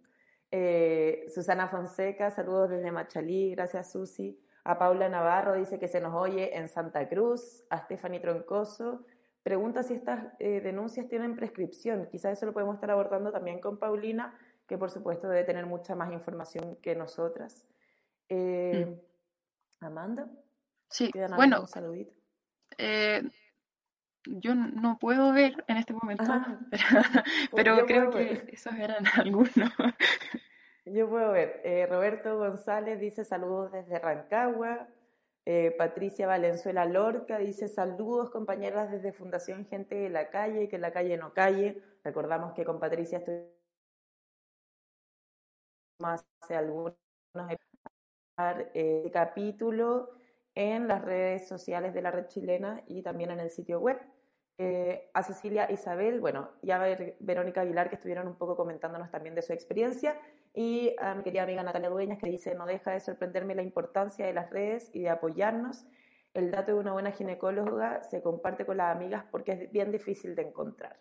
Eh, 0.51 1.27
Susana 1.29 1.69
Fonseca, 1.69 2.31
saludos 2.31 2.71
desde 2.71 2.91
Machalí. 2.91 3.51
Gracias, 3.51 3.93
Susi. 3.93 4.41
A 4.65 4.79
Paula 4.79 5.09
Navarro 5.09 5.55
dice 5.55 5.79
que 5.79 5.89
se 5.89 6.01
nos 6.01 6.15
oye 6.15 6.57
en 6.57 6.69
Santa 6.69 7.09
Cruz. 7.09 7.65
A 7.71 7.79
Stephanie 7.79 8.21
Troncoso 8.21 9.05
pregunta 9.43 9.83
si 9.83 9.95
estas 9.95 10.27
eh, 10.39 10.61
denuncias 10.61 11.09
tienen 11.09 11.37
prescripción. 11.37 12.07
Quizás 12.11 12.33
eso 12.33 12.47
lo 12.47 12.53
podemos 12.53 12.75
estar 12.75 12.91
abordando 12.91 13.33
también 13.33 13.61
con 13.61 13.79
Paulina, 13.79 14.39
que 14.67 14.79
por 14.79 14.91
supuesto 14.91 15.29
debe 15.29 15.45
tener 15.45 15.67
mucha 15.67 15.95
más 15.95 16.13
información 16.13 16.77
que 16.77 16.95
nosotras. 16.95 17.67
Eh, 18.29 18.87
mm. 19.81 19.85
Amanda. 19.85 20.29
Sí, 20.89 21.11
bueno. 21.35 21.63
Un 21.63 21.69
saludito? 21.69 22.13
Eh, 22.77 23.23
yo 24.27 24.55
no 24.55 24.99
puedo 24.99 25.33
ver 25.33 25.65
en 25.67 25.77
este 25.79 25.95
momento, 25.95 26.25
pero, 27.51 27.75
pues 27.77 27.85
creo 27.87 28.11
que 28.11 28.45
esos 28.53 28.75
eran 28.75 29.05
algunos. 29.17 29.55
Yo 30.87 31.09
puedo 31.09 31.33
ver. 31.33 31.61
Eh, 31.65 31.87
Roberto 31.87 32.39
González 32.39 32.99
dice 33.01 33.25
saludos 33.25 33.73
desde 33.73 33.99
Rancagua. 33.99 34.89
Eh, 35.47 35.75
Patricia 35.77 36.27
Valenzuela 36.27 36.85
Lorca 36.85 37.39
dice 37.39 37.69
saludos 37.69 38.31
compañeras 38.31 38.91
desde 38.91 39.13
Fundación 39.13 39.67
Gente 39.67 39.95
de 39.95 40.11
la 40.11 40.31
Calle, 40.31 40.69
que 40.69 40.79
la 40.79 40.93
calle 40.93 41.17
no 41.17 41.33
calle. 41.33 41.83
Recordamos 42.05 42.53
que 42.55 42.65
con 42.65 42.79
Patricia 42.79 43.19
estoy 43.19 43.47
más 45.99 46.25
hace 46.41 46.57
algunos 46.57 46.95
eh, 48.75 49.11
capítulo 49.13 50.11
en 50.55 50.89
las 50.89 51.03
redes 51.03 51.47
sociales 51.47 51.95
de 51.95 52.03
la 52.03 52.11
red 52.11 52.27
chilena 52.27 52.83
y 52.87 53.03
también 53.03 53.31
en 53.31 53.41
el 53.41 53.51
sitio 53.51 53.81
web. 53.81 53.99
Eh, 54.59 55.11
a 55.15 55.23
Cecilia 55.23 55.71
Isabel, 55.71 56.21
bueno, 56.21 56.51
y 56.61 56.71
a 56.71 56.79
Verónica 57.21 57.63
Aguilar, 57.63 57.89
que 57.89 57.95
estuvieron 57.95 58.27
un 58.29 58.37
poco 58.37 58.57
comentándonos 58.57 59.11
también 59.11 59.35
de 59.35 59.41
su 59.41 59.55
experiencia, 59.55 60.21
y 60.55 60.95
a 60.99 61.15
mi 61.15 61.23
querida 61.23 61.45
amiga 61.45 61.63
Natalia 61.63 61.91
Dueñas, 61.91 62.19
que 62.19 62.29
dice, 62.29 62.55
no 62.55 62.67
deja 62.67 62.93
de 62.93 63.01
sorprenderme 63.01 63.55
la 63.55 63.63
importancia 63.63 64.27
de 64.27 64.33
las 64.33 64.51
redes 64.51 64.91
y 64.93 65.01
de 65.01 65.11
apoyarnos. 65.11 65.87
El 66.35 66.51
dato 66.51 66.73
de 66.73 66.79
una 66.79 66.93
buena 66.93 67.13
ginecóloga 67.13 68.03
se 68.05 68.23
comparte 68.23 68.65
con 68.65 68.77
las 68.77 68.95
amigas 68.95 69.25
porque 69.31 69.53
es 69.53 69.73
bien 69.73 69.91
difícil 69.91 70.35
de 70.35 70.43
encontrar. 70.43 70.97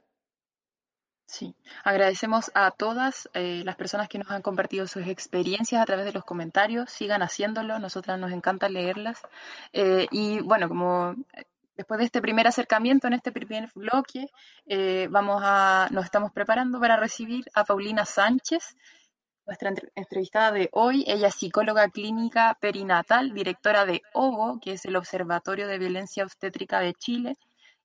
Sí, 1.29 1.55
agradecemos 1.83 2.49
a 2.55 2.71
todas 2.71 3.29
eh, 3.35 3.61
las 3.63 3.75
personas 3.75 4.09
que 4.09 4.17
nos 4.17 4.31
han 4.31 4.41
compartido 4.41 4.87
sus 4.87 5.05
experiencias 5.05 5.79
a 5.79 5.85
través 5.85 6.05
de 6.05 6.11
los 6.11 6.25
comentarios. 6.25 6.89
Sigan 6.89 7.21
haciéndolo, 7.21 7.77
nosotras 7.77 8.17
nos 8.17 8.31
encanta 8.31 8.67
leerlas. 8.67 9.21
Eh, 9.71 10.07
y 10.09 10.39
bueno, 10.39 10.67
como 10.67 11.13
eh, 11.33 11.45
después 11.77 11.99
de 11.99 12.05
este 12.05 12.19
primer 12.19 12.47
acercamiento 12.47 13.05
en 13.05 13.13
este 13.13 13.31
primer 13.31 13.69
bloque, 13.75 14.31
vamos 15.11 15.39
a, 15.45 15.87
nos 15.91 16.05
estamos 16.05 16.31
preparando 16.31 16.79
para 16.79 16.97
recibir 16.97 17.45
a 17.53 17.63
Paulina 17.63 18.05
Sánchez, 18.05 18.75
nuestra 19.49 19.73
entrevistada 19.95 20.51
de 20.51 20.69
hoy. 20.71 21.03
Ella 21.07 21.27
es 21.27 21.35
psicóloga 21.35 21.89
clínica 21.89 22.57
perinatal, 22.61 23.33
directora 23.33 23.85
de 23.85 24.01
OVO, 24.13 24.59
que 24.61 24.73
es 24.73 24.85
el 24.85 24.95
Observatorio 24.95 25.67
de 25.67 25.79
Violencia 25.79 26.23
Obstétrica 26.23 26.79
de 26.79 26.93
Chile 26.93 27.35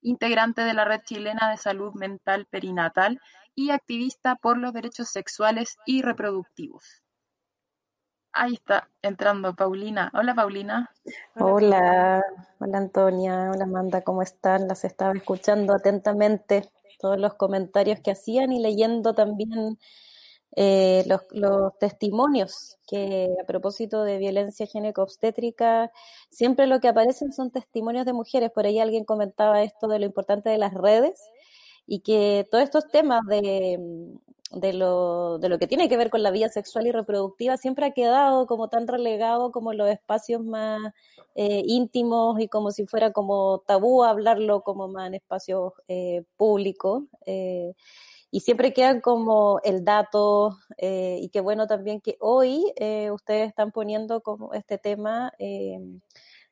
integrante 0.04 0.60
de 0.60 0.74
la 0.74 0.84
Red 0.84 1.00
Chilena 1.04 1.50
de 1.50 1.56
Salud 1.56 1.92
Mental 1.94 2.46
Perinatal 2.46 3.20
y 3.54 3.70
activista 3.70 4.36
por 4.36 4.58
los 4.58 4.72
derechos 4.72 5.08
sexuales 5.08 5.78
y 5.86 6.02
reproductivos. 6.02 7.02
Ahí 8.32 8.54
está 8.54 8.90
entrando 9.00 9.54
Paulina. 9.54 10.10
Hola 10.12 10.34
Paulina. 10.34 10.90
Hola, 11.36 12.22
hola 12.58 12.78
Antonia, 12.78 13.50
hola 13.50 13.64
Amanda, 13.64 14.02
¿cómo 14.02 14.22
están? 14.22 14.68
Las 14.68 14.84
estaba 14.84 15.14
escuchando 15.14 15.74
atentamente 15.74 16.68
todos 16.98 17.18
los 17.18 17.34
comentarios 17.34 18.00
que 18.00 18.10
hacían 18.10 18.52
y 18.52 18.60
leyendo 18.60 19.14
también 19.14 19.78
eh, 20.56 21.04
los, 21.06 21.22
los, 21.30 21.76
testimonios 21.78 22.78
que 22.86 23.28
a 23.42 23.44
propósito 23.44 24.04
de 24.04 24.18
violencia 24.18 24.66
gineco-obstétrica, 24.66 25.90
siempre 26.30 26.66
lo 26.66 26.80
que 26.80 26.88
aparecen 26.88 27.32
son 27.32 27.50
testimonios 27.50 28.06
de 28.06 28.12
mujeres. 28.12 28.50
Por 28.52 28.66
ahí 28.66 28.78
alguien 28.78 29.04
comentaba 29.04 29.62
esto 29.62 29.88
de 29.88 29.98
lo 29.98 30.06
importante 30.06 30.50
de 30.50 30.58
las 30.58 30.74
redes 30.74 31.20
y 31.86 32.00
que 32.00 32.46
todos 32.50 32.62
estos 32.64 32.86
temas 32.88 33.22
de, 33.26 33.78
de, 34.52 34.72
lo, 34.72 35.38
de 35.38 35.48
lo 35.48 35.58
que 35.58 35.66
tiene 35.66 35.88
que 35.88 35.96
ver 35.96 36.10
con 36.10 36.22
la 36.22 36.30
vida 36.30 36.48
sexual 36.48 36.86
y 36.86 36.92
reproductiva 36.92 37.56
siempre 37.56 37.86
ha 37.86 37.90
quedado 37.90 38.46
como 38.46 38.68
tan 38.68 38.86
relegado 38.86 39.50
como 39.50 39.72
los 39.72 39.88
espacios 39.88 40.42
más 40.42 40.80
eh, 41.34 41.62
íntimos 41.66 42.40
y 42.40 42.48
como 42.48 42.70
si 42.70 42.86
fuera 42.86 43.12
como 43.12 43.62
tabú 43.66 44.04
hablarlo 44.04 44.62
como 44.62 44.88
más 44.88 45.08
en 45.08 45.14
espacios 45.14 45.72
eh, 45.88 46.22
públicos. 46.36 47.02
Y 48.34 48.40
siempre 48.40 48.72
quedan 48.72 49.00
como 49.00 49.60
el 49.62 49.84
dato 49.84 50.58
eh, 50.78 51.18
y 51.22 51.28
qué 51.28 51.40
bueno 51.40 51.68
también 51.68 52.00
que 52.00 52.16
hoy 52.18 52.64
eh, 52.74 53.12
ustedes 53.12 53.46
están 53.46 53.70
poniendo 53.70 54.22
como 54.22 54.52
este 54.54 54.76
tema 54.76 55.32
eh, 55.38 55.78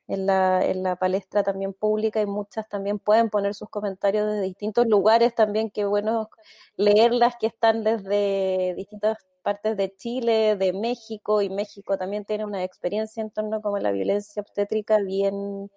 en, 0.07 0.25
la, 0.25 0.65
en 0.65 0.81
la 0.81 0.95
palestra 0.95 1.43
también 1.43 1.73
pública 1.73 2.21
y 2.21 2.25
muchas 2.25 2.69
también 2.69 2.99
pueden 2.99 3.29
poner 3.29 3.53
sus 3.53 3.67
comentarios 3.69 4.25
desde 4.25 4.43
distintos 4.43 4.87
lugares 4.87 5.35
también, 5.35 5.69
qué 5.71 5.83
bueno 5.83 6.29
leerlas 6.77 7.35
que 7.37 7.47
están 7.47 7.83
desde 7.83 8.75
distintas 8.77 9.17
partes 9.41 9.75
de 9.75 9.93
Chile, 9.93 10.55
de 10.55 10.71
México 10.71 11.41
y 11.41 11.49
México 11.49 11.97
también 11.97 12.23
tiene 12.23 12.45
una 12.45 12.63
experiencia 12.63 13.21
en 13.21 13.29
torno 13.29 13.61
como 13.61 13.77
la 13.77 13.91
violencia 13.91 14.41
obstétrica 14.41 14.99
bien 14.99 15.69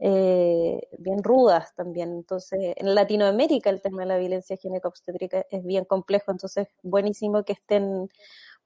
eh, 0.00 0.80
bien 0.98 1.22
rudas 1.22 1.74
también. 1.74 2.12
Entonces, 2.12 2.74
en 2.76 2.94
Latinoamérica 2.94 3.70
el 3.70 3.82
tema 3.82 4.02
de 4.02 4.06
la 4.06 4.18
violencia 4.18 4.56
gineco-obstétrica 4.56 5.44
es 5.50 5.64
bien 5.64 5.84
complejo, 5.84 6.30
entonces 6.30 6.68
buenísimo 6.82 7.44
que 7.44 7.54
estén 7.54 8.08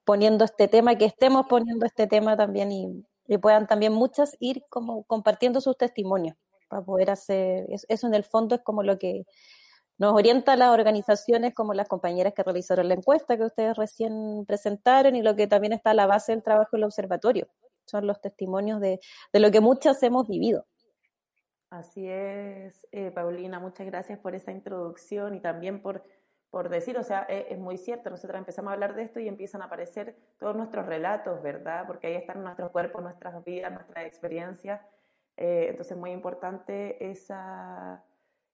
poniendo 0.05 0.45
este 0.45 0.67
tema, 0.67 0.95
que 0.95 1.05
estemos 1.05 1.47
poniendo 1.47 1.85
este 1.85 2.07
tema 2.07 2.37
también 2.37 2.71
y, 2.71 3.05
puedan 3.41 3.67
también 3.67 3.93
muchas 3.93 4.35
ir 4.39 4.63
como 4.69 5.03
compartiendo 5.05 5.59
sus 5.61 5.77
testimonios 5.77 6.35
para 6.69 6.83
poder 6.83 7.09
hacer, 7.09 7.65
eso, 7.87 8.07
en 8.07 8.13
el 8.13 8.23
fondo 8.23 8.55
es 8.55 8.61
como 8.61 8.83
lo 8.83 8.99
que 8.99 9.25
nos 9.97 10.13
orienta 10.13 10.53
a 10.53 10.55
las 10.57 10.69
organizaciones 10.69 11.53
como 11.55 11.73
las 11.73 11.87
compañeras 11.87 12.33
que 12.33 12.43
realizaron 12.43 12.89
la 12.89 12.95
encuesta 12.95 13.37
que 13.37 13.45
ustedes 13.45 13.77
recién 13.77 14.45
presentaron 14.45 15.15
y 15.15 15.21
lo 15.23 15.35
que 15.35 15.47
también 15.47 15.73
está 15.73 15.91
a 15.91 15.93
la 15.95 16.05
base 16.05 16.33
del 16.33 16.43
trabajo 16.43 16.71
del 16.73 16.83
observatorio. 16.83 17.47
Son 17.85 18.05
los 18.07 18.21
testimonios 18.21 18.79
de, 18.81 18.99
de 19.31 19.39
lo 19.39 19.51
que 19.51 19.61
muchas 19.61 20.03
hemos 20.03 20.27
vivido. 20.27 20.65
Así 21.73 22.07
es, 22.07 22.87
eh, 22.91 23.09
Paulina, 23.09 23.59
muchas 23.59 23.87
gracias 23.87 24.19
por 24.19 24.35
esa 24.35 24.51
introducción 24.51 25.33
y 25.33 25.39
también 25.39 25.81
por, 25.81 26.03
por 26.51 26.69
decir, 26.69 26.99
o 26.99 27.03
sea, 27.03 27.25
e, 27.27 27.47
es, 27.49 27.57
muy 27.57 27.79
cierto, 27.79 28.11
nosotros 28.11 28.37
empezamos 28.37 28.69
a 28.69 28.73
hablar 28.73 28.93
de 28.93 29.01
esto 29.01 29.19
y 29.19 29.27
empiezan 29.27 29.63
a 29.63 29.65
aparecer 29.65 30.15
todos 30.37 30.55
nuestros 30.55 30.85
relatos, 30.85 31.41
¿verdad? 31.41 31.85
Porque 31.87 32.05
ahí 32.05 32.13
están 32.13 32.43
nuestros 32.43 32.69
cuerpos, 32.69 33.01
nuestras 33.01 33.43
vidas, 33.43 33.71
nuestras 33.71 34.05
experiencias. 34.05 34.81
Eh, 35.35 35.65
entonces, 35.69 35.97
muy 35.97 36.11
importante 36.11 37.09
esa, 37.09 38.03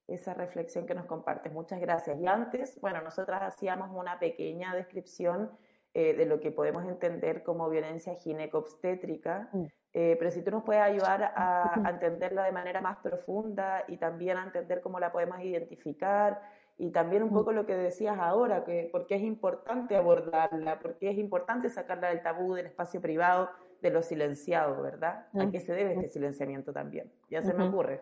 esa 0.07 0.33
reflexión 0.33 0.85
que 0.85 0.95
nos 0.95 1.05
compartes. 1.05 1.51
Muchas 1.51 1.81
gracias. 1.81 2.17
Y 2.21 2.25
antes, 2.25 2.79
bueno, 2.79 3.01
nosotras 3.01 3.41
hacíamos 3.41 3.89
una 3.93 4.17
pequeña 4.17 4.73
descripción 4.73 5.51
eh, 5.93 6.13
de 6.13 6.25
lo 6.25 6.39
que 6.39 6.51
podemos 6.51 6.85
entender 6.85 7.43
como 7.43 7.69
violencia 7.69 8.15
ginecobstétrica. 8.15 9.49
Mm. 9.51 9.65
Eh, 9.93 10.15
pero 10.19 10.29
si 10.29 10.43
tú 10.43 10.51
nos 10.51 10.63
puedes 10.63 10.81
ayudar 10.81 11.33
a, 11.35 11.89
entenderla 11.89 12.43
de 12.43 12.51
manera 12.51 12.79
más 12.79 12.97
profunda 12.97 13.83
y 13.87 13.97
también 13.97 14.37
a 14.37 14.43
entender 14.43 14.81
cómo 14.81 14.99
la 14.99 15.11
podemos 15.11 15.39
identificar 15.41 16.41
y 16.77 16.91
también 16.91 17.23
un 17.23 17.31
poco 17.31 17.51
lo 17.51 17.65
que 17.65 17.75
decías 17.75 18.17
ahora, 18.19 18.63
que 18.63 18.87
por 18.91 19.07
qué 19.07 19.15
es 19.15 19.23
importante 19.23 19.95
abordarla, 19.95 20.79
por 20.79 20.97
qué 20.97 21.09
es 21.09 21.17
importante 21.17 21.69
sacarla 21.69 22.09
del 22.09 22.21
tabú, 22.21 22.53
del 22.53 22.67
espacio 22.67 23.01
privado, 23.01 23.49
de 23.81 23.89
lo 23.89 24.01
silenciado, 24.01 24.81
¿verdad? 24.81 25.27
¿A 25.37 25.49
qué 25.49 25.59
se 25.59 25.73
debe 25.73 25.93
este 25.93 26.07
silenciamiento 26.07 26.71
también? 26.71 27.11
Ya 27.29 27.41
se 27.41 27.53
me 27.53 27.67
ocurre. 27.67 28.01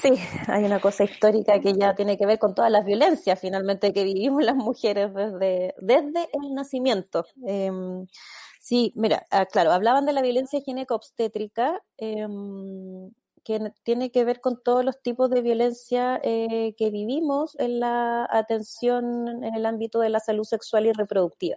Sí, 0.00 0.14
hay 0.48 0.64
una 0.64 0.80
cosa 0.80 1.04
histórica 1.04 1.60
que 1.60 1.74
ya 1.74 1.94
tiene 1.94 2.16
que 2.16 2.26
ver 2.26 2.38
con 2.38 2.54
todas 2.54 2.70
las 2.70 2.86
violencias 2.86 3.38
finalmente 3.38 3.92
que 3.92 4.04
vivimos 4.04 4.42
las 4.42 4.56
mujeres 4.56 5.12
desde, 5.12 5.74
desde 5.78 6.28
el 6.32 6.54
nacimiento. 6.54 7.26
Em, 7.46 8.06
sí, 8.60 8.92
mira, 8.94 9.26
ah, 9.30 9.46
claro, 9.46 9.72
hablaban 9.72 10.06
de 10.06 10.12
la 10.12 10.22
violencia 10.22 10.60
gineco-obstétrica, 10.60 11.82
em, 11.96 13.10
que 13.42 13.72
tiene 13.84 14.10
que 14.10 14.24
ver 14.24 14.40
con 14.40 14.62
todos 14.62 14.84
los 14.84 15.00
tipos 15.02 15.30
de 15.30 15.40
violencia 15.40 16.20
eh, 16.22 16.74
que 16.76 16.90
vivimos 16.90 17.58
en 17.58 17.80
la 17.80 18.28
atención 18.30 19.42
en 19.42 19.54
el 19.54 19.64
ámbito 19.66 20.00
de 20.00 20.10
la 20.10 20.20
salud 20.20 20.44
sexual 20.44 20.86
y 20.86 20.92
reproductiva. 20.92 21.56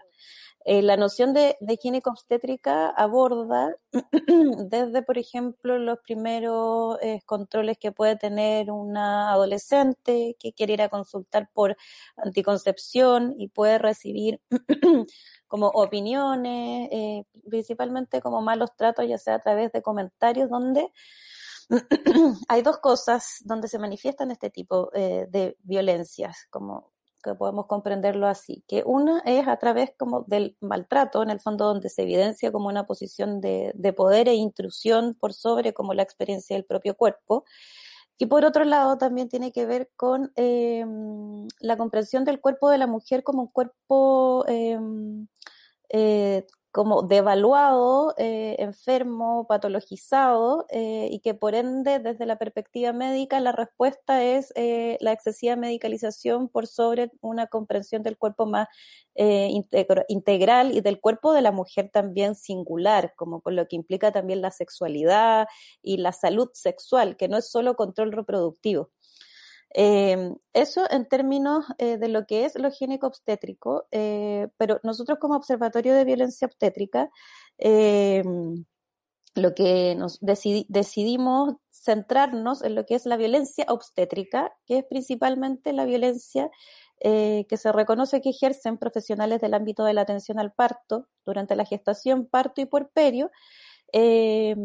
Eh, 0.66 0.82
la 0.82 0.96
noción 0.96 1.34
de, 1.34 1.58
de 1.60 2.02
obstétrica 2.06 2.90
aborda 2.90 3.76
desde, 4.70 5.02
por 5.02 5.18
ejemplo, 5.18 5.78
los 5.78 6.00
primeros 6.00 6.98
eh, 7.02 7.22
controles 7.26 7.78
que 7.78 7.92
puede 7.92 8.16
tener 8.16 8.72
una 8.72 9.32
adolescente 9.32 10.38
que 10.40 10.54
quiere 10.54 10.74
ir 10.74 10.82
a 10.82 10.90
consultar 10.90 11.50
por 11.54 11.76
anticoncepción 12.16 13.36
y 13.38 13.50
puede 13.50 13.78
recibir 13.78 14.40
como 15.48 15.68
opiniones, 15.68 16.90
eh, 16.92 17.26
principalmente 17.50 18.22
como 18.22 18.42
malos 18.42 18.70
tratos, 18.78 19.06
ya 19.08 19.18
sea 19.18 19.36
a 19.36 19.40
través 19.42 19.72
de 19.74 19.82
comentarios 19.82 20.50
donde 20.50 20.88
hay 22.48 22.62
dos 22.62 22.78
cosas 22.78 23.42
donde 23.44 23.68
se 23.68 23.80
manifiestan 23.80 24.32
este 24.32 24.50
tipo 24.50 24.90
de 24.94 25.58
violencias, 25.64 26.48
como 26.50 26.93
que 27.24 27.36
podemos 27.36 27.68
comprenderlo 27.68 28.28
así, 28.28 28.64
que 28.68 28.84
una 28.86 29.22
es 29.26 29.48
a 29.48 29.58
través 29.58 29.92
como 29.98 30.24
del 30.28 30.58
maltrato, 30.60 31.24
en 31.24 31.30
el 31.30 31.40
fondo 31.40 31.66
donde 31.66 31.90
se 31.90 32.04
evidencia 32.04 32.52
como 32.52 32.68
una 32.68 32.86
posición 32.86 33.42
de, 33.42 33.72
de 33.76 33.94
poder 33.94 34.28
e 34.28 34.36
intrusión 34.36 35.16
por 35.20 35.34
sobre 35.34 35.74
como 35.74 35.94
la 35.94 36.04
experiencia 36.04 36.56
del 36.56 36.66
propio 36.66 36.96
cuerpo, 36.96 37.46
y 38.18 38.26
por 38.28 38.46
otro 38.46 38.64
lado 38.64 38.98
también 38.98 39.28
tiene 39.28 39.52
que 39.52 39.66
ver 39.66 39.90
con 39.96 40.32
eh, 40.36 40.86
la 41.60 41.78
comprensión 41.78 42.26
del 42.26 42.40
cuerpo 42.40 42.70
de 42.70 42.78
la 42.78 42.88
mujer 42.88 43.24
como 43.24 43.42
un 43.44 43.48
cuerpo 43.48 44.46
eh, 44.48 44.80
eh, 45.90 46.46
como 46.74 47.04
devaluado, 47.04 48.16
eh, 48.18 48.56
enfermo, 48.58 49.46
patologizado, 49.48 50.66
eh, 50.72 51.08
y 51.12 51.20
que 51.20 51.36
por 51.36 51.54
ende, 51.54 52.00
desde 52.00 52.26
la 52.26 52.40
perspectiva 52.40 52.92
médica, 52.94 53.40
la 53.40 53.52
respuesta 53.52 54.24
es 54.24 54.52
eh, 54.56 54.98
la 55.00 55.12
excesiva 55.12 55.56
medicalización 55.56 56.50
por 56.50 56.66
sobre 56.66 57.12
una 57.22 57.46
comprensión 57.46 58.02
del 58.02 58.18
cuerpo 58.18 58.48
más 58.48 58.68
integral 59.16 60.76
y 60.76 60.82
del 60.82 61.00
cuerpo 61.00 61.34
de 61.34 61.44
la 61.44 61.52
mujer 61.52 61.92
también 61.94 62.34
singular, 62.34 63.14
como 63.16 63.42
con 63.42 63.56
lo 63.56 63.68
que 63.68 63.76
implica 63.76 64.12
también 64.12 64.42
la 64.42 64.50
sexualidad 64.50 65.48
y 65.84 65.98
la 65.98 66.12
salud 66.12 66.50
sexual, 66.54 67.16
que 67.16 67.28
no 67.28 67.38
es 67.38 67.52
solo 67.52 67.76
control 67.76 68.12
reproductivo. 68.12 68.90
Eh, 69.74 70.36
eso 70.54 70.86
en 70.90 71.08
términos 71.08 71.66
eh, 71.80 71.98
de 71.98 72.08
lo 72.08 72.26
que 72.26 72.46
es 72.46 72.58
lo 72.58 72.68
higiénico 72.68 73.08
obstétrico, 73.08 73.86
eh, 73.92 74.48
pero 74.58 74.80
nosotros 74.84 75.18
como 75.20 75.36
Observatorio 75.36 75.96
de 75.96 76.06
Violencia 76.06 76.48
Obstétrica 76.48 77.10
lo 79.36 79.56
que 79.56 79.96
nos 79.96 80.20
decidimos 80.22 81.56
centrarnos 81.72 82.64
en 82.64 82.76
lo 82.76 82.86
que 82.86 82.96
es 82.96 83.06
la 83.06 83.18
violencia 83.18 83.66
obstétrica, 83.68 84.54
que 84.66 84.80
es 84.80 84.86
principalmente 84.86 85.74
la 85.74 85.86
violencia 85.86 86.52
eh, 87.00 87.46
que 87.50 87.58
se 87.58 87.72
reconoce 87.72 88.22
que 88.22 88.30
ejercen 88.30 88.78
profesionales 88.78 89.42
del 89.42 89.56
ámbito 89.56 89.84
de 89.84 89.94
la 89.94 90.02
atención 90.02 90.40
al 90.40 90.54
parto 90.54 91.08
durante 91.26 91.56
la 91.56 91.66
gestación, 91.66 92.28
parto 92.28 92.62
y 92.62 92.66
puerperio, 92.66 93.32
eh, 93.96 94.56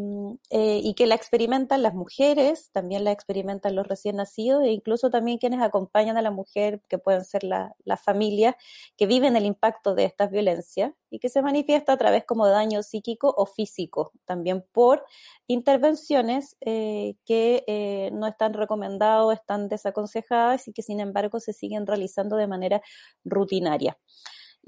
eh, 0.49 0.81
y 0.83 0.95
que 0.95 1.05
la 1.05 1.13
experimentan 1.13 1.83
las 1.83 1.93
mujeres, 1.93 2.71
también 2.71 3.03
la 3.03 3.11
experimentan 3.11 3.75
los 3.75 3.87
recién 3.87 4.15
nacidos 4.15 4.63
e 4.63 4.71
incluso 4.71 5.11
también 5.11 5.37
quienes 5.37 5.61
acompañan 5.61 6.17
a 6.17 6.23
la 6.23 6.31
mujer, 6.31 6.81
que 6.89 6.97
pueden 6.97 7.23
ser 7.23 7.43
las 7.43 8.03
familias 8.03 8.55
que 8.97 9.05
viven 9.05 9.35
el 9.35 9.45
impacto 9.45 9.93
de 9.93 10.05
estas 10.05 10.31
violencias 10.31 10.93
y 11.11 11.19
que 11.19 11.29
se 11.29 11.43
manifiesta 11.43 11.93
a 11.93 11.97
través 11.97 12.25
como 12.25 12.47
daño 12.47 12.81
psíquico 12.81 13.31
o 13.37 13.45
físico, 13.45 14.13
también 14.25 14.65
por 14.71 15.05
intervenciones 15.45 16.57
eh, 16.61 17.15
que 17.23 18.09
no 18.11 18.25
están 18.25 18.53
recomendadas, 18.53 19.39
están 19.39 19.69
desaconsejadas 19.69 20.67
y 20.67 20.73
que 20.73 20.81
sin 20.81 20.99
embargo 20.99 21.39
se 21.39 21.53
siguen 21.53 21.85
realizando 21.85 22.35
de 22.35 22.47
manera 22.47 22.81
rutinaria. 23.23 23.95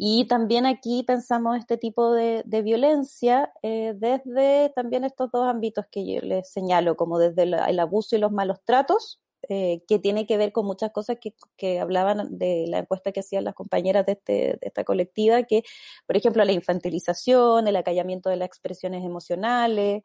Y 0.04 0.26
también 0.26 0.66
aquí 0.66 1.04
pensamos 1.04 1.60
este 1.60 1.78
tipo 1.78 2.12
de, 2.12 2.44
violencia 2.64 3.54
eh, 3.62 3.94
desde 3.96 4.70
también 4.76 5.04
estos 5.04 5.30
dos 5.32 5.48
ámbitos 5.48 5.86
que 5.92 6.04
yo 6.12 6.22
les 6.22 6.52
señalo, 6.52 6.96
como 6.96 7.20
desde 7.20 7.44
el 7.44 7.80
abuso 7.80 8.16
y 8.16 8.20
los 8.20 8.32
malos 8.32 8.58
tratos, 8.66 9.22
eh, 9.48 9.84
que 9.88 10.00
tiene 10.00 10.26
que 10.26 10.38
ver 10.38 10.52
con 10.54 10.66
muchas 10.66 10.92
cosas 10.92 11.18
que, 11.22 11.36
que, 11.56 11.80
hablaban 11.80 12.36
de 12.40 12.66
la 12.68 12.80
encuesta 12.80 13.12
que 13.12 13.20
hacían 13.20 13.44
las 13.44 13.54
compañeras 13.54 14.08
de, 14.08 14.14
este, 14.14 14.34
de 14.34 14.60
esta 14.62 14.84
colectiva, 14.84 15.44
que, 15.44 15.64
por 16.08 16.18
ejemplo, 16.18 16.44
la 16.46 16.52
infantilización, 16.52 17.68
el 17.68 17.76
acallamiento 17.76 18.32
de 18.32 18.38
las 18.38 18.48
expresiones 18.48 19.06
emocionales, 19.06 20.02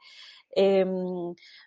eh, 0.56 0.84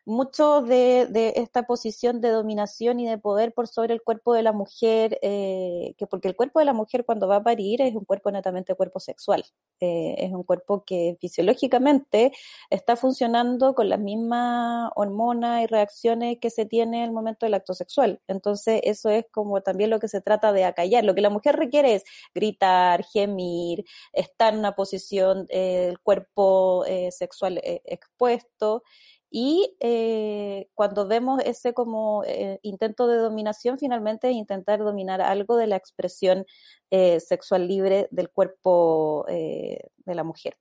mucho 0.06 0.62
de, 0.62 1.34
esta 1.36 1.64
posición 1.64 2.22
de 2.22 2.30
dominación 2.30 3.00
y 3.00 3.08
de 3.08 3.18
poder 3.18 3.54
por 3.54 3.68
sobre 3.68 3.94
el 3.94 4.02
cuerpo 4.02 4.34
de 4.34 4.44
la 4.44 4.52
mujer, 4.52 5.20
eh, 5.22 5.94
que 5.98 6.08
porque 6.08 6.28
el 6.28 6.36
cuerpo 6.36 6.60
de 6.60 6.66
la 6.66 6.74
mujer 6.74 7.06
cuando 7.06 7.28
va 7.28 7.38
a 7.38 7.44
parir 7.44 7.82
es 7.82 7.96
un 7.96 8.04
cuerpo 8.04 8.32
netamente 8.32 8.74
cuerpo 8.76 9.00
sexual, 9.00 9.46
eh, 9.80 10.16
es 10.18 10.32
un 10.32 10.44
cuerpo 10.44 10.84
que 10.86 11.18
fisiológicamente 11.22 12.32
está 12.70 12.96
funcionando 12.96 13.76
con 13.76 13.90
las 13.90 14.00
mismas 14.00 14.92
hormonas 14.96 15.64
y 15.64 15.68
reacciones 15.68 16.40
que 16.40 16.50
se 16.50 16.66
tiene 16.66 17.00
en 17.00 17.06
el 17.06 17.12
momento 17.12 17.46
del 17.46 17.54
acto 17.54 17.74
sexual. 17.74 18.20
Entonces 18.28 18.82
eso 18.84 19.10
es 19.10 19.26
como 19.32 19.62
también 19.62 19.90
lo 19.92 20.00
que 20.00 20.08
se 20.08 20.22
trata 20.22 20.52
de 20.52 20.66
acallar. 20.66 21.04
Lo 21.04 21.16
que 21.16 21.22
la 21.22 21.30
mujer 21.30 21.56
requiere 21.56 21.96
es 21.96 22.04
gritar, 22.34 23.04
gemir, 23.06 23.86
estar 24.14 24.54
en 24.54 24.60
una 24.60 24.76
posición, 24.76 25.46
eh, 25.50 25.90
el 25.90 26.00
cuerpo 26.00 26.86
eh, 26.88 27.12
sexual 27.12 27.60
eh, 27.64 27.82
y 29.32 29.76
eh, 29.80 30.70
cuando 30.74 31.08
vemos 31.08 31.42
ese 31.46 31.74
como 31.74 32.24
eh, 32.26 32.60
intento 32.64 33.08
de 33.08 33.18
dominación, 33.18 33.78
finalmente 33.78 34.32
intentar 34.32 34.80
dominar 34.80 35.22
algo 35.22 35.56
de 35.56 35.68
la 35.68 35.76
expresión 35.76 36.46
eh, 36.90 37.20
sexual 37.20 37.68
libre 37.68 38.08
del 38.12 38.30
cuerpo 38.30 39.26
de 39.28 40.16
la 40.16 40.24
mujer. 40.24 40.58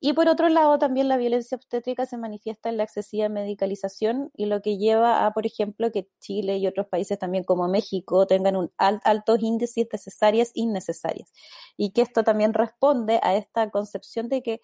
Y 0.00 0.12
por 0.12 0.28
otro 0.28 0.48
lado, 0.50 0.78
también 0.78 1.08
la 1.08 1.16
violencia 1.16 1.56
obstétrica 1.56 2.04
se 2.04 2.18
manifiesta 2.18 2.68
en 2.68 2.76
la 2.76 2.82
excesiva 2.82 3.28
medicalización 3.30 4.30
y 4.36 4.46
lo 4.46 4.60
que 4.60 4.76
lleva 4.76 5.24
a, 5.24 5.32
por 5.32 5.46
ejemplo, 5.46 5.90
que 5.90 6.08
Chile 6.20 6.58
y 6.58 6.66
otros 6.66 6.86
países 6.88 7.18
también 7.18 7.42
como 7.42 7.68
México 7.68 8.26
tengan 8.26 8.54
un 8.56 8.70
altos 8.76 9.38
índices 9.40 9.88
de 9.88 9.98
cesáreas 9.98 10.50
innecesarias. 10.52 11.32
Y 11.76 11.92
que 11.92 12.02
esto 12.02 12.22
también 12.22 12.52
responde 12.52 13.18
a 13.22 13.34
esta 13.34 13.70
concepción 13.70 14.28
de 14.28 14.42
que 14.42 14.60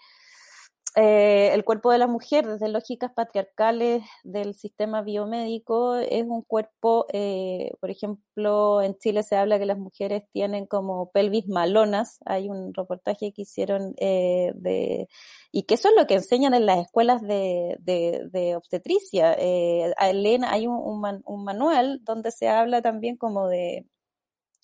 eh, 0.97 1.51
el 1.53 1.65
cuerpo 1.65 1.93
de 1.93 1.99
la 1.99 2.07
mujer, 2.07 2.47
desde 2.47 2.69
lógicas 2.69 3.13
patriarcales 3.13 4.03
del 4.25 4.55
sistema 4.55 5.03
biomédico, 5.03 5.97
es 5.97 6.25
un 6.25 6.43
cuerpo, 6.43 7.07
eh, 7.13 7.73
por 7.81 7.91
ejemplo, 7.91 8.83
en 8.83 8.97
Chile 8.99 9.23
se 9.23 9.37
habla 9.37 9.59
que 9.59 9.67
las 9.67 9.79
mujeres 9.79 10.25
tienen 10.33 10.67
como 10.67 11.11
pelvis 11.13 11.47
malonas, 11.49 12.19
hay 12.27 12.49
un 12.49 12.75
reportaje 12.75 13.33
que 13.33 13.43
hicieron 13.43 13.95
eh, 13.99 14.53
de, 14.57 15.09
y 15.53 15.63
que 15.65 15.75
eso 15.75 15.89
es 15.89 15.95
lo 15.97 16.07
que 16.07 16.15
enseñan 16.15 16.55
en 16.55 16.67
las 16.67 16.79
escuelas 16.79 17.23
de, 17.23 17.77
de, 17.81 18.57
obstetricia. 18.57 19.35
Eh, 19.39 19.93
Elena, 20.01 20.53
hay 20.53 20.67
un, 20.67 20.77
un, 21.25 21.45
manual 21.45 22.01
donde 22.05 22.31
se 22.33 22.49
habla 22.49 22.83
también 22.83 23.17
como 23.17 23.49
de, 23.49 23.87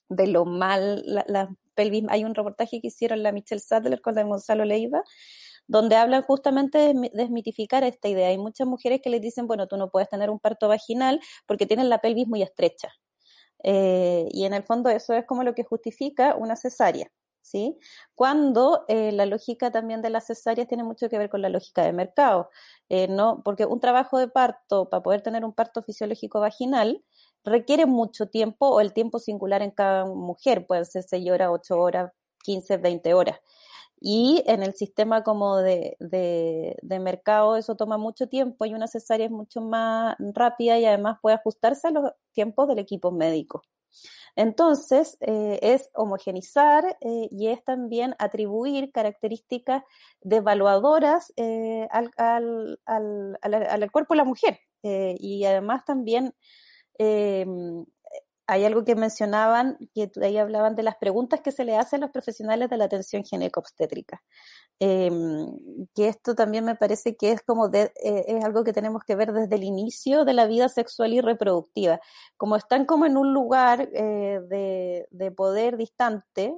de 0.09 0.27
lo 0.27 0.45
mal, 0.45 1.03
la, 1.07 1.51
pelvis, 1.75 2.05
hay 2.09 2.25
un 2.25 2.35
reportaje 2.35 2.81
que 2.81 2.89
hicieron 2.89 3.23
la 3.23 3.33
Michelle 3.33 3.61
Sadler 3.61 4.01
con 4.01 4.17
la 4.17 4.25
Gonzalo 4.25 4.65
Leiva, 4.65 5.03
donde 5.69 5.97
hablan 5.97 6.23
justamente 6.23 6.79
de 6.79 7.11
desmitificar 7.15 7.85
esta 7.85 8.09
idea. 8.09 8.29
Hay 8.29 8.39
muchas 8.39 8.67
mujeres 8.67 9.01
que 9.03 9.11
les 9.11 9.21
dicen, 9.21 9.47
bueno, 9.47 9.67
tú 9.69 9.77
no 9.77 9.91
puedes 9.91 10.09
tener 10.09 10.31
un 10.31 10.39
parto 10.41 10.69
vaginal 10.69 11.21
porque 11.47 11.67
tienes 11.67 11.87
la 11.87 11.99
pelvis 11.99 12.29
muy 12.29 12.43
estrecha. 12.43 12.93
Eh, 13.65 14.29
y 14.31 14.45
en 14.45 14.55
el 14.55 14.63
fondo 14.65 14.91
eso 14.91 15.15
es 15.15 15.25
como 15.27 15.43
lo 15.43 15.55
que 15.55 15.65
justifica 15.65 16.37
una 16.37 16.57
cesárea. 16.57 17.11
¿Sí? 17.43 17.79
Cuando 18.17 18.85
eh, 18.89 19.13
la 19.13 19.25
lógica 19.25 19.71
también 19.71 20.03
de 20.03 20.11
las 20.11 20.27
cesáreas 20.27 20.67
tiene 20.67 20.83
mucho 20.83 21.09
que 21.09 21.17
ver 21.17 21.31
con 21.31 21.43
la 21.43 21.49
lógica 21.49 21.85
de 21.85 21.93
mercado, 21.93 22.51
eh, 22.89 23.07
¿no? 23.07 23.43
Porque 23.45 23.67
un 23.67 23.79
trabajo 23.79 24.19
de 24.19 24.27
parto, 24.27 24.91
para 24.91 25.01
poder 25.05 25.23
tener 25.23 25.45
un 25.45 25.53
parto 25.53 25.81
fisiológico 25.81 26.41
vaginal, 26.41 27.05
requiere 27.45 27.87
mucho 27.87 28.27
tiempo 28.29 28.69
o 28.69 28.81
el 28.81 28.93
tiempo 28.93 29.21
singular 29.21 29.63
en 29.63 29.71
cada 29.71 30.07
mujer, 30.07 30.67
puede 30.67 30.85
ser 30.87 31.05
6 31.05 31.31
horas, 31.31 31.51
8 31.53 31.79
horas, 31.79 32.13
15, 32.43 32.79
20 32.79 33.15
horas. 33.15 33.39
Y 34.09 34.45
en 34.47 34.63
el 34.63 34.73
sistema 34.75 35.25
como 35.25 35.57
de, 35.57 35.97
de, 35.99 37.01
mercado 37.01 37.57
eso 37.57 37.75
toma 37.75 37.99
mucho 37.99 38.29
tiempo 38.29 38.65
y 38.65 38.73
una 38.73 38.87
cesárea 38.87 39.27
es 39.27 39.33
mucho 39.33 39.61
más 39.61 40.15
rápida 40.33 40.79
y 40.79 40.85
además 40.85 41.19
puede 41.21 41.35
ajustarse 41.35 41.89
a 41.89 41.91
los 41.91 42.13
tiempos 42.31 42.69
del 42.69 42.79
equipo 42.79 43.11
médico. 43.11 43.63
Entonces, 44.37 45.17
eh, 45.23 45.59
es 45.61 45.91
homogenizar 45.93 46.97
eh, 47.01 47.29
y 47.33 47.49
es 47.49 47.65
también 47.65 48.15
atribuir 48.21 48.93
características 48.93 49.83
devaluadoras 50.21 51.33
eh, 51.35 51.89
al, 51.91 52.13
al, 52.17 52.79
al, 52.85 53.37
al, 53.43 53.91
cuerpo 53.91 54.15
de 54.15 54.19
la 54.19 54.25
mujer. 54.25 54.61
y 54.85 55.45
además 55.45 55.85
también 55.85 56.33
hay 58.47 58.65
algo 58.65 58.85
que 58.85 58.95
mencionaban, 58.95 59.79
que 59.95 60.11
ahí 60.23 60.39
hablaban 60.39 60.77
de 60.77 60.83
las 60.83 60.97
preguntas 60.97 61.41
que 61.41 61.53
se 61.53 61.65
le 61.65 61.77
hacen 61.77 62.03
a 62.03 62.07
los 62.07 62.13
profesionales 62.13 62.71
de 62.71 62.77
la 62.77 62.85
atención 62.85 63.25
ginecobstétrica. 63.25 64.23
Eh, 64.79 65.11
que 65.95 66.09
esto 66.09 66.35
también 66.35 66.65
me 66.65 66.75
parece 66.75 67.17
que 67.17 67.33
es 67.33 67.43
como 67.43 67.71
eh, 67.73 67.91
es 68.05 68.45
algo 68.45 68.63
que 68.63 68.75
tenemos 68.75 69.03
que 69.05 69.17
ver 69.17 69.33
desde 69.33 69.57
el 69.57 69.65
inicio 69.65 70.25
de 70.25 70.35
la 70.35 70.47
vida 70.47 70.69
sexual 70.69 71.15
y 71.15 71.21
reproductiva. 71.21 72.01
Como 72.37 72.57
están 72.57 72.85
como 72.85 73.07
en 73.07 73.17
un 73.17 73.33
lugar 73.33 73.89
eh, 73.93 74.41
de, 74.49 75.09
de, 75.11 75.31
poder 75.31 75.77
distante, 75.77 76.55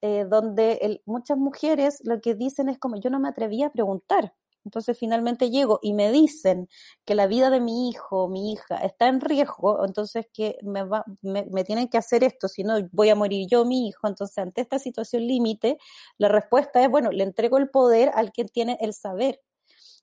eh, 0.00 0.26
donde 0.28 1.02
muchas 1.06 1.36
mujeres 1.38 2.00
lo 2.04 2.20
que 2.20 2.34
dicen 2.34 2.68
es 2.68 2.78
como 2.78 3.00
yo 3.00 3.10
no 3.10 3.18
me 3.18 3.28
atrevía 3.28 3.66
a 3.66 3.72
preguntar, 3.72 4.32
entonces 4.68 4.98
finalmente 4.98 5.48
llego 5.48 5.78
y 5.80 5.94
me 5.94 6.12
dicen 6.12 6.68
que 7.06 7.14
la 7.14 7.26
vida 7.26 7.48
de 7.48 7.58
mi 7.58 7.88
hijo, 7.88 8.28
mi 8.28 8.52
hija, 8.52 8.76
está 8.84 9.08
en 9.08 9.22
riesgo, 9.22 9.82
entonces 9.86 10.26
que 10.30 10.58
me, 10.62 10.84
va, 10.84 11.04
me, 11.22 11.64
tienen 11.64 11.88
que 11.88 11.96
hacer 11.96 12.22
esto, 12.22 12.48
si 12.48 12.64
no 12.64 12.76
voy 12.92 13.08
a 13.08 13.14
morir 13.14 13.46
yo, 13.50 13.64
mi 13.64 13.88
hijo. 13.88 14.06
Entonces 14.06 14.36
ante 14.36 14.60
esta 14.60 14.78
situación 14.78 15.26
límite, 15.26 15.78
la 16.18 16.28
respuesta 16.28 16.82
es, 16.82 16.90
bueno, 16.90 17.10
le 17.10 17.24
entrego 17.24 17.56
el 17.56 17.70
poder 17.70 18.10
al 18.14 18.30
que 18.30 18.44
tiene 18.44 18.76
el 18.82 18.92
saber. 18.92 19.40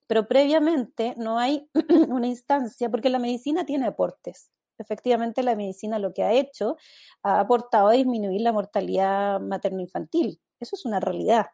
Pero 0.08 0.28
previamente 0.28 1.14
no 1.18 1.38
hay 1.38 1.70
una 2.10 2.28
instancia, 2.28 2.90
porque 2.90 3.10
la 3.12 3.20
medicina 3.20 3.66
tiene 3.66 3.86
aportes. 3.86 4.50
Efectivamente, 4.80 5.44
la 5.44 5.56
medicina 5.56 6.00
lo 6.00 6.12
que 6.14 6.24
ha 6.24 6.34
hecho 6.34 6.78
ha 7.24 7.40
aportado 7.40 7.90
a 7.90 7.94
disminuir 7.94 8.42
la 8.42 8.52
mortalidad 8.52 9.40
materno-infantil. 9.40 10.42
Eso 10.60 10.76
es 10.76 10.86
una 10.86 11.00
realidad, 11.00 11.48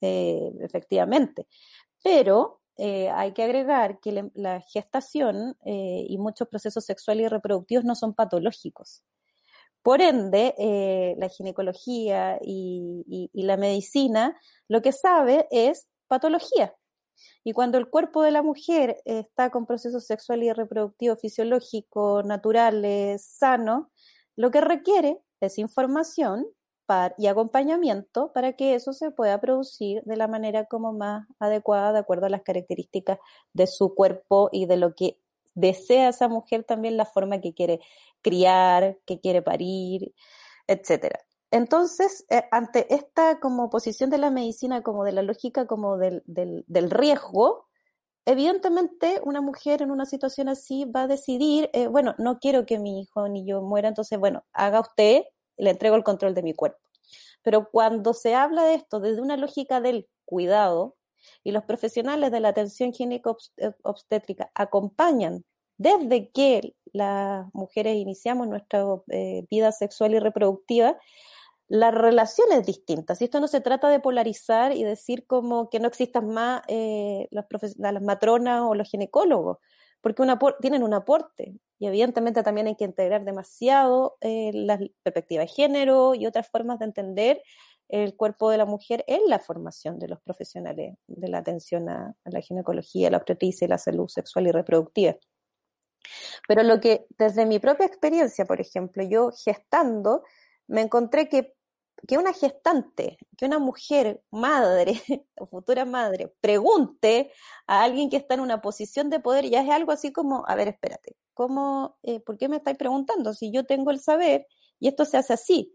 eh, 0.00 0.52
efectivamente. 0.60 1.46
Pero 2.02 2.60
eh, 2.76 3.10
hay 3.10 3.32
que 3.32 3.42
agregar 3.42 3.98
que 4.00 4.30
la 4.34 4.60
gestación 4.60 5.56
eh, 5.64 6.06
y 6.08 6.16
muchos 6.18 6.48
procesos 6.48 6.84
sexuales 6.84 7.26
y 7.26 7.28
reproductivos 7.28 7.84
no 7.84 7.96
son 7.96 8.14
patológicos. 8.14 9.02
Por 9.82 10.00
ende, 10.00 10.54
eh, 10.58 11.14
la 11.18 11.28
ginecología 11.28 12.38
y, 12.42 13.30
la 13.32 13.56
medicina 13.56 14.38
lo 14.68 14.82
que 14.82 14.92
sabe 14.92 15.48
es 15.50 15.88
patología. 16.08 16.74
Y 17.42 17.52
cuando 17.52 17.78
el 17.78 17.88
cuerpo 17.88 18.22
de 18.22 18.30
la 18.30 18.42
mujer 18.42 19.00
está 19.04 19.50
con 19.50 19.66
procesos 19.66 20.06
sexuales 20.06 20.48
y 20.48 20.52
reproductivos 20.52 21.20
fisiológicos, 21.20 22.24
naturales, 22.24 23.24
sanos, 23.24 23.86
lo 24.36 24.50
que 24.50 24.60
requiere 24.60 25.18
es 25.40 25.58
información 25.58 26.46
y 27.18 27.26
acompañamiento 27.26 28.32
para 28.32 28.54
que 28.54 28.74
eso 28.74 28.92
se 28.92 29.10
pueda 29.10 29.40
producir 29.40 30.02
de 30.04 30.16
la 30.16 30.26
manera 30.26 30.64
como 30.66 30.92
más 30.92 31.26
adecuada 31.38 31.92
de 31.92 31.98
acuerdo 31.98 32.26
a 32.26 32.30
las 32.30 32.42
características 32.42 33.18
de 33.52 33.66
su 33.66 33.94
cuerpo 33.94 34.48
y 34.52 34.66
de 34.66 34.78
lo 34.78 34.94
que 34.94 35.20
desea 35.54 36.08
esa 36.08 36.28
mujer 36.28 36.64
también 36.64 36.96
la 36.96 37.04
forma 37.04 37.40
que 37.40 37.52
quiere 37.52 37.80
criar, 38.22 38.98
que 39.06 39.20
quiere 39.20 39.42
parir, 39.42 40.14
etcétera. 40.66 41.20
Entonces, 41.50 42.24
eh, 42.30 42.44
ante 42.50 42.92
esta 42.94 43.40
como 43.40 43.70
posición 43.70 44.10
de 44.10 44.18
la 44.18 44.30
medicina, 44.30 44.82
como 44.82 45.04
de 45.04 45.12
la 45.12 45.22
lógica, 45.22 45.66
como 45.66 45.96
del, 45.96 46.22
del, 46.26 46.90
riesgo, 46.90 47.66
evidentemente 48.26 49.20
una 49.24 49.40
mujer 49.40 49.82
en 49.82 49.90
una 49.90 50.04
situación 50.04 50.48
así 50.48 50.84
va 50.84 51.02
a 51.02 51.06
decidir, 51.06 51.70
eh, 51.72 51.86
bueno, 51.86 52.14
no 52.18 52.38
quiero 52.38 52.66
que 52.66 52.78
mi 52.78 53.00
hijo 53.00 53.28
ni 53.28 53.46
yo 53.46 53.62
muera, 53.62 53.88
entonces, 53.88 54.18
bueno, 54.18 54.44
haga 54.52 54.80
usted, 54.80 55.22
le 55.58 55.70
entrego 55.70 55.96
el 55.96 56.04
control 56.04 56.34
de 56.34 56.42
mi 56.42 56.54
cuerpo. 56.54 56.78
Pero 57.42 57.68
cuando 57.70 58.14
se 58.14 58.34
habla 58.34 58.64
de 58.64 58.74
esto 58.74 59.00
desde 59.00 59.20
una 59.20 59.36
lógica 59.36 59.80
del 59.80 60.08
cuidado, 60.24 60.96
y 61.44 61.52
los 61.52 61.64
profesionales 61.64 62.30
de 62.30 62.40
la 62.40 62.48
atención 62.48 62.92
gínico-obstétrica 62.92 64.50
acompañan 64.54 65.44
desde 65.76 66.30
que 66.30 66.74
las 66.92 67.46
mujeres 67.54 67.96
iniciamos 67.96 68.48
nuestra 68.48 68.84
eh, 69.10 69.46
vida 69.50 69.70
sexual 69.72 70.14
y 70.14 70.18
reproductiva, 70.18 70.98
la 71.68 71.90
relación 71.90 72.48
es 72.50 72.66
distinta. 72.66 73.14
Si 73.14 73.24
esto 73.24 73.40
no 73.40 73.46
se 73.46 73.60
trata 73.60 73.88
de 73.88 74.00
polarizar 74.00 74.72
y 74.72 74.82
decir 74.82 75.26
como 75.26 75.68
que 75.70 75.80
no 75.80 75.86
existan 75.86 76.30
más 76.30 76.62
eh, 76.66 77.28
las 77.30 78.02
matronas 78.02 78.62
o 78.62 78.74
los 78.74 78.88
ginecólogos, 78.88 79.58
porque 80.00 80.24
tienen 80.60 80.82
un 80.82 80.94
aporte 80.94 81.54
y 81.78 81.86
evidentemente 81.86 82.42
también 82.42 82.66
hay 82.66 82.74
que 82.74 82.84
integrar 82.84 83.24
demasiado 83.24 84.16
eh, 84.20 84.50
las 84.52 84.80
perspectivas 85.02 85.46
de 85.46 85.52
género 85.52 86.14
y 86.14 86.26
otras 86.26 86.48
formas 86.48 86.78
de 86.80 86.86
entender 86.86 87.42
el 87.88 88.16
cuerpo 88.16 88.50
de 88.50 88.58
la 88.58 88.66
mujer 88.66 89.04
en 89.06 89.28
la 89.28 89.38
formación 89.38 89.98
de 89.98 90.08
los 90.08 90.20
profesionales 90.20 90.96
de 91.06 91.28
la 91.28 91.38
atención 91.38 91.88
a, 91.88 92.14
la 92.24 92.40
ginecología, 92.40 93.10
la 93.10 93.16
obstetricia 93.18 93.64
y 93.64 93.68
la 93.68 93.78
salud 93.78 94.08
sexual 94.08 94.46
y 94.46 94.52
reproductiva. 94.52 95.16
Pero 96.46 96.62
lo 96.62 96.80
que 96.80 97.06
desde 97.18 97.46
mi 97.46 97.58
propia 97.58 97.86
experiencia, 97.86 98.44
por 98.44 98.60
ejemplo, 98.60 99.02
yo 99.04 99.30
gestando, 99.32 100.22
me 100.66 100.82
encontré 100.82 101.28
que, 101.28 101.54
que 102.06 102.18
una 102.18 102.32
gestante, 102.32 103.18
que 103.36 103.46
una 103.46 103.58
mujer, 103.58 104.20
madre 104.30 105.00
o 105.38 105.46
futura 105.46 105.84
madre, 105.84 106.32
pregunte 106.40 107.32
a 107.66 107.84
alguien 107.84 108.10
que 108.10 108.18
está 108.18 108.34
en 108.34 108.40
una 108.40 108.60
posición 108.60 109.10
de 109.10 109.20
poder, 109.20 109.48
ya 109.48 109.62
es 109.62 109.70
algo 109.70 109.92
así 109.92 110.12
como, 110.12 110.44
a 110.46 110.54
ver, 110.54 110.68
espérate, 110.68 111.16
¿cómo, 111.38 111.96
eh, 112.02 112.18
¿por 112.18 112.36
qué 112.36 112.48
me 112.48 112.56
estáis 112.56 112.76
preguntando 112.76 113.32
si 113.32 113.52
yo 113.52 113.64
tengo 113.64 113.92
el 113.92 114.00
saber 114.00 114.48
y 114.80 114.88
esto 114.88 115.04
se 115.04 115.18
hace 115.18 115.34
así? 115.34 115.72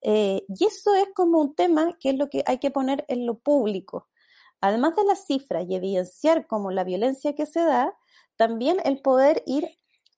Eh, 0.00 0.46
y 0.48 0.64
eso 0.64 0.94
es 0.94 1.08
como 1.14 1.42
un 1.42 1.54
tema 1.54 1.92
que 2.00 2.08
es 2.08 2.16
lo 2.16 2.30
que 2.30 2.42
hay 2.46 2.56
que 2.56 2.70
poner 2.70 3.04
en 3.08 3.26
lo 3.26 3.38
público. 3.38 4.08
Además 4.62 4.96
de 4.96 5.04
las 5.04 5.26
cifras 5.26 5.66
y 5.68 5.74
evidenciar 5.74 6.46
como 6.46 6.70
la 6.70 6.84
violencia 6.84 7.34
que 7.34 7.44
se 7.44 7.60
da, 7.60 7.94
también 8.36 8.78
el 8.82 9.02
poder 9.02 9.42
ir 9.44 9.68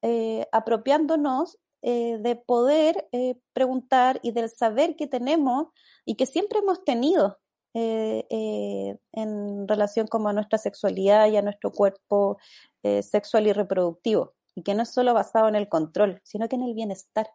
eh, 0.03 0.47
apropiándonos 0.53 1.59
de 1.82 2.43
poder 2.45 3.09
preguntar 3.53 4.18
y 4.24 4.32
del 4.32 4.51
saber 4.51 4.97
que 4.97 5.07
tenemos 5.07 5.68
y 6.05 6.16
que 6.16 6.26
siempre 6.26 6.59
hemos 6.59 6.82
tenido 6.82 7.39
en 7.74 9.68
relación 9.68 10.09
como 10.09 10.28
a 10.28 10.32
nuestra 10.32 10.59
sexualidad 10.59 11.28
y 11.28 11.37
a 11.37 11.43
nuestro 11.43 11.70
cuerpo 11.70 12.39
sexual 12.82 13.47
y 13.47 13.53
reproductivo. 13.53 14.36
Y 14.57 14.63
que 14.63 14.75
no 14.75 14.83
es 14.83 14.93
solo 14.93 15.15
basado 15.15 15.47
en 15.47 15.55
el 15.55 15.69
control, 15.69 16.21
sino 16.25 16.49
que 16.49 16.57
en 16.57 16.63
el 16.63 16.75
bienestar. 16.75 17.29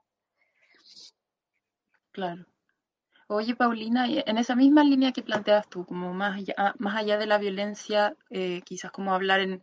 Claro. 2.11 2.45
Oye, 3.27 3.55
Paulina, 3.55 4.07
en 4.09 4.37
esa 4.37 4.55
misma 4.57 4.83
línea 4.83 5.13
que 5.13 5.21
planteas 5.21 5.69
tú, 5.69 5.85
como 5.85 6.13
más 6.13 6.35
allá, 6.35 6.75
más 6.79 6.97
allá 6.97 7.17
de 7.17 7.27
la 7.27 7.37
violencia, 7.37 8.17
eh, 8.29 8.61
quizás 8.65 8.91
como 8.91 9.13
hablar 9.13 9.39
en, 9.39 9.61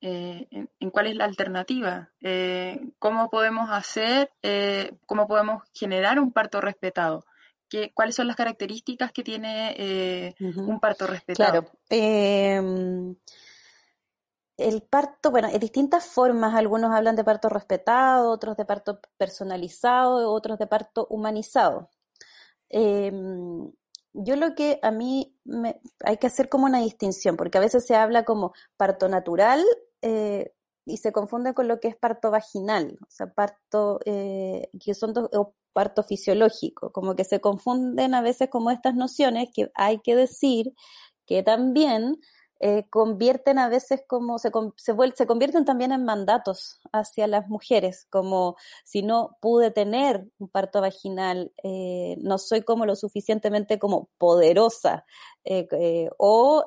eh, 0.00 0.46
en, 0.52 0.90
cuál 0.90 1.08
es 1.08 1.16
la 1.16 1.24
alternativa, 1.24 2.10
eh, 2.20 2.80
cómo 3.00 3.28
podemos 3.28 3.70
hacer, 3.70 4.30
cómo 5.06 5.26
podemos 5.26 5.64
generar 5.74 6.20
un 6.20 6.30
parto 6.30 6.60
respetado. 6.60 7.24
¿Qué, 7.68 7.90
¿Cuáles 7.92 8.14
son 8.14 8.28
las 8.28 8.36
características 8.36 9.10
que 9.10 9.24
tiene 9.24 10.36
un 10.38 10.78
parto 10.78 11.08
respetado? 11.08 11.72
Claro. 11.88 13.16
El 14.58 14.82
parto, 14.82 15.30
bueno, 15.30 15.48
hay 15.48 15.58
distintas 15.58 16.04
formas. 16.06 16.54
Algunos 16.54 16.92
hablan 16.92 17.14
de 17.16 17.24
parto 17.24 17.48
respetado, 17.48 18.30
otros 18.30 18.56
de 18.56 18.64
parto 18.64 19.00
personalizado, 19.16 20.32
otros 20.32 20.58
de 20.58 20.66
parto 20.66 21.06
humanizado. 21.10 21.90
Em, 22.68 23.70
yo 24.12 24.36
lo 24.36 24.54
que 24.56 24.80
a 24.82 24.90
mí 24.90 25.36
me, 25.44 25.80
hay 26.04 26.16
que 26.18 26.26
hacer 26.26 26.48
como 26.48 26.66
una 26.66 26.80
distinción, 26.80 27.36
porque 27.36 27.58
a 27.58 27.60
veces 27.60 27.86
se 27.86 27.94
habla 27.94 28.24
como 28.24 28.52
parto 28.76 29.08
natural 29.08 29.64
eh, 30.02 30.52
y 30.84 30.96
se 30.96 31.12
confunde 31.12 31.54
con 31.54 31.68
lo 31.68 31.78
que 31.80 31.88
es 31.88 31.96
parto 31.96 32.30
vaginal, 32.32 32.98
o 33.02 33.10
sea, 33.10 33.32
parto, 33.32 34.00
eh, 34.06 34.70
que 34.84 34.94
son 34.94 35.12
dos, 35.12 35.28
o 35.34 35.54
parto 35.72 36.02
fisiológico, 36.02 36.90
como 36.92 37.14
que 37.14 37.24
se 37.24 37.40
confunden 37.40 38.14
a 38.14 38.22
veces 38.22 38.48
como 38.50 38.70
estas 38.72 38.94
nociones 38.96 39.50
que 39.54 39.70
hay 39.74 40.00
que 40.00 40.16
decir 40.16 40.74
que 41.26 41.42
también 41.42 42.18
eh, 42.60 42.88
convierten 42.90 43.58
a 43.58 43.68
veces 43.68 44.02
como 44.08 44.38
se, 44.40 44.50
se, 44.76 44.92
se, 45.14 45.26
convierten 45.26 45.64
también 45.64 45.92
en 45.92 46.04
mandatos 46.04 46.80
hacia 46.92 47.28
las 47.28 47.48
mujeres, 47.48 48.06
como 48.10 48.56
si 48.84 49.02
no 49.02 49.36
pude 49.40 49.70
tener 49.70 50.26
un 50.38 50.48
parto 50.48 50.80
vaginal, 50.80 51.52
eh, 51.62 52.16
no 52.20 52.36
soy 52.38 52.62
como 52.62 52.84
lo 52.84 52.96
suficientemente 52.96 53.78
como 53.78 54.08
poderosa, 54.18 55.04
eh, 55.44 56.10
o 56.18 56.64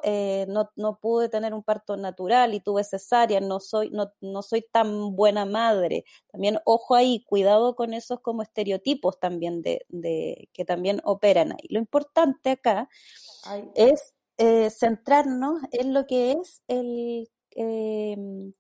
no, 0.48 0.72
no, 0.76 1.00
pude 1.00 1.30
tener 1.30 1.54
un 1.54 1.62
parto 1.62 1.98
natural 1.98 2.54
y 2.54 2.62
tuve 2.62 2.84
cesárea, 2.84 3.42
no 3.42 3.60
soy, 3.60 3.90
no, 3.92 4.12
no 4.22 4.42
soy 4.42 4.66
tan 4.72 5.16
buena 5.16 5.46
madre. 5.46 6.06
También, 6.32 6.58
ojo 6.66 6.96
ahí, 6.96 7.24
cuidado 7.26 7.76
con 7.76 7.94
esos 7.94 8.22
como 8.22 8.42
estereotipos 8.42 9.20
también 9.20 9.62
de, 9.62 9.86
de 9.90 10.50
que 10.54 10.66
también 10.66 11.02
operan 11.04 11.52
ahí. 11.52 11.68
Lo 11.70 11.80
importante 11.80 12.52
acá 12.52 12.90
es 13.76 14.14
eh, 14.42 14.72
centrarnos 14.72 15.62
en 15.72 15.94
lo 15.94 16.08
que 16.08 16.32
es 16.32 16.64
el, 16.68 17.30
em, 17.52 18.52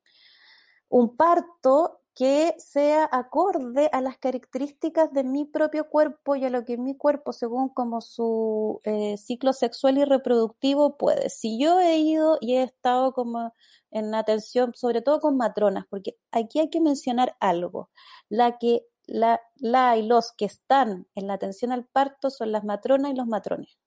un 0.90 1.18
parto 1.18 2.02
que 2.14 2.54
sea 2.60 3.10
acorde 3.12 3.90
a 3.92 4.02
las 4.02 4.18
características 4.20 5.12
de 5.12 5.24
mi 5.24 5.46
propio 5.46 5.90
cuerpo 5.90 6.36
y 6.36 6.46
a 6.46 6.52
lo 6.52 6.66
que 6.66 6.78
mi 6.78 6.96
cuerpo, 6.96 7.34
según 7.34 7.70
como 7.70 8.02
su 8.02 8.80
eh, 8.84 9.18
ciclo 9.18 9.54
sexual 9.54 9.98
y 9.98 10.06
reproductivo, 10.06 10.98
puede. 10.98 11.30
Si 11.30 11.60
yo 11.60 11.80
he 11.80 11.98
ido 11.98 12.38
y 12.42 12.58
he 12.58 12.64
estado 12.64 13.14
como 13.14 13.52
en 13.90 14.14
atención, 14.14 14.74
sobre 14.76 15.02
todo 15.02 15.20
con 15.20 15.36
matronas, 15.38 15.86
porque 15.90 16.16
aquí 16.32 16.60
hay 16.60 16.70
que 16.70 16.82
mencionar 16.82 17.36
algo, 17.40 17.90
la 18.30 18.60
que 18.60 18.86
la, 19.08 19.42
la 19.56 19.98
y 19.98 20.04
los 20.04 20.32
que 20.34 20.46
están 20.46 21.08
en 21.16 21.28
la 21.28 21.34
atención 21.34 21.72
al 21.72 21.86
parto 21.86 22.30
son 22.30 22.52
las 22.52 22.64
matronas 22.64 23.12
y 23.14 23.16
los 23.16 23.26
matrones. 23.28 23.80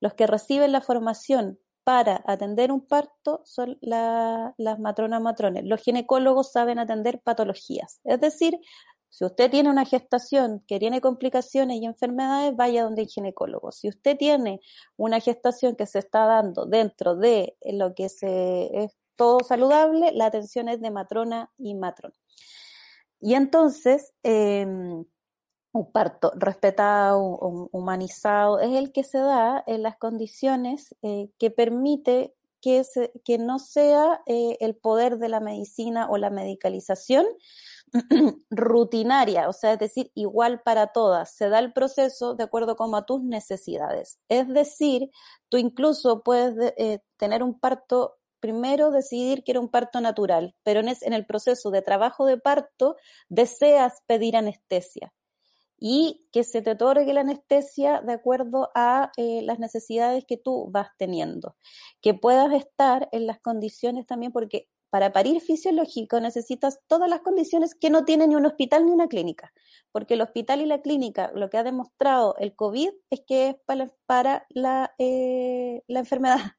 Los 0.00 0.14
que 0.14 0.26
reciben 0.26 0.72
la 0.72 0.80
formación 0.80 1.58
para 1.84 2.22
atender 2.26 2.72
un 2.72 2.86
parto 2.86 3.42
son 3.44 3.78
las 3.80 4.78
matronas 4.78 5.20
matrones. 5.20 5.64
Los 5.64 5.80
ginecólogos 5.80 6.52
saben 6.52 6.78
atender 6.78 7.20
patologías. 7.22 8.00
Es 8.04 8.20
decir, 8.20 8.58
si 9.08 9.24
usted 9.24 9.50
tiene 9.50 9.70
una 9.70 9.84
gestación 9.84 10.62
que 10.68 10.78
tiene 10.78 11.00
complicaciones 11.00 11.78
y 11.78 11.84
enfermedades, 11.84 12.54
vaya 12.54 12.84
donde 12.84 13.02
el 13.02 13.08
ginecólogo. 13.08 13.72
Si 13.72 13.88
usted 13.88 14.16
tiene 14.16 14.60
una 14.96 15.20
gestación 15.20 15.74
que 15.74 15.86
se 15.86 15.98
está 15.98 16.26
dando 16.26 16.64
dentro 16.64 17.16
de 17.16 17.56
lo 17.62 17.94
que 17.94 18.04
es 18.04 18.96
todo 19.16 19.40
saludable, 19.40 20.12
la 20.12 20.26
atención 20.26 20.68
es 20.68 20.80
de 20.80 20.90
matrona 20.90 21.50
y 21.58 21.74
matrón. 21.74 22.12
Y 23.20 23.34
entonces, 23.34 24.14
em, 24.22 25.04
un 25.72 25.92
parto 25.92 26.32
respetado, 26.36 27.20
humanizado, 27.72 28.60
es 28.60 28.72
el 28.72 28.92
que 28.92 29.04
se 29.04 29.18
da 29.18 29.62
en 29.66 29.82
las 29.82 29.96
condiciones 29.96 30.94
eh, 31.02 31.30
que 31.38 31.50
permite 31.50 32.34
que, 32.60 33.38
no 33.38 33.58
sea 33.58 34.20
eh, 34.26 34.56
el 34.60 34.76
poder 34.76 35.18
de 35.18 35.28
la 35.28 35.40
medicina 35.40 36.08
o 36.10 36.18
la 36.18 36.30
medicalización 36.30 37.26
rutinaria, 38.50 39.48
o 39.48 39.52
sea, 39.52 39.72
es 39.74 39.78
decir, 39.78 40.10
igual 40.14 40.60
para 40.62 40.88
todas. 40.88 41.34
Se 41.34 41.48
da 41.48 41.58
el 41.58 41.72
proceso 41.72 42.34
de 42.34 42.44
acuerdo 42.44 42.76
como 42.76 42.96
a 42.96 43.06
tus 43.06 43.22
necesidades. 43.22 44.18
Es 44.28 44.48
decir, 44.48 45.10
tú 45.48 45.56
incluso 45.56 46.22
puedes 46.22 46.74
eh, 46.76 47.00
tener 47.16 47.42
un 47.42 47.58
parto 47.58 48.16
primero 48.40 48.90
decidir 48.90 49.44
que 49.44 49.52
era 49.52 49.60
un 49.60 49.68
parto 49.68 50.00
natural, 50.00 50.54
pero 50.62 50.80
en 50.80 51.12
el 51.12 51.26
proceso 51.26 51.70
de 51.70 51.82
trabajo 51.82 52.24
de 52.26 52.38
parto 52.38 52.96
deseas 53.28 54.02
pedir 54.06 54.36
anestesia 54.36 55.12
y 55.80 56.26
que 56.30 56.44
se 56.44 56.60
te 56.60 56.72
otorgue 56.72 57.12
la 57.14 57.22
anestesia 57.22 58.02
de 58.02 58.12
acuerdo 58.12 58.70
a 58.74 59.10
eh, 59.16 59.40
las 59.42 59.58
necesidades 59.58 60.24
que 60.26 60.36
tú 60.36 60.68
vas 60.70 60.88
teniendo. 60.98 61.56
Que 62.02 62.12
puedas 62.12 62.52
estar 62.52 63.08
en 63.12 63.26
las 63.26 63.40
condiciones 63.40 64.06
también, 64.06 64.30
porque 64.30 64.68
para 64.90 65.12
parir 65.12 65.40
fisiológico 65.40 66.20
necesitas 66.20 66.80
todas 66.86 67.08
las 67.08 67.20
condiciones 67.20 67.74
que 67.74 67.88
no 67.90 68.04
tiene 68.04 68.28
ni 68.28 68.34
un 68.34 68.44
hospital 68.44 68.84
ni 68.84 68.92
una 68.92 69.08
clínica, 69.08 69.52
porque 69.90 70.14
el 70.14 70.20
hospital 70.20 70.60
y 70.60 70.66
la 70.66 70.82
clínica, 70.82 71.32
lo 71.34 71.48
que 71.48 71.56
ha 71.56 71.62
demostrado 71.62 72.36
el 72.38 72.54
COVID 72.54 72.90
es 73.08 73.22
que 73.26 73.48
es 73.48 73.56
para, 74.06 74.46
la, 74.50 74.94
eh, 74.98 75.82
la 75.88 76.00
enfermedad. 76.00 76.38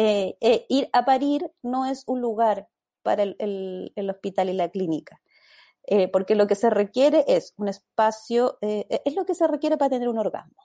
Eh, 0.00 0.36
ir 0.68 0.88
a 0.92 1.04
parir 1.04 1.50
no 1.60 1.84
es 1.84 2.04
un 2.06 2.20
lugar 2.20 2.68
para 3.02 3.24
el 3.24 4.10
hospital 4.10 4.48
y 4.48 4.52
la 4.52 4.68
clínica. 4.68 5.20
Eh, 5.90 6.08
porque 6.08 6.34
lo 6.34 6.46
que 6.46 6.54
se 6.54 6.68
requiere 6.68 7.24
es 7.28 7.54
un 7.56 7.68
espacio, 7.68 8.58
eh, 8.60 8.86
es 9.04 9.14
lo 9.14 9.24
que 9.24 9.34
se 9.34 9.46
requiere 9.46 9.78
para 9.78 9.90
tener 9.90 10.08
un 10.08 10.18
orgasmo. 10.18 10.56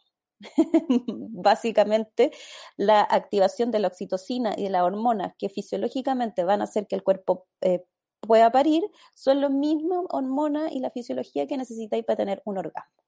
básicamente 1.32 2.32
la 2.78 3.02
activación 3.02 3.72
de 3.72 3.80
la 3.80 3.88
oxitocina 3.88 4.54
y 4.58 4.64
de 4.64 4.70
las 4.70 4.84
hormonas 4.84 5.34
que 5.38 5.50
fisiológicamente 5.50 6.44
van 6.44 6.62
a 6.62 6.66
hacer 6.66 6.88
que 6.88 6.96
el 6.96 7.04
cuerpo 7.04 7.48
eh, 7.62 7.84
pueda 8.20 8.52
parir, 8.52 8.84
son 9.16 9.42
las 9.42 9.52
mismas 9.52 10.06
hormonas 10.10 10.72
y 10.72 10.80
la 10.80 10.90
fisiología 10.92 11.48
que 11.48 11.58
necesitáis 11.58 12.06
para 12.06 12.18
tener 12.18 12.42
un 12.46 12.58
orgasmo. 12.58 13.04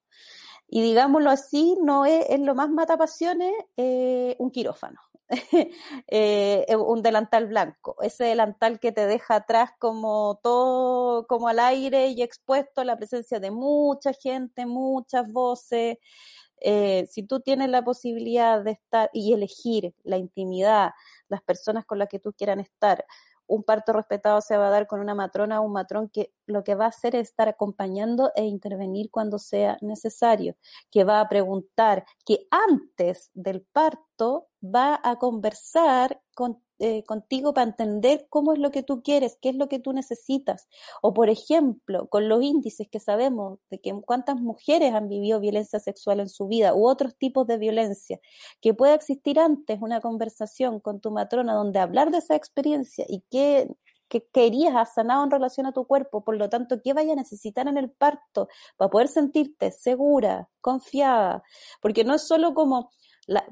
Y 0.67 0.81
digámoslo 0.81 1.29
así, 1.29 1.77
no 1.81 2.05
es, 2.05 2.25
es 2.29 2.39
lo 2.39 2.55
más 2.55 2.69
matapasiones 2.69 3.53
eh, 3.77 4.35
un 4.39 4.51
quirófano. 4.51 4.99
Eh, 6.07 6.65
un 6.77 7.01
delantal 7.01 7.47
blanco, 7.47 7.95
ese 8.01 8.25
delantal 8.25 8.79
que 8.79 8.91
te 8.91 9.07
deja 9.07 9.35
atrás 9.35 9.71
como 9.79 10.39
todo, 10.43 11.25
como 11.27 11.47
al 11.47 11.59
aire 11.59 12.07
y 12.09 12.21
expuesto 12.21 12.81
a 12.81 12.85
la 12.85 12.97
presencia 12.97 13.39
de 13.39 13.51
mucha 13.51 14.13
gente, 14.13 14.65
muchas 14.65 15.31
voces. 15.31 15.97
Eh, 16.61 17.07
si 17.11 17.23
tú 17.23 17.41
tienes 17.41 17.69
la 17.69 17.83
posibilidad 17.83 18.63
de 18.63 18.71
estar 18.71 19.09
y 19.13 19.33
elegir 19.33 19.93
la 20.03 20.17
intimidad, 20.17 20.91
las 21.29 21.41
personas 21.43 21.85
con 21.85 21.99
las 21.99 22.07
que 22.09 22.19
tú 22.19 22.33
quieran 22.33 22.59
estar, 22.59 23.05
un 23.47 23.63
parto 23.63 23.93
respetado 23.93 24.41
se 24.41 24.57
va 24.57 24.67
a 24.67 24.71
dar 24.71 24.87
con 24.87 24.99
una 24.99 25.15
matrona 25.15 25.61
o 25.61 25.65
un 25.65 25.73
matrón 25.73 26.09
que 26.09 26.31
lo 26.45 26.63
que 26.63 26.75
va 26.75 26.85
a 26.85 26.89
hacer 26.89 27.15
es 27.15 27.29
estar 27.29 27.47
acompañando 27.47 28.31
e 28.35 28.45
intervenir 28.45 29.09
cuando 29.11 29.39
sea 29.39 29.77
necesario, 29.81 30.55
que 30.91 31.03
va 31.03 31.19
a 31.19 31.29
preguntar, 31.29 32.05
que 32.25 32.47
antes 32.49 33.31
del 33.33 33.61
parto 33.61 34.47
va 34.63 34.99
a 35.03 35.17
conversar 35.17 36.21
con 36.33 36.61
eh, 36.79 37.03
contigo 37.05 37.53
para 37.53 37.67
entender 37.67 38.27
cómo 38.29 38.53
es 38.53 38.59
lo 38.59 38.71
que 38.71 38.83
tú 38.83 39.01
quieres, 39.01 39.37
qué 39.41 39.49
es 39.49 39.55
lo 39.55 39.69
que 39.69 39.79
tú 39.79 39.93
necesitas. 39.93 40.67
O, 41.01 41.13
por 41.13 41.29
ejemplo, 41.29 42.07
con 42.07 42.27
los 42.29 42.43
índices 42.43 42.87
que 42.89 42.99
sabemos 42.99 43.59
de 43.69 43.79
que 43.79 43.93
cuántas 44.05 44.35
mujeres 44.37 44.93
han 44.93 45.07
vivido 45.07 45.39
violencia 45.39 45.79
sexual 45.79 46.19
en 46.19 46.29
su 46.29 46.47
vida 46.47 46.75
u 46.75 46.87
otros 46.87 47.15
tipos 47.17 47.47
de 47.47 47.57
violencia, 47.57 48.19
que 48.61 48.73
pueda 48.73 48.93
existir 48.93 49.39
antes 49.39 49.79
una 49.81 50.01
conversación 50.01 50.79
con 50.79 50.99
tu 50.99 51.11
matrona 51.11 51.53
donde 51.53 51.79
hablar 51.79 52.11
de 52.11 52.17
esa 52.19 52.35
experiencia 52.35 53.05
y 53.07 53.23
qué 53.31 53.67
que 54.07 54.27
querías 54.31 54.75
has 54.75 54.93
sanado 54.93 55.23
en 55.23 55.31
relación 55.31 55.65
a 55.65 55.71
tu 55.71 55.85
cuerpo, 55.85 56.23
por 56.23 56.37
lo 56.37 56.49
tanto, 56.49 56.81
qué 56.83 56.93
vaya 56.93 57.13
a 57.13 57.15
necesitar 57.15 57.67
en 57.67 57.77
el 57.77 57.89
parto 57.91 58.47
para 58.77 58.89
poder 58.89 59.07
sentirte 59.07 59.71
segura, 59.71 60.49
confiada, 60.61 61.43
porque 61.81 62.03
no 62.03 62.13
es 62.15 62.21
solo 62.21 62.53
como 62.53 62.91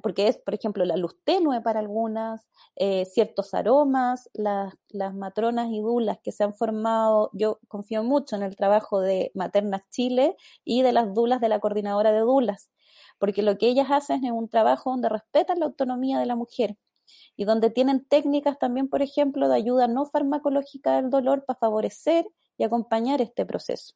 porque 0.02 0.28
es, 0.28 0.38
por 0.38 0.54
ejemplo, 0.54 0.86
la 0.86 0.98
luz 0.98 1.18
tenue 1.24 1.62
para 1.62 1.80
algunas, 1.80 2.50
eh, 2.76 3.06
ciertos 3.06 3.54
aromas, 3.54 4.30
las, 4.34 4.74
las 4.90 5.14
matronas 5.16 5.70
y 5.72 5.82
dulas 5.82 6.20
que 6.24 6.32
se 6.32 6.44
han 6.44 6.54
formado, 6.54 7.32
yo 7.34 7.60
confío 7.68 8.04
mucho 8.04 8.36
en 8.36 8.44
el 8.44 8.56
trabajo 8.56 9.02
de 9.02 9.32
Maternas 9.34 9.90
Chile 9.90 10.36
y 10.64 10.84
de 10.84 10.92
las 10.92 11.14
dulas 11.14 11.42
de 11.42 11.50
la 11.50 11.60
coordinadora 11.60 12.12
de 12.12 12.20
dulas, 12.20 12.70
porque 13.18 13.42
lo 13.42 13.58
que 13.58 13.68
ellas 13.68 13.88
hacen 13.90 14.24
es 14.26 14.32
un 14.32 14.48
trabajo 14.50 14.92
donde 14.92 15.10
respetan 15.10 15.60
la 15.60 15.66
autonomía 15.66 16.20
de 16.20 16.26
la 16.28 16.36
mujer 16.36 16.78
y 17.36 17.46
donde 17.46 17.70
tienen 17.70 18.06
técnicas 18.06 18.60
también, 18.60 18.90
por 18.90 19.02
ejemplo, 19.02 19.50
de 19.50 19.56
ayuda 19.56 19.88
no 19.88 20.06
farmacológica 20.06 20.96
del 20.98 21.10
dolor 21.10 21.46
para 21.46 21.60
favorecer 21.60 22.28
y 22.58 22.64
acompañar 22.64 23.22
este 23.22 23.46
proceso 23.46 23.96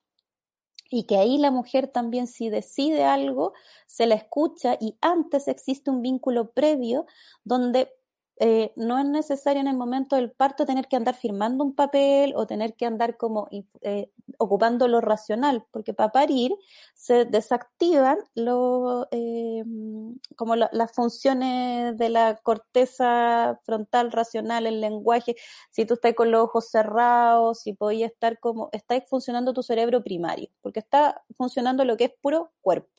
y 0.90 1.04
que 1.04 1.18
ahí 1.18 1.38
la 1.38 1.52
mujer 1.52 1.88
también 1.88 2.28
si 2.28 2.50
decide 2.50 3.04
algo, 3.04 3.54
se 3.86 4.08
la 4.08 4.16
escucha 4.16 4.78
y 4.80 4.98
antes 5.02 5.48
existe 5.48 5.90
un 5.90 6.02
vínculo 6.02 6.52
previo 6.52 7.06
donde 7.44 7.97
eh, 8.40 8.72
no 8.76 9.00
es 9.00 9.06
necesario 9.06 9.62
en 9.62 9.68
el 9.68 9.78
momento 9.78 10.16
del 10.16 10.32
parto 10.32 10.66
tener 10.66 10.88
que 10.88 10.96
andar 10.96 11.16
firmando 11.16 11.64
un 11.64 11.74
papel 11.74 12.34
o 12.36 12.46
tener 12.46 12.76
que 12.76 12.86
andar 12.86 13.18
como 13.18 13.48
eh, 13.82 14.12
ocupando 14.38 14.88
lo 14.88 15.02
racional, 15.02 15.66
porque 15.72 15.94
para 15.94 16.12
parir 16.12 16.54
se 16.94 17.26
desactivan 17.26 18.20
lo, 18.36 19.08
eh, 19.12 19.64
como 20.36 20.56
las 20.56 20.92
funciones 20.94 21.98
de 21.98 22.10
la 22.10 22.36
corteza 22.38 23.60
frontal 23.64 24.12
racional, 24.12 24.68
el 24.68 24.82
lenguaje, 24.82 25.36
si 25.72 25.86
tú 25.86 25.96
estás 25.96 26.14
con 26.14 26.32
los 26.32 26.44
ojos 26.44 26.70
cerrados, 26.70 27.62
si 27.62 27.74
podías 27.74 28.12
estar 28.12 28.40
como, 28.40 28.70
está 28.72 29.02
funcionando 29.02 29.54
tu 29.54 29.64
cerebro 29.64 30.04
primario, 30.04 30.50
porque 30.62 30.80
está 30.80 31.24
funcionando 31.38 31.86
lo 31.86 31.98
que 31.98 32.06
es 32.06 32.12
puro 32.22 32.52
cuerpo. 32.62 32.97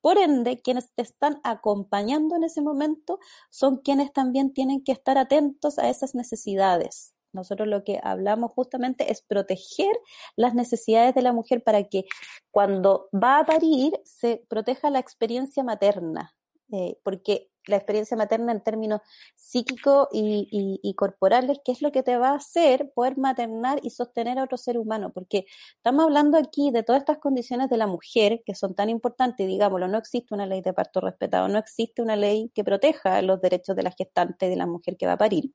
Por 0.00 0.18
ende, 0.18 0.60
quienes 0.60 0.92
te 0.94 1.02
están 1.02 1.40
acompañando 1.44 2.36
en 2.36 2.44
ese 2.44 2.62
momento 2.62 3.18
son 3.50 3.78
quienes 3.78 4.12
también 4.12 4.52
tienen 4.52 4.82
que 4.82 4.92
estar 4.92 5.18
atentos 5.18 5.78
a 5.78 5.88
esas 5.88 6.14
necesidades. 6.14 7.14
Nosotros 7.32 7.68
lo 7.68 7.84
que 7.84 8.00
hablamos 8.02 8.52
justamente 8.52 9.12
es 9.12 9.22
proteger 9.22 9.96
las 10.36 10.54
necesidades 10.54 11.14
de 11.14 11.22
la 11.22 11.32
mujer 11.32 11.62
para 11.62 11.84
que 11.84 12.04
cuando 12.50 13.08
va 13.12 13.38
a 13.38 13.46
parir 13.46 13.92
se 14.04 14.44
proteja 14.48 14.90
la 14.90 14.98
experiencia 14.98 15.62
materna, 15.62 16.34
eh, 16.72 16.98
porque 17.04 17.49
la 17.66 17.76
experiencia 17.76 18.16
materna 18.16 18.52
en 18.52 18.62
términos 18.62 19.00
psíquicos 19.36 20.08
y, 20.12 20.94
corporales, 20.96 21.58
¿qué 21.64 21.72
es 21.72 21.82
lo 21.82 21.92
que 21.92 22.02
te 22.02 22.16
va 22.16 22.30
a 22.30 22.34
hacer 22.36 22.90
poder 22.94 23.16
maternar 23.18 23.80
y 23.82 23.90
sostener 23.90 24.38
a 24.38 24.44
otro 24.44 24.58
ser 24.58 24.78
humano? 24.78 25.12
Porque 25.12 25.46
estamos 25.76 26.04
hablando 26.04 26.38
aquí 26.38 26.70
de 26.70 26.82
todas 26.82 27.00
estas 27.00 27.18
condiciones 27.18 27.68
de 27.70 27.76
la 27.76 27.86
mujer 27.86 28.42
que 28.44 28.54
son 28.54 28.74
tan 28.74 28.90
importantes, 28.90 29.46
digámoslo, 29.46 29.88
no 29.88 29.98
existe 29.98 30.34
una 30.34 30.46
ley 30.46 30.62
de 30.62 30.72
parto 30.72 31.00
respetado, 31.00 31.48
no 31.48 31.58
existe 31.58 32.02
una 32.02 32.16
ley 32.16 32.50
que 32.54 32.64
proteja 32.64 33.22
los 33.22 33.40
derechos 33.40 33.76
de 33.76 33.82
la 33.82 33.92
gestante 33.92 34.46
y 34.46 34.50
de 34.50 34.56
la 34.56 34.66
mujer 34.66 34.96
que 34.96 35.06
va 35.06 35.12
a 35.12 35.18
parir. 35.18 35.52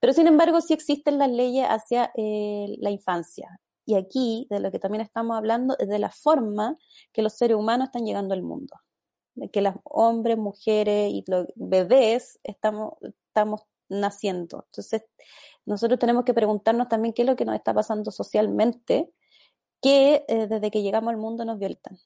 Pero 0.00 0.12
sin 0.12 0.26
embargo, 0.26 0.60
sí 0.60 0.72
existen 0.72 1.18
las 1.18 1.30
leyes 1.30 1.66
hacia 1.66 2.10
eh, 2.16 2.76
la 2.78 2.90
infancia. 2.90 3.60
Y 3.84 3.94
aquí, 3.96 4.46
de 4.50 4.60
lo 4.60 4.70
que 4.70 4.78
también 4.78 5.02
estamos 5.02 5.36
hablando, 5.36 5.76
es 5.78 5.88
de 5.88 5.98
la 5.98 6.10
forma 6.10 6.76
que 7.12 7.22
los 7.22 7.34
seres 7.34 7.56
humanos 7.56 7.88
están 7.88 8.04
llegando 8.04 8.34
al 8.34 8.42
mundo 8.42 8.76
que 9.52 9.60
las 9.60 9.76
hombres, 9.84 10.38
mujeres 10.38 11.10
y 11.12 11.24
los 11.26 11.46
bebés 11.54 12.38
estamos, 12.42 12.94
estamos 13.28 13.62
naciendo. 13.88 14.64
Entonces, 14.66 15.02
nosotros 15.66 15.98
tenemos 15.98 16.24
que 16.24 16.34
preguntarnos 16.34 16.88
también 16.88 17.14
qué 17.14 17.22
es 17.22 17.28
lo 17.28 17.36
que 17.36 17.44
nos 17.44 17.54
está 17.54 17.74
pasando 17.74 18.10
socialmente, 18.10 19.10
que 19.82 20.24
eh, 20.28 20.46
desde 20.46 20.70
que 20.70 20.82
llegamos 20.82 21.10
al 21.10 21.18
mundo 21.18 21.44
nos 21.44 21.58
violentan. 21.58 21.98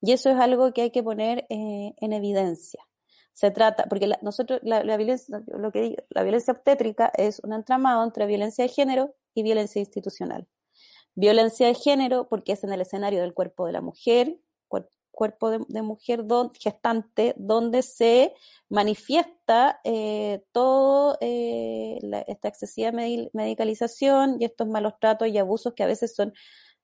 Y 0.00 0.12
eso 0.12 0.30
es 0.30 0.36
algo 0.36 0.72
que 0.72 0.82
hay 0.82 0.90
que 0.90 1.02
poner 1.02 1.46
eh, 1.50 1.94
en 1.96 2.12
evidencia. 2.12 2.80
Se 3.32 3.50
trata, 3.50 3.84
porque 3.88 4.10
nosotros, 4.22 4.60
la, 4.62 4.82
violencia, 4.96 5.42
lo 5.46 5.70
que 5.72 5.80
digo, 5.80 5.96
la 6.10 6.22
violencia 6.22 6.52
obstétrica 6.52 7.10
es 7.16 7.40
un 7.40 7.52
entramado 7.52 8.04
entre 8.04 8.26
violencia 8.26 8.64
de 8.64 8.68
género 8.68 9.14
y 9.34 9.42
violencia 9.42 9.80
institucional. 9.80 10.46
Violencia 11.14 11.66
de 11.66 11.74
género 11.74 12.28
porque 12.28 12.52
es 12.52 12.64
en 12.64 12.72
el 12.72 12.80
escenario 12.80 13.20
del 13.20 13.34
cuerpo 13.34 13.66
de 13.66 13.72
la 13.72 13.80
mujer, 13.80 14.38
de, 15.68 15.82
mujer 15.82 16.24
gestante, 16.58 17.34
donde 17.36 17.82
se 17.82 18.34
manifiesta 18.68 19.80
eh, 19.84 20.42
todo 20.52 21.18
eh, 21.20 21.98
esta 22.26 22.48
excesiva 22.48 22.92
medicalización 22.92 24.36
y 24.40 24.44
estos 24.44 24.66
malos 24.66 24.94
tratos 25.00 25.28
y 25.28 25.38
abusos 25.38 25.74
que 25.74 25.82
a 25.82 25.86
veces 25.86 26.14
son 26.14 26.32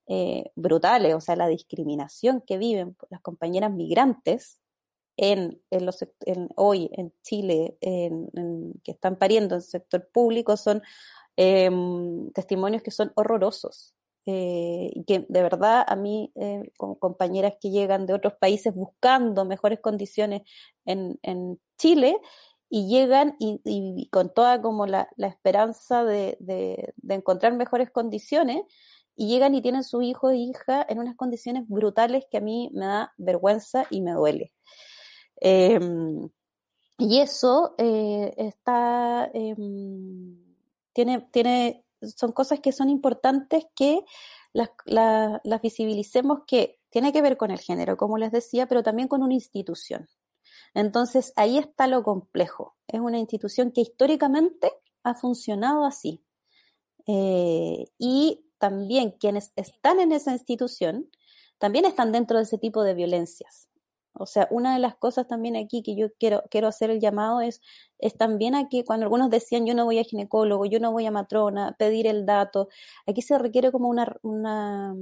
eh, 0.08 0.50
brutales, 0.54 1.14
o 1.14 1.20
sea, 1.20 1.36
la 1.36 1.48
discriminación 1.48 2.42
que 2.46 2.58
viven 2.58 2.96
las 3.10 3.20
compañeras 3.20 3.72
migrantes 3.72 4.60
en, 5.16 5.62
los, 5.70 6.04
hoy 6.56 6.90
en 6.92 7.12
Chile, 7.22 7.78
que 7.80 8.90
están 8.90 9.16
pariendo 9.16 9.54
en 9.54 9.60
el 9.60 9.66
sector 9.66 10.08
público, 10.12 10.58
son 10.58 10.82
em, 11.36 12.30
testimonios 12.32 12.82
que 12.82 12.90
son 12.90 13.12
horrorosos 13.14 13.95
eh, 14.26 14.90
que 15.06 15.26
de 15.28 15.42
verdad 15.42 15.84
a 15.86 15.96
mí, 15.96 16.32
eh, 16.34 16.72
con 16.76 16.96
compañeras 16.96 17.54
que 17.60 17.70
llegan 17.70 18.06
de 18.06 18.14
otros 18.14 18.34
países 18.34 18.74
buscando 18.74 19.44
mejores 19.44 19.80
condiciones 19.80 20.42
en, 20.84 21.18
en 21.22 21.60
Chile, 21.78 22.16
y 22.68 22.88
llegan 22.88 23.36
y, 23.38 24.08
con 24.10 24.34
toda 24.34 24.60
como 24.60 24.86
la, 24.86 25.08
la 25.16 25.28
esperanza 25.28 26.04
de, 26.04 26.36
de, 26.40 26.92
encontrar 27.08 27.54
mejores 27.54 27.90
condiciones, 27.90 28.62
y 29.14 29.28
llegan 29.28 29.54
y 29.54 29.62
tienen 29.62 29.84
su 29.84 30.02
hijo 30.02 30.30
e 30.30 30.36
hija 30.36 30.84
en 30.88 30.98
unas 30.98 31.16
condiciones 31.16 31.66
brutales 31.68 32.24
que 32.30 32.38
a 32.38 32.40
mí 32.40 32.70
me 32.74 32.86
da 32.86 33.14
vergüenza 33.16 33.86
y 33.90 34.02
me 34.02 34.12
duele. 34.12 34.52
Em, 35.40 36.28
y 36.98 37.20
eso 37.20 37.74
eh, 37.78 38.34
está, 38.36 39.30
em, 39.32 40.38
tiene, 40.92 41.20
tiene 41.32 41.85
son 42.02 42.32
cosas 42.32 42.60
que 42.60 42.72
son 42.72 42.88
importantes 42.88 43.66
que 43.74 44.04
las, 44.52 44.70
visibilicemos 45.62 46.40
que 46.46 46.80
tiene 46.90 47.12
que 47.12 47.22
ver 47.22 47.36
con 47.36 47.50
el 47.50 47.58
género, 47.58 47.96
como 47.96 48.18
les 48.18 48.32
decía, 48.32 48.66
pero 48.66 48.82
también 48.82 49.08
con 49.08 49.22
una 49.22 49.34
institución. 49.34 50.08
Entonces 50.74 51.32
ahí 51.36 51.58
está 51.58 51.86
lo 51.86 52.02
complejo. 52.02 52.76
Es 52.86 53.00
una 53.00 53.18
institución 53.18 53.70
que 53.70 53.82
históricamente 53.82 54.72
ha 55.02 55.14
funcionado 55.14 55.84
así. 55.84 56.24
Eh, 57.06 57.86
y 57.98 58.46
también 58.58 59.12
quienes 59.12 59.52
están 59.56 60.00
en 60.00 60.12
esa 60.12 60.32
institución 60.32 61.10
también 61.58 61.84
están 61.84 62.12
dentro 62.12 62.38
de 62.38 62.44
ese 62.44 62.58
tipo 62.58 62.82
de 62.82 62.94
violencias. 62.94 63.68
O 64.18 64.26
sea, 64.26 64.48
una 64.50 64.74
de 64.74 64.80
las 64.80 64.96
cosas 64.96 65.26
también 65.28 65.56
aquí 65.56 65.82
que 65.82 65.96
yo 65.96 66.08
quiero, 66.18 66.44
quiero 66.50 66.68
hacer 66.68 66.90
el 66.90 67.00
llamado 67.00 67.40
es, 67.40 67.60
es 67.98 68.16
también 68.16 68.54
aquí, 68.54 68.84
cuando 68.84 69.04
algunos 69.04 69.30
decían 69.30 69.66
yo 69.66 69.74
no 69.74 69.84
voy 69.84 69.98
a 69.98 70.04
ginecólogo, 70.04 70.66
yo 70.66 70.80
no 70.80 70.92
voy 70.92 71.06
a 71.06 71.10
matrona, 71.10 71.76
pedir 71.78 72.06
el 72.06 72.26
dato, 72.26 72.68
aquí 73.06 73.22
se 73.22 73.38
requiere 73.38 73.72
como 73.72 73.88
una, 73.88 74.16
una 74.22 74.94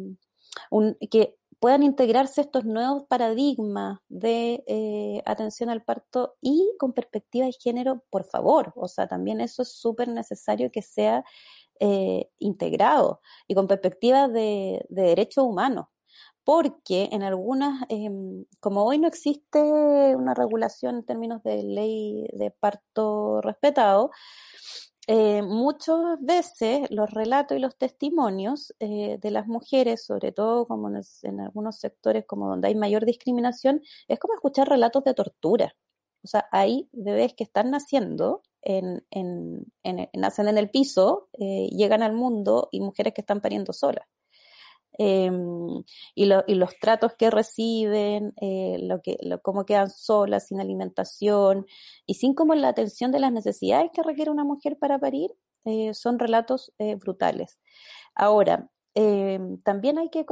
un, 0.70 0.96
que 1.10 1.36
puedan 1.60 1.82
integrarse 1.82 2.42
estos 2.42 2.64
nuevos 2.64 3.04
paradigmas 3.08 3.98
de 4.08 4.64
eh, 4.66 5.22
atención 5.24 5.70
al 5.70 5.82
parto 5.82 6.36
y 6.42 6.70
con 6.78 6.92
perspectiva 6.92 7.46
de 7.46 7.52
género, 7.52 8.04
por 8.10 8.24
favor. 8.24 8.72
O 8.76 8.88
sea, 8.88 9.06
también 9.08 9.40
eso 9.40 9.62
es 9.62 9.70
súper 9.72 10.08
necesario 10.08 10.70
que 10.70 10.82
sea 10.82 11.24
eh, 11.80 12.28
integrado 12.38 13.20
y 13.48 13.54
con 13.54 13.66
perspectiva 13.66 14.28
de, 14.28 14.84
de 14.90 15.02
derechos 15.02 15.44
humanos 15.44 15.86
porque 16.44 17.08
en 17.12 17.22
algunas, 17.22 17.84
em, 17.88 18.44
como 18.60 18.84
hoy 18.84 18.98
no 18.98 19.08
existe 19.08 19.60
una 20.16 20.34
regulación 20.34 20.96
en 20.96 21.04
términos 21.04 21.42
de 21.42 21.62
ley 21.62 22.26
de 22.32 22.50
parto 22.50 23.40
respetado, 23.40 24.10
eh, 25.06 25.42
muchas 25.42 25.98
veces 26.20 26.90
los 26.90 27.10
relatos 27.10 27.56
y 27.56 27.60
los 27.60 27.76
testimonios 27.76 28.74
eh, 28.80 29.18
de 29.20 29.30
las 29.30 29.46
mujeres, 29.46 30.04
sobre 30.04 30.32
todo 30.32 30.66
como 30.66 30.88
en, 30.88 31.40
algunos 31.40 31.78
sectores 31.78 32.24
como 32.26 32.48
donde 32.48 32.68
hay 32.68 32.74
mayor 32.74 33.04
discriminación, 33.04 33.82
es 34.08 34.18
como 34.18 34.34
escuchar 34.34 34.68
relatos 34.68 35.04
de 35.04 35.14
tortura. 35.14 35.74
O 36.22 36.26
sea, 36.26 36.48
hay 36.52 36.88
bebés 36.92 37.34
que 37.34 37.44
están 37.44 37.70
naciendo, 37.70 38.42
en, 38.62 39.04
en, 39.10 39.66
nacen 40.14 40.48
en 40.48 40.56
el 40.58 40.70
piso, 40.70 41.28
eh, 41.38 41.68
llegan 41.70 42.02
al 42.02 42.14
mundo 42.14 42.68
y 42.72 42.80
mujeres 42.80 43.12
que 43.14 43.20
están 43.20 43.42
pariendo 43.42 43.74
solas. 43.74 44.06
Em, 44.96 45.82
y, 46.14 46.24
y, 46.46 46.54
los 46.54 46.78
tratos 46.78 47.14
que 47.14 47.30
reciben, 47.30 48.32
eh, 48.40 48.78
lo 48.80 49.00
que, 49.02 49.18
lo, 49.22 49.40
cómo 49.42 49.64
quedan 49.64 49.90
solas, 49.90 50.46
sin 50.46 50.60
alimentación 50.60 51.66
y 52.06 52.14
sin 52.14 52.34
como 52.34 52.54
la 52.54 52.68
atención 52.68 53.10
de 53.10 53.18
las 53.18 53.32
necesidades 53.32 53.90
que 53.92 54.02
requiere 54.02 54.30
una 54.30 54.44
mujer 54.44 54.78
para 54.78 54.98
parir, 54.98 55.32
eh, 55.64 55.94
son 55.94 56.18
relatos 56.18 56.72
eh, 56.78 56.94
brutales. 56.94 57.58
Ahora, 58.14 58.70
em, 58.94 59.58
también 59.62 59.98
hay 59.98 60.10
que... 60.10 60.24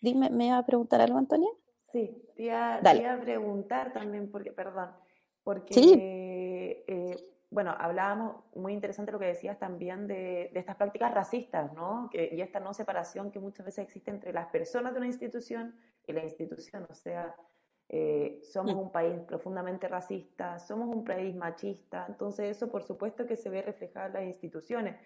Dime, 0.00 0.28
¿me 0.30 0.50
va 0.50 0.58
a 0.58 0.66
preguntar 0.66 1.00
algo, 1.00 1.18
Antonia? 1.18 1.48
Sí, 1.90 2.10
te 2.36 2.44
iba, 2.44 2.76
a 2.76 3.20
preguntar 3.20 3.92
también, 3.94 4.30
porque, 4.30 4.52
perdón, 4.52 4.90
porque 5.42 5.72
¿Sí? 5.72 5.94
Bueno, 7.56 7.74
hablábamos, 7.78 8.36
muy 8.54 8.74
interesante 8.74 9.12
lo 9.12 9.18
que 9.18 9.28
decías 9.28 9.58
también 9.58 10.06
de, 10.06 10.50
estas 10.52 10.76
prácticas 10.76 11.14
racistas, 11.14 11.72
¿no? 11.72 12.10
Que, 12.12 12.28
y 12.30 12.42
esta 12.42 12.60
no 12.60 12.74
separación 12.74 13.30
que 13.30 13.38
muchas 13.38 13.64
veces 13.64 13.86
existe 13.86 14.10
entre 14.10 14.30
las 14.34 14.48
personas 14.48 14.92
de 14.92 14.98
una 14.98 15.06
institución 15.06 15.74
y 16.06 16.12
la 16.12 16.22
institución. 16.22 16.86
O 16.90 16.94
sea, 16.94 17.34
eh, 17.88 18.42
somos 18.42 18.74
mm. 18.74 18.78
un 18.78 18.92
país 18.92 19.18
profundamente 19.20 19.88
racista, 19.88 20.58
somos 20.58 20.94
un 20.94 21.02
país 21.02 21.34
machista, 21.34 22.04
entonces 22.06 22.54
eso 22.54 22.70
por 22.70 22.82
supuesto 22.82 23.26
que 23.26 23.36
se 23.36 23.48
ve 23.48 23.62
reflejado 23.62 24.08
en 24.08 24.12
las 24.12 24.24
instituciones. 24.24 24.96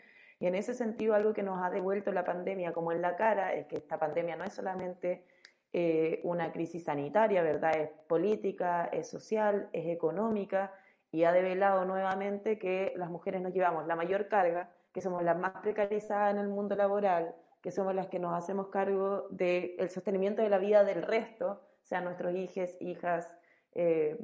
Y 0.40 0.48
en 0.48 0.56
ese 0.56 0.74
sentido, 0.74 1.14
algo 1.14 1.32
que 1.32 1.44
nos 1.44 1.62
ha 1.62 1.70
devuelto 1.70 2.10
la 2.10 2.24
pandemia 2.24 2.72
como 2.72 2.90
en 2.90 3.00
la 3.00 3.14
cara 3.14 3.54
es 3.54 3.68
que 3.68 3.76
esta 3.76 3.96
pandemia 3.96 4.34
no 4.34 4.42
es 4.42 4.54
solamente 4.54 5.24
eh, 5.72 6.18
una 6.24 6.50
crisis 6.50 6.82
sanitaria, 6.82 7.44
¿verdad? 7.44 7.76
Es 7.76 7.90
política, 8.08 8.86
es 8.86 9.08
social, 9.08 9.68
es 9.72 9.86
económica 9.86 10.72
y 11.12 11.24
ha 11.24 11.32
develado 11.32 11.84
nuevamente 11.84 12.58
que 12.58 12.92
las 12.96 13.10
mujeres 13.10 13.42
nos 13.42 13.52
llevamos 13.52 13.86
la 13.86 13.96
mayor 13.96 14.28
carga, 14.28 14.70
que 14.92 15.00
somos 15.00 15.22
las 15.22 15.38
más 15.38 15.52
precarizadas 15.62 16.32
en 16.32 16.38
el 16.38 16.48
mundo 16.48 16.76
laboral, 16.76 17.34
que 17.62 17.70
somos 17.70 17.94
las 17.94 18.08
que 18.08 18.18
nos 18.18 18.36
hacemos 18.36 18.68
cargo 18.68 19.26
del 19.30 19.90
sostenimiento 19.90 20.42
de 20.42 20.48
la 20.48 20.58
vida 20.58 20.84
del 20.84 21.02
resto, 21.02 21.60
sean 21.82 22.04
nuestros 22.04 22.34
hijos, 22.34 22.76
hijas, 22.80 23.28
eh, 23.72 24.18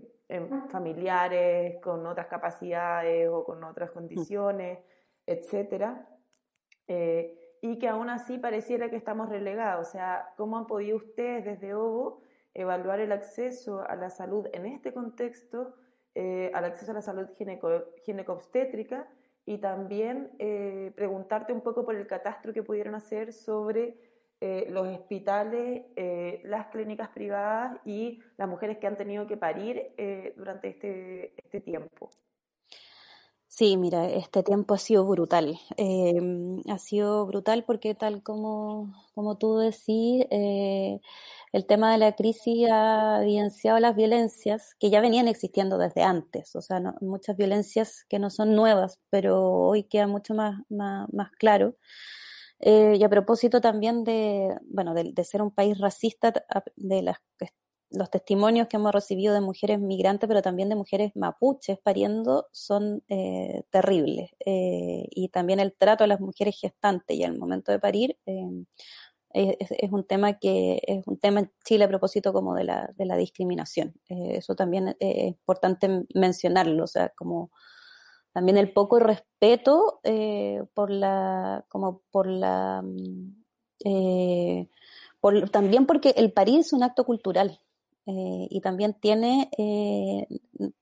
familiares, 0.71 1.81
con 1.83 2.07
otras 2.07 2.27
capacidades 2.27 3.29
o 3.29 3.45
con 3.45 3.63
otras 3.65 3.91
condiciones, 3.91 4.79
etcétera, 5.27 6.09
eh, 6.89 7.39
y 7.61 7.79
que 7.79 7.89
aún 7.89 8.11
así 8.11 8.39
pareciera 8.39 8.91
que 8.91 8.97
estamos 8.97 9.29
relegados. 9.29 9.89
O 9.89 9.91
sea, 9.91 10.33
¿cómo 10.37 10.59
han 10.59 10.67
podido 10.67 10.97
ustedes 10.97 11.45
desde 11.45 11.75
OVO 11.75 12.23
evaluar 12.55 13.01
el 13.01 13.13
acceso 13.13 13.83
a 13.87 13.97
la 13.97 14.11
salud 14.11 14.47
en 14.53 14.67
este 14.67 14.93
contexto? 14.93 15.75
Eh, 16.19 16.51
al 16.55 16.65
acceso 16.65 16.93
a 16.93 16.95
la 16.95 17.03
salud 17.03 17.29
ginecobstétrica 18.07 19.07
y 19.45 19.59
también 19.59 20.31
eh, 20.39 20.91
preguntarte 20.97 21.53
un 21.53 21.61
poco 21.61 21.85
por 21.85 21.95
el 21.95 22.07
catastro 22.07 22.55
que 22.55 22.63
pudieron 22.63 22.95
hacer 22.95 23.35
sobre 23.35 23.99
eh, 24.41 24.67
los 24.71 24.87
hospitales, 24.87 25.85
las 26.45 26.69
clínicas 26.69 27.11
privadas 27.11 27.79
y 27.85 28.23
las 28.39 28.49
mujeres 28.49 28.79
que 28.79 28.87
han 28.87 28.97
tenido 28.97 29.27
que 29.27 29.37
parir 29.37 29.93
durante 30.39 30.69
este, 30.69 31.35
este 31.37 31.61
tiempo. 31.61 32.09
Sí, 33.47 33.77
mira, 33.77 34.09
este 34.09 34.43
tiempo 34.43 34.73
ha 34.73 34.79
sido 34.79 35.05
brutal. 35.05 35.59
ha 36.67 36.79
sido 36.79 37.27
brutal 37.27 37.65
porque 37.65 37.95
tal 37.95 38.23
como, 38.23 38.95
como 39.15 39.37
tú 39.37 39.59
decís, 39.59 40.25
el 41.57 41.65
tema 41.65 41.91
de 41.91 41.97
la 41.97 42.13
crisis 42.13 42.69
ha 42.71 43.21
evidenciado 43.23 43.79
las 43.79 43.97
violencias 43.97 44.75
que 44.79 44.91
ya 44.91 45.01
venían 45.01 45.27
existiendo 45.27 45.79
desde 45.79 46.03
antes, 46.03 46.55
o 46.55 46.61
sea, 46.61 46.83
muchas 47.01 47.35
violencias 47.35 48.05
que 48.11 48.19
no 48.19 48.29
son 48.29 48.55
nuevas, 48.55 49.01
pero 49.09 49.43
hoy 49.43 49.85
queda 49.85 50.07
mucho 50.07 50.35
más, 50.35 50.61
más, 50.69 51.31
claro. 51.39 51.75
Eh, 52.59 52.97
y 53.01 53.05
a 53.05 53.09
propósito 53.09 53.63
también 53.63 54.05
de, 54.05 54.55
bueno, 54.67 54.93
de, 54.93 55.25
ser 55.25 55.41
un 55.41 55.51
país 55.51 55.79
racista, 55.79 56.31
de 56.77 57.01
las, 57.01 57.17
los 57.89 58.11
testimonios 58.11 58.69
que 58.69 58.77
hemos 58.77 58.93
recibido 58.93 59.33
de 59.33 59.41
mujeres 59.41 59.81
migrantes, 59.81 60.29
pero 60.29 60.43
también 60.43 60.69
de 60.69 60.77
mujeres 60.77 61.13
mapuches 61.15 61.79
pariendo, 61.83 62.49
son 62.53 63.03
eh, 63.09 63.63
terribles. 63.71 64.31
Eh, 64.45 65.07
y 65.11 65.31
también 65.31 65.61
el 65.61 65.73
trato 65.73 66.05
a 66.05 66.07
las 66.07 66.21
mujeres 66.21 66.59
gestantes 66.61 67.17
y 67.17 67.25
al 67.25 67.39
momento 67.39 67.73
de 67.73 67.79
parir 67.79 68.19
es, 69.37 69.93
un 69.93 70.05
tema 70.05 70.39
que 70.39 70.81
es 70.87 71.07
un 71.07 71.19
tema 71.19 71.41
en 71.41 71.53
Chile 71.65 71.85
a 71.85 71.89
propósito 71.89 72.33
como 72.33 72.55
de 72.55 72.65
la, 72.65 72.91
de 72.97 73.05
la 73.05 73.17
discriminación. 73.17 73.95
Eh, 74.09 74.37
eso 74.39 74.55
también 74.55 74.97
es 74.99 75.27
importante 75.27 76.07
mencionarlo, 76.15 76.85
o 76.85 76.87
sea, 76.87 77.11
como 77.11 77.51
también 78.33 78.57
el 78.57 78.73
poco 78.73 78.99
respeto 78.99 80.01
eh, 80.05 80.63
por 80.75 80.91
la, 80.91 81.65
como 81.69 82.03
por 82.11 82.27
la, 82.27 82.83
mm, 82.83 83.45
eh, 83.85 84.69
por, 85.21 85.51
también 85.51 85.87
porque 85.87 86.15
el 86.17 86.33
parir 86.33 86.61
es 86.61 86.73
un 86.73 86.83
acto 86.83 87.05
cultural. 87.05 87.61
Y 88.07 88.61
también 88.61 88.95
tiene, 88.95 89.51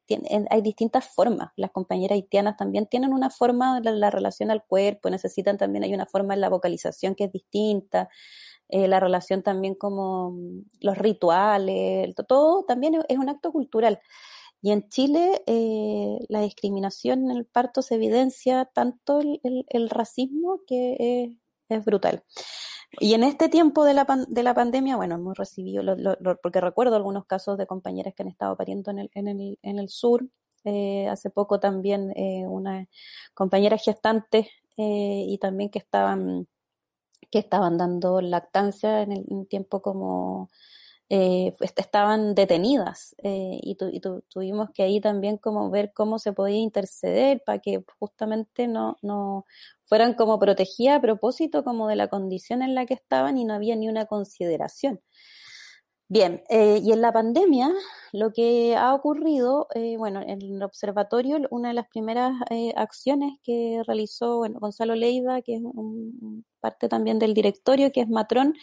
tiene, 0.04 0.46
hay 0.50 0.62
distintas 0.62 1.08
formas. 1.08 1.50
Las 1.56 1.70
compañeras 1.70 2.16
haitianas 2.16 2.56
también 2.56 2.86
tienen 2.86 3.12
una 3.12 3.30
forma 3.30 3.80
de 3.80 3.92
la 3.92 4.10
relación 4.10 4.50
al 4.50 4.64
cuerpo, 4.64 5.08
necesitan 5.08 5.56
también, 5.56 5.84
hay 5.84 5.94
una 5.94 6.06
forma 6.06 6.34
en 6.34 6.42
la 6.42 6.50
vocalización 6.50 7.14
que 7.14 7.24
es 7.24 7.32
distinta, 7.32 8.10
eh, 8.68 8.88
la 8.88 8.98
relación 8.98 9.42
también 9.42 9.74
como 9.74 10.32
mm, 10.32 10.64
los 10.80 10.98
rituales, 10.98 12.14
todo 12.26 12.64
también 12.64 12.94
es 13.08 13.18
un 13.18 13.28
acto 13.28 13.52
cultural. 13.52 14.00
Y 14.62 14.72
en 14.72 14.88
Chile 14.88 15.42
eh, 15.46 16.18
la 16.28 16.40
discriminación 16.40 17.30
en 17.30 17.36
el 17.36 17.44
parto 17.44 17.82
se 17.82 17.96
evidencia 17.96 18.64
tanto 18.64 19.20
el, 19.20 19.90
racismo 19.90 20.60
que 20.66 21.36
es, 21.68 21.84
brutal. 21.84 22.24
Y 23.01 23.14
en 23.14 23.24
este 23.24 23.49
tiempo 23.49 23.84
de 23.84 23.95
la, 23.95 24.07
de 24.28 24.42
la 24.42 24.55
pandemia, 24.55 24.97
bueno, 24.97 25.16
hemos 25.16 25.36
recibido, 25.36 25.82
porque 26.42 26.61
recuerdo 26.61 26.97
algunos 26.97 27.26
casos 27.26 27.59
de 27.59 27.66
compañeras 27.66 28.14
que 28.14 28.22
han 28.22 28.28
estado 28.28 28.57
pariendo 28.57 28.90
en 28.90 28.99
el, 29.01 29.11
en 29.14 29.28
el, 29.28 29.59
en 29.62 29.78
el 29.78 29.88
sur, 29.88 30.26
eh, 30.64 31.09
hace 31.09 31.30
poco 31.30 31.61
también 31.61 32.12
una 32.49 32.88
compañera 33.34 33.76
gestante 33.76 34.51
y 34.76 35.38
también 35.38 35.70
que 35.70 35.78
estaban 35.78 36.49
que 37.30 37.40
estaban 37.40 37.76
dando 37.76 38.20
lactancia 38.20 39.03
en 39.03 39.12
el 39.12 39.47
tiempo 39.49 39.82
como 39.82 40.51
eh, 41.16 41.54
estaban 41.60 42.34
detenidas 42.34 43.14
eh, 43.22 43.60
y, 43.62 43.76
tuvimos 43.76 44.70
que 44.74 44.82
ahí 44.82 45.00
también 45.00 45.36
como 45.38 45.70
ver 45.70 45.92
cómo 45.94 46.18
se 46.18 46.32
podía 46.32 46.56
interceder 46.58 47.40
para 47.46 47.60
que 47.60 47.84
justamente 48.00 48.66
no, 48.66 48.96
no 49.00 49.46
fueran 49.84 50.14
como 50.14 50.40
protegidas 50.40 50.98
a 50.98 51.00
propósito 51.00 51.62
como 51.62 51.86
de 51.86 51.94
la 51.94 52.08
condición 52.08 52.62
en 52.62 52.74
la 52.74 52.84
que 52.84 52.94
estaban 52.94 53.38
y 53.38 53.44
no 53.44 53.54
había 53.54 53.76
ni 53.76 53.88
una 53.88 54.06
consideración. 54.06 55.00
Bien, 56.14 56.44
eh, 56.48 56.78
y 56.80 56.92
en 56.92 57.00
la 57.00 57.12
pandemia 57.12 57.72
lo 58.12 58.32
que 58.32 58.76
ha 58.76 58.94
ocurrido, 58.94 59.66
eh, 59.74 59.96
bueno, 59.98 60.22
en 60.22 60.40
el 60.42 60.62
observatorio, 60.62 61.38
una 61.50 61.70
de 61.70 61.74
las 61.74 61.88
primeras 61.88 62.34
eh, 62.50 62.72
acciones 62.76 63.32
que 63.42 63.82
realizó 63.84 64.44
Gonzalo 64.60 64.94
Leiva, 64.94 65.42
que 65.42 65.56
es 65.56 65.62
un, 65.64 66.44
parte 66.60 66.88
también 66.88 67.18
del 67.18 67.34
directorio, 67.34 67.90
que 67.90 68.02
es 68.02 68.08
matrón, 68.08 68.54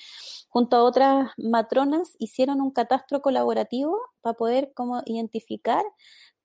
junto 0.48 0.78
a 0.78 0.84
otras 0.84 1.32
matronas, 1.36 2.16
hicieron 2.20 2.62
un 2.62 2.72
catastro 2.72 3.22
colaborativo 3.22 4.00
para 4.22 4.38
poder 4.38 4.72
como 4.74 5.02
identificar 5.06 5.84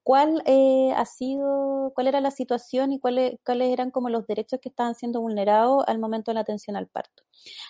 cuál 0.07 0.41
eh, 0.47 0.93
ha 0.95 1.05
sido, 1.05 1.91
cuál 1.93 2.07
era 2.07 2.21
la 2.21 2.31
situación 2.31 2.93
y 2.93 3.01
cuáles, 3.01 3.41
cuáles 3.45 3.73
eran 3.73 3.91
como 3.91 4.09
los 4.09 4.25
derechos 4.29 4.61
que 4.63 4.69
estaban 4.69 4.95
siendo 4.95 5.21
vulnerados 5.21 5.83
al 5.89 5.99
momento 5.99 6.31
de 6.31 6.37
la 6.37 6.43
atención 6.43 6.77
al 6.77 6.87
parto. 6.87 7.25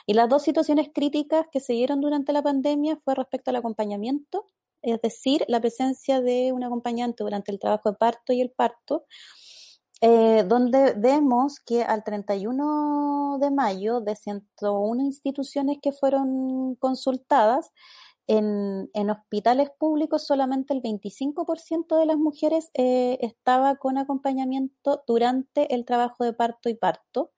Y 0.05 0.13
las 0.13 0.29
dos 0.29 0.43
situaciones 0.43 0.91
críticas 0.93 1.47
que 1.51 1.61
se 1.61 1.73
dieron 1.73 2.03
durante 2.03 2.35
la 2.35 2.43
pandemia 2.43 2.99
fue 2.99 3.15
respecto 3.15 3.49
al 3.49 3.57
acompañamiento, 3.57 4.51
es 4.83 5.01
decir, 5.01 5.47
la 5.49 5.61
presencia 5.61 6.21
de 6.21 6.53
un 6.53 6.63
acompañante 6.63 7.25
durante 7.25 7.53
el 7.53 7.59
trabajo 7.59 7.93
de 7.93 7.97
parto 7.97 8.35
y 8.35 8.43
el 8.43 8.51
parto, 8.51 9.07
eh, 10.03 10.45
donde 10.47 10.93
vemos 10.93 11.59
que 11.61 11.85
al 11.85 12.05
31 12.05 13.39
de 13.41 13.51
mayo, 13.51 14.03
de 14.03 14.15
101 14.15 15.03
instituciones 15.03 15.79
que 15.81 15.93
fueron 15.93 16.75
consultadas, 16.75 17.73
en, 18.27 18.91
en 18.95 19.11
hospitales 19.11 19.71
públicos 19.79 20.27
solamente 20.27 20.75
el 20.75 20.83
25% 20.83 21.99
de 21.99 22.07
las 22.07 22.17
mujeres 22.17 22.71
eh, 22.75 23.19
estaba 23.21 23.77
con 23.77 23.99
acompañamiento 23.99 25.03
durante 25.07 25.75
el 25.75 25.85
trabajo 25.85 26.25
de 26.25 26.33
parto 26.33 26.69
y 26.69 26.75
parto. 26.75 27.33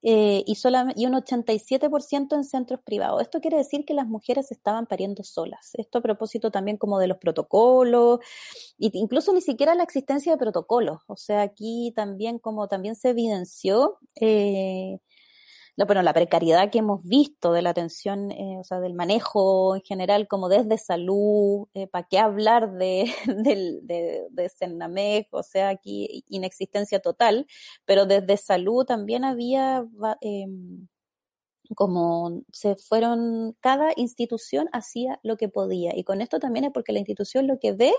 Eh, 0.00 0.42
y, 0.46 0.56
y 0.96 1.06
un 1.06 1.12
87% 1.12 2.34
en 2.34 2.44
centros 2.44 2.80
privados. 2.82 3.20
Esto 3.20 3.40
quiere 3.40 3.58
decir 3.58 3.84
que 3.84 3.94
las 3.94 4.06
mujeres 4.06 4.50
estaban 4.50 4.86
pariendo 4.86 5.22
solas. 5.22 5.70
Esto 5.74 5.98
a 5.98 6.02
propósito 6.02 6.50
también 6.50 6.76
como 6.78 6.98
de 6.98 7.08
los 7.08 7.18
protocolos, 7.18 8.20
e 8.78 8.90
incluso 8.94 9.32
ni 9.32 9.40
siquiera 9.42 9.74
la 9.74 9.82
existencia 9.82 10.32
de 10.32 10.38
protocolos. 10.38 11.02
O 11.08 11.16
sea, 11.16 11.42
aquí 11.42 11.92
también 11.94 12.38
como 12.38 12.68
también 12.68 12.96
se 12.96 13.10
evidenció 13.10 13.98
eh, 14.20 14.98
bueno, 15.76 16.02
la 16.02 16.12
precariedad 16.12 16.70
que 16.70 16.78
hemos 16.78 17.02
visto 17.04 17.52
de 17.52 17.62
la 17.62 17.70
atención, 17.70 18.30
eh, 18.30 18.58
o 18.60 18.64
sea, 18.64 18.80
del 18.80 18.94
manejo 18.94 19.74
en 19.76 19.82
general, 19.82 20.28
como 20.28 20.48
desde 20.48 20.78
salud, 20.78 21.66
eh, 21.74 21.86
¿para 21.86 22.06
qué 22.08 22.18
hablar 22.18 22.72
de, 22.72 23.10
de, 23.26 23.80
de, 23.82 24.26
de 24.30 25.26
O 25.30 25.42
sea, 25.42 25.70
aquí 25.70 26.24
inexistencia 26.28 27.00
total, 27.00 27.46
pero 27.84 28.06
desde 28.06 28.36
salud 28.36 28.84
también 28.84 29.24
había... 29.24 29.84
Eh, 30.20 30.46
como 31.74 32.42
se 32.52 32.76
fueron, 32.76 33.56
cada 33.60 33.92
institución 33.96 34.68
hacía 34.72 35.18
lo 35.22 35.36
que 35.36 35.48
podía. 35.48 35.92
Y 35.96 36.04
con 36.04 36.20
esto 36.20 36.38
también 36.38 36.66
es 36.66 36.70
porque 36.72 36.92
la 36.92 36.98
institución 36.98 37.46
lo 37.46 37.58
que 37.58 37.72
ve 37.72 37.92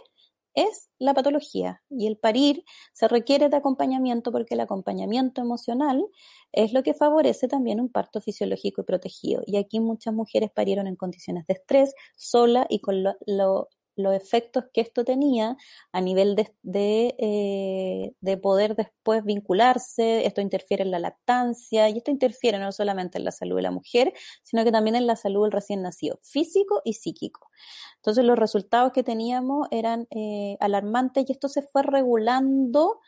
es 0.55 0.89
la 0.99 1.13
patología 1.13 1.81
y 1.89 2.07
el 2.07 2.17
parir 2.17 2.63
se 2.93 3.07
requiere 3.07 3.49
de 3.49 3.57
acompañamiento 3.57 4.31
porque 4.31 4.53
el 4.53 4.59
acompañamiento 4.59 5.41
emocional 5.41 6.05
es 6.51 6.73
lo 6.73 6.83
que 6.83 6.93
favorece 6.93 7.47
también 7.47 7.79
un 7.79 7.89
parto 7.89 8.21
fisiológico 8.21 8.81
y 8.81 8.85
protegido. 8.85 9.41
Y 9.45 9.57
aquí 9.57 9.79
muchas 9.79 10.13
mujeres 10.13 10.51
parieron 10.51 10.87
en 10.87 10.95
condiciones 10.95 11.45
de 11.47 11.55
estrés, 11.55 11.93
sola 12.15 12.65
y 12.69 12.79
con 12.79 13.03
lo, 13.03 13.15
lo, 13.25 13.69
los 13.95 14.13
efectos 14.15 14.65
que 14.73 14.81
esto 14.81 15.03
tenía 15.03 15.57
a 15.91 16.01
nivel 16.01 16.35
de, 16.35 16.53
de, 16.63 17.15
eh, 17.19 18.13
de, 18.21 18.37
poder 18.37 18.75
después 18.75 19.23
vincularse, 19.23 20.25
esto 20.25 20.41
interfiere 20.41 20.83
en 20.83 20.91
la 20.91 20.99
lactancia 20.99 21.89
y 21.89 21.97
esto 21.97 22.11
interfiere 22.11 22.59
no 22.59 22.71
solamente 22.71 23.17
en 23.17 23.25
la 23.25 23.31
salud 23.31 23.55
de 23.57 23.61
la 23.61 23.71
mujer, 23.71 24.13
sino 24.43 24.63
que 24.63 24.71
también 24.71 24.95
en 24.95 25.07
la 25.07 25.15
salud 25.15 25.43
del 25.43 25.51
recién 25.51 25.81
nacido, 25.81 26.19
físico 26.23 26.81
y 26.83 26.93
psíquico. 26.93 27.49
Entonces 27.97 28.25
los 28.25 28.37
resultados 28.37 28.91
que 28.91 29.03
teníamos 29.03 29.67
eran 29.71 30.07
eh, 30.11 30.57
alarmantes 30.59 31.25
y 31.27 31.31
esto 31.31 31.47
se 31.47 31.61
fue 31.61 31.83
regulando 31.83 32.99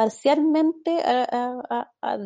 parcialmente 0.00 0.98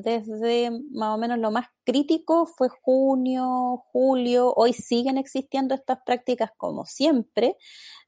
desde 0.05 0.71
más 0.93 1.17
o 1.17 1.19
menos 1.19 1.39
lo 1.41 1.51
más 1.51 1.67
crítico 1.85 2.47
fue 2.47 2.69
junio, 2.69 3.85
julio, 3.93 4.53
hoy 4.55 4.73
siguen 4.73 5.19
existiendo 5.19 5.75
estas 5.75 5.99
prácticas 6.05 6.51
como 6.57 6.87
siempre, 6.87 7.57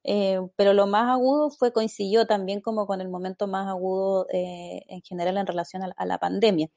eh, 0.09 0.41
pero 0.55 0.73
lo 0.73 0.87
más 0.87 1.11
agudo 1.11 1.51
fue 1.51 1.73
coincidió 1.73 2.27
también 2.27 2.61
como 2.61 2.87
con 2.87 3.01
el 3.01 3.09
momento 3.09 3.49
más 3.49 3.69
agudo 3.69 4.29
eh, 4.33 4.83
en 4.89 5.03
general 5.03 5.37
en 5.37 5.47
relación 5.47 5.83
a, 5.83 6.07
la 6.07 6.19
pandemia. 6.19 6.69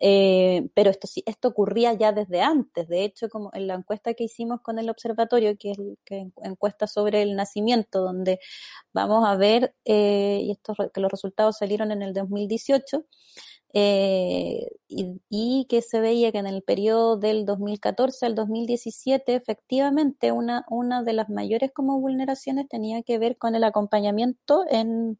Eh, 0.00 0.68
pero 0.74 0.90
esto 0.90 1.06
sí, 1.06 1.22
esto 1.24 1.48
ocurría 1.48 1.92
ya 1.94 2.12
desde 2.12 2.42
antes. 2.42 2.88
De 2.88 3.04
hecho, 3.04 3.28
como 3.28 3.50
en 3.54 3.68
la 3.68 3.74
encuesta 3.74 4.14
que 4.14 4.24
hicimos 4.24 4.60
con 4.60 4.80
el 4.80 4.90
observatorio, 4.90 5.56
que 5.56 5.70
es 5.70 5.78
que 6.04 6.30
encuesta 6.42 6.88
sobre 6.88 7.22
el 7.22 7.36
nacimiento, 7.36 8.00
donde 8.02 8.40
vamos 8.92 9.24
a 9.24 9.36
ver, 9.36 9.74
y 9.84 10.50
esto, 10.50 10.74
que 10.92 11.00
los 11.00 11.12
resultados 11.12 11.58
salieron 11.58 11.92
en 11.92 12.02
el 12.02 12.12
2018, 12.24 13.06
eh, 13.74 14.68
y, 14.88 15.66
que 15.68 15.82
se 15.82 16.00
veía 16.00 16.30
que 16.32 16.38
en 16.38 16.46
el 16.46 16.62
periodo 16.62 17.16
del 17.16 17.44
2014 17.44 18.26
al 18.26 18.36
2017 18.36 19.34
efectivamente 19.34 20.30
una, 20.30 20.64
una 20.70 21.02
de 21.02 21.12
las 21.12 21.28
mayores 21.28 21.72
como 21.74 22.00
vulneraciones 22.00 22.68
tenía 22.68 23.02
que 23.02 23.18
ver 23.18 23.36
con 23.36 23.56
el 23.56 23.64
acompañamiento 23.64 24.64
en 24.70 25.18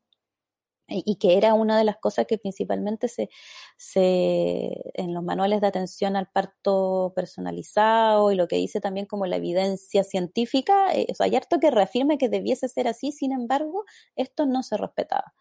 y 0.88 1.16
que 1.16 1.36
era 1.36 1.54
una 1.54 1.78
de 1.78 1.84
las 1.84 1.96
cosas 1.96 2.26
que 2.26 2.38
principalmente 2.38 3.08
se, 3.08 3.30
se 3.76 4.72
en 4.94 5.14
los 5.14 5.22
manuales 5.24 5.60
de 5.60 5.66
atención 5.66 6.16
al 6.16 6.28
parto 6.28 7.12
personalizado 7.16 8.30
y 8.32 8.36
lo 8.36 8.48
que 8.48 8.56
dice 8.56 8.80
también 8.80 9.06
como 9.06 9.26
la 9.26 9.36
evidencia 9.36 10.04
científica, 10.04 10.94
eh, 10.94 11.06
hay 11.18 11.36
harto 11.36 11.58
que 11.58 11.70
reafirma 11.70 12.18
que 12.18 12.28
debiese 12.28 12.68
ser 12.68 12.88
así, 12.88 13.12
sin 13.12 13.32
embargo, 13.32 13.84
esto 14.16 14.46
no 14.46 14.62
se 14.62 14.76
respetaba. 14.76 15.34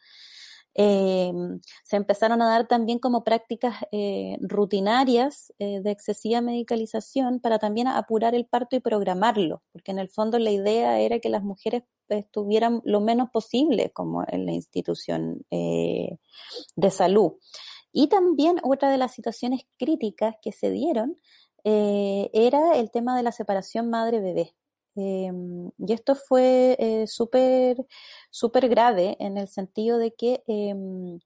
Eh, 0.75 1.31
se 1.83 1.95
empezaron 1.95 2.41
a 2.41 2.47
dar 2.47 2.67
también 2.67 2.99
como 2.99 3.23
prácticas 3.23 3.75
eh, 3.91 4.37
rutinarias 4.41 5.53
eh, 5.59 5.81
de 5.81 5.91
excesiva 5.91 6.41
medicalización 6.41 7.39
para 7.39 7.59
también 7.59 7.87
apurar 7.87 8.33
el 8.35 8.45
parto 8.45 8.75
y 8.75 8.79
programarlo, 8.79 9.61
porque 9.71 9.91
en 9.91 9.99
el 9.99 10.09
fondo 10.09 10.39
la 10.39 10.51
idea 10.51 10.99
era 10.99 11.19
que 11.19 11.29
las 11.29 11.43
mujeres 11.43 11.83
estuvieran 12.09 12.81
lo 12.83 13.01
menos 13.01 13.29
posible 13.29 13.91
como 13.91 14.23
en 14.27 14.45
la 14.45 14.51
institución 14.51 15.45
eh, 15.51 16.17
de 16.75 16.91
salud. 16.91 17.33
Y 17.91 18.07
también 18.07 18.59
otra 18.63 18.91
de 18.91 18.97
las 18.97 19.13
situaciones 19.13 19.61
críticas 19.77 20.35
que 20.41 20.51
se 20.51 20.71
dieron 20.71 21.17
eh, 21.63 22.29
era 22.33 22.73
el 22.75 22.91
tema 22.91 23.15
de 23.15 23.23
la 23.23 23.31
separación 23.31 23.89
madre-bebé. 23.89 24.55
Em, 24.95 25.71
y 25.79 25.93
esto 25.93 26.15
fue 26.15 26.75
eh, 26.79 27.07
súper 27.07 27.77
súper 28.29 28.69
grave 28.69 29.17
en 29.19 29.37
el 29.37 29.47
sentido 29.47 29.97
de 29.97 30.13
que 30.13 30.43
em, 30.47 31.19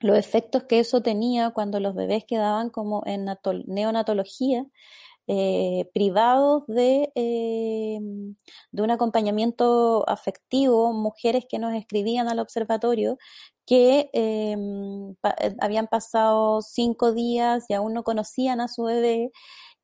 los 0.00 0.18
efectos 0.18 0.64
que 0.64 0.80
eso 0.80 1.02
tenía 1.02 1.50
cuando 1.50 1.80
los 1.80 1.94
bebés 1.94 2.24
quedaban 2.26 2.70
como 2.70 3.02
en 3.06 3.26
neonatología, 3.66 4.66
eh, 5.28 5.90
privados 5.94 6.64
de, 6.68 7.10
em, 7.16 8.36
de 8.72 8.82
un 8.82 8.90
acompañamiento 8.90 10.08
afectivo, 10.08 10.92
mujeres 10.92 11.46
que 11.48 11.58
nos 11.58 11.74
escribían 11.74 12.28
al 12.28 12.38
observatorio 12.40 13.18
que 13.66 14.10
eh, 14.12 14.56
habían 15.60 15.88
pasado 15.88 16.62
cinco 16.62 17.12
días 17.12 17.64
y 17.68 17.74
aún 17.74 17.94
no 17.94 18.04
conocían 18.04 18.60
a 18.60 18.68
su 18.68 18.84
bebé 18.84 19.32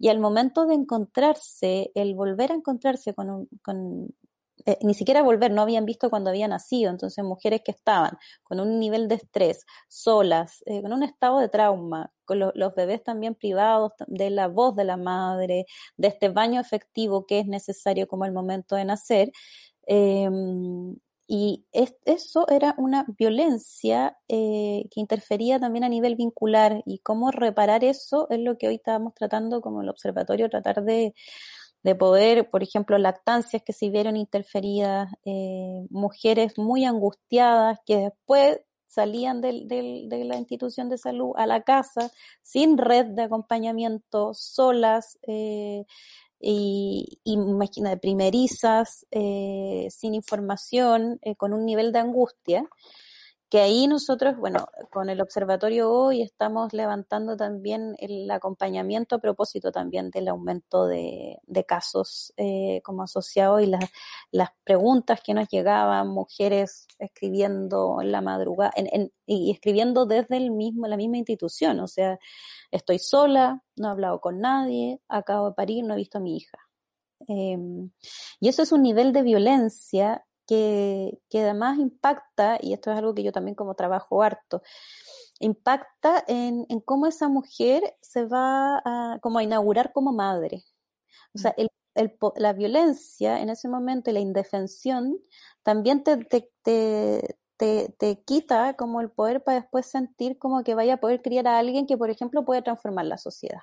y 0.03 0.09
al 0.09 0.19
momento 0.19 0.67
de 0.67 0.75
encontrarse, 0.75 1.93
el 1.95 2.17
volver 2.17 2.51
a 2.51 2.57
encontrarse 2.57 3.15
con, 3.15 3.31
un, 3.31 3.49
con 3.63 4.09
eh, 4.67 4.77
ni 4.83 4.95
siquiera 4.95 5.23
volver, 5.23 5.53
no 5.53 5.63
habían 5.63 5.85
visto 5.85 6.11
cuando 6.11 6.31
había 6.31 6.49
nacido, 6.49 6.91
entonces 6.91 7.25
mujeres 7.25 7.61
que 7.65 7.71
estaban 7.71 8.19
con 8.43 8.59
un 8.59 8.81
nivel 8.81 9.07
de 9.07 9.15
estrés, 9.15 9.65
solas, 9.87 10.65
eh, 10.67 10.83
con 10.83 10.93
un 10.93 11.05
estado 11.05 11.39
de 11.39 11.49
trauma, 11.49 12.11
con 12.25 12.41
los 12.41 12.75
bebés 12.75 13.05
también 13.05 13.37
privados 13.37 13.93
de 14.09 14.31
la 14.31 14.49
voz 14.49 14.75
de 14.75 14.83
la 14.85 14.97
madre, 14.97 15.67
de 15.97 16.09
este 16.09 16.31
baño 16.31 16.61
efectivo 16.61 17.25
que 17.25 17.39
es 17.39 17.47
necesario 17.47 18.09
como 18.09 18.25
el 18.25 18.33
momento 18.33 18.75
de 18.75 18.85
nacer, 18.85 19.31
eh, 19.87 20.29
y 21.35 21.65
eso 22.05 22.47
era 22.51 22.75
una 22.77 23.07
violencia 23.17 24.19
eh, 24.29 24.85
que 24.91 25.01
interfería 25.01 25.59
también 25.59 25.83
a 25.83 25.89
nivel 25.89 26.15
vincular 26.15 26.83
y 26.85 26.99
cómo 26.99 27.31
reparar 27.31 27.85
eso 27.85 28.27
es 28.29 28.39
lo 28.39 28.59
que 28.59 28.69
hoy 28.69 28.75
estábamos 28.75 29.15
tratando 29.15 29.63
como 29.63 29.81
el 29.81 29.89
observatorio, 29.89 30.51
tratar 30.51 30.85
de, 30.85 31.15
de 31.83 31.95
poder, 31.95 32.51
por 32.51 32.63
ejemplo, 32.63 32.99
lactancias 32.99 33.63
que 33.63 33.73
se 33.73 33.89
vieron 33.89 34.19
interferidas, 34.19 35.09
eh, 35.25 35.87
mujeres 35.89 36.59
muy 36.59 36.85
angustiadas 36.85 37.79
que 37.87 37.97
después 37.97 38.61
salían 38.87 39.41
del, 39.41 39.69
del, 39.69 40.11
de 40.11 40.25
la 40.25 40.37
institución 40.37 40.91
de 40.91 40.99
salud 40.99 41.33
a 41.37 41.47
la 41.47 41.63
casa 41.63 42.11
sin 42.43 42.77
red 42.77 43.07
de 43.07 43.23
acompañamiento, 43.23 44.35
solas, 44.35 45.19
eh, 45.27 45.87
y, 46.43 47.21
y 47.23 47.37
de 47.91 47.97
primerizas, 47.97 49.07
eh, 49.13 49.87
sin 49.91 50.15
información, 50.15 51.19
eh, 51.23 51.37
con 51.37 51.53
un 51.53 51.65
nivel 51.65 51.93
de 51.93 52.01
angustia, 52.01 52.69
que 53.53 53.61
ahí 53.61 53.87
nosotros, 53.87 54.39
bueno, 54.39 54.65
con 54.89 55.11
el 55.11 55.21
observatorio 55.21 55.91
hoy 55.93 56.23
estamos 56.23 56.73
levantando 56.73 57.37
también 57.37 57.95
el 57.99 58.31
acompañamiento 58.31 59.17
a 59.17 59.19
propósito 59.19 59.71
también 59.71 60.11
del 60.11 60.29
aumento 60.29 60.87
de, 60.87 61.37
de 61.43 61.65
casos 61.67 62.33
eh, 62.39 62.81
como 62.83 63.03
asociado 63.03 63.61
y 63.61 63.67
las, 63.67 63.85
las 64.31 64.49
preguntas 64.65 65.21
que 65.23 65.35
nos 65.35 65.49
llegaban, 65.49 66.09
mujeres 66.09 66.87
escribiendo 66.99 68.01
en 68.01 68.11
la 68.11 68.23
madrugada 68.23 68.73
en, 68.75 68.89
en, 68.91 69.13
y 69.27 69.51
escribiendo 69.51 70.07
desde 70.07 70.39
el 70.39 70.51
mismo, 70.51 70.87
la 70.87 70.97
misma 70.97 71.19
institución, 71.19 71.79
o 71.81 71.89
sea, 71.89 72.19
estoy 72.71 72.99
sola, 72.99 73.63
no 73.77 73.89
he 73.89 73.91
hablado 73.91 74.19
con 74.23 74.41
nadie, 74.41 75.03
acabo 75.09 75.51
de 75.51 75.55
parir, 75.55 75.85
no 75.85 75.93
he 75.93 75.99
visto 75.99 76.17
a 76.17 76.23
mi 76.23 76.39
hija. 76.39 76.57
Eh, 77.29 77.59
y 78.41 78.49
eso 78.49 78.63
es 78.63 78.73
un 78.73 78.83
nivel 78.83 79.13
de 79.13 79.23
violencia 79.23 80.25
que, 81.31 81.41
además 81.41 81.79
impacta, 81.79 82.59
y 82.61 82.73
esto 82.75 82.91
es 82.91 82.99
algo 82.99 83.15
que 83.15 83.23
yo 83.23 83.33
también 83.33 83.55
como 83.55 83.75
trabajo 83.75 84.23
harto, 84.23 84.63
impacta 85.41 86.25
en, 86.29 86.67
cómo 86.85 87.07
esa 87.07 87.29
mujer 87.29 87.97
se 88.01 88.27
va 88.27 88.83
a, 88.85 89.19
como 89.21 89.39
a 89.39 89.43
inaugurar 89.43 89.93
como 89.93 90.13
madre. 90.13 90.65
O 91.35 91.39
sea, 91.39 91.55
el, 91.57 91.71
la 92.37 92.53
violencia 92.53 93.41
en 93.41 93.51
ese 93.51 93.69
momento 93.69 94.11
y 94.11 94.15
la 94.15 94.21
indefensión 94.21 95.19
también 95.63 96.05
te, 96.05 96.19
te, 96.19 96.51
te, 96.63 97.95
te 97.99 98.23
quita 98.25 98.75
como 98.75 99.01
el 99.01 99.11
poder 99.11 99.43
para 99.43 99.61
después 99.61 99.87
sentir 99.87 100.39
como 100.39 100.63
que 100.65 100.75
vaya 100.75 100.95
a 100.95 101.01
poder 101.01 101.23
criar 101.23 101.47
a 101.49 101.59
alguien 101.59 101.87
que, 101.87 101.97
por 101.97 102.11
ejemplo, 102.11 102.45
puede 102.45 102.63
transformar 102.63 103.07
la 103.07 103.19
sociedad. 103.19 103.61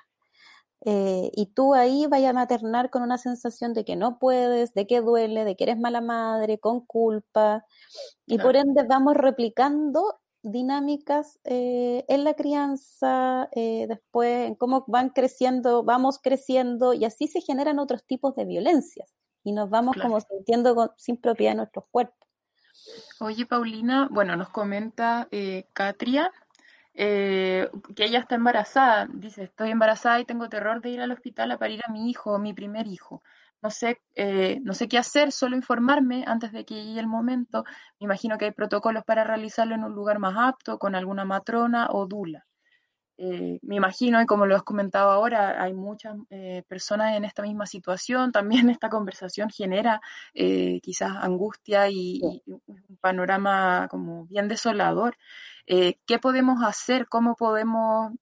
Eh, 0.82 1.30
y 1.34 1.46
tú 1.46 1.74
ahí 1.74 2.06
vayas 2.06 2.30
a 2.30 2.34
maternar 2.34 2.88
con 2.90 3.02
una 3.02 3.18
sensación 3.18 3.74
de 3.74 3.84
que 3.84 3.96
no 3.96 4.18
puedes, 4.18 4.72
de 4.72 4.86
que 4.86 5.00
duele, 5.00 5.44
de 5.44 5.54
que 5.56 5.64
eres 5.64 5.78
mala 5.78 6.00
madre, 6.00 6.58
con 6.58 6.80
culpa, 6.80 7.66
y 8.26 8.38
por 8.38 8.56
ende 8.56 8.84
vamos 8.84 9.14
replicando 9.14 10.20
dinámicas 10.42 11.38
eh, 11.44 12.04
en 12.08 12.24
la 12.24 12.32
crianza, 12.32 13.50
eh, 13.52 13.86
después 13.88 14.48
en 14.48 14.54
cómo 14.54 14.84
van 14.86 15.10
creciendo, 15.10 15.82
vamos 15.82 16.18
creciendo, 16.18 16.94
y 16.94 17.04
así 17.04 17.28
se 17.28 17.42
generan 17.42 17.78
otros 17.78 18.04
tipos 18.04 18.34
de 18.36 18.46
violencias, 18.46 19.14
y 19.44 19.52
nos 19.52 19.68
vamos 19.68 19.96
como 20.00 20.18
sintiendo 20.20 20.94
sin 20.96 21.18
propiedad 21.18 21.52
de 21.52 21.56
nuestros 21.56 21.84
cuerpos. 21.90 22.16
Oye, 23.20 23.44
Paulina, 23.44 24.08
bueno, 24.10 24.34
nos 24.36 24.48
comenta 24.48 25.28
eh, 25.30 25.66
Catria 25.74 26.32
eh, 26.94 27.70
que 27.96 28.04
ella 28.04 28.20
está 28.20 28.34
embarazada. 28.36 29.06
Dice, 29.12 29.44
estoy 29.44 29.70
embarazada 29.70 30.20
y 30.20 30.24
tengo 30.24 30.48
terror 30.48 30.80
de 30.80 30.90
ir 30.90 31.00
al 31.00 31.12
hospital 31.12 31.50
a 31.52 31.58
parir 31.58 31.80
a 31.86 31.92
mi 31.92 32.10
hijo, 32.10 32.38
mi 32.38 32.52
primer 32.54 32.86
hijo. 32.86 33.22
No 33.62 33.70
sé, 33.70 34.00
eh, 34.14 34.58
no 34.62 34.74
sé 34.74 34.88
qué 34.88 34.98
hacer, 34.98 35.32
solo 35.32 35.56
informarme 35.56 36.24
antes 36.26 36.52
de 36.52 36.64
que 36.64 36.84
llegue 36.84 37.00
el 37.00 37.06
momento. 37.06 37.64
Me 38.00 38.06
imagino 38.06 38.38
que 38.38 38.46
hay 38.46 38.52
protocolos 38.52 39.04
para 39.04 39.24
realizarlo 39.24 39.74
en 39.74 39.84
un 39.84 39.94
lugar 39.94 40.18
más 40.18 40.34
apto, 40.38 40.78
con 40.78 40.94
alguna 40.94 41.24
matrona 41.24 41.88
o 41.90 42.06
dula. 42.06 42.46
Eh, 43.22 43.58
me 43.60 43.76
imagino, 43.76 44.22
y 44.22 44.24
como 44.24 44.46
lo 44.46 44.56
has 44.56 44.62
comentado 44.62 45.10
ahora, 45.10 45.62
hay 45.62 45.74
muchas 45.74 46.16
eh, 46.30 46.62
personas 46.66 47.16
en 47.18 47.26
esta 47.26 47.42
misma 47.42 47.66
situación. 47.66 48.32
También 48.66 48.70
esta 48.70 48.88
conversación 48.88 49.50
genera 49.50 50.00
eh, 50.32 50.80
quizás 50.82 51.12
angustia 51.20 51.90
y, 51.90 52.20
y, 52.22 52.42
un 52.46 52.96
panorama 53.00 53.88
como 53.90 54.24
bien 54.26 54.48
desolador. 54.48 55.16
¿Qué 55.66 56.18
podemos 56.20 56.64
hacer? 56.64 57.06
¿Cómo 57.08 57.36
podemos 57.36 58.12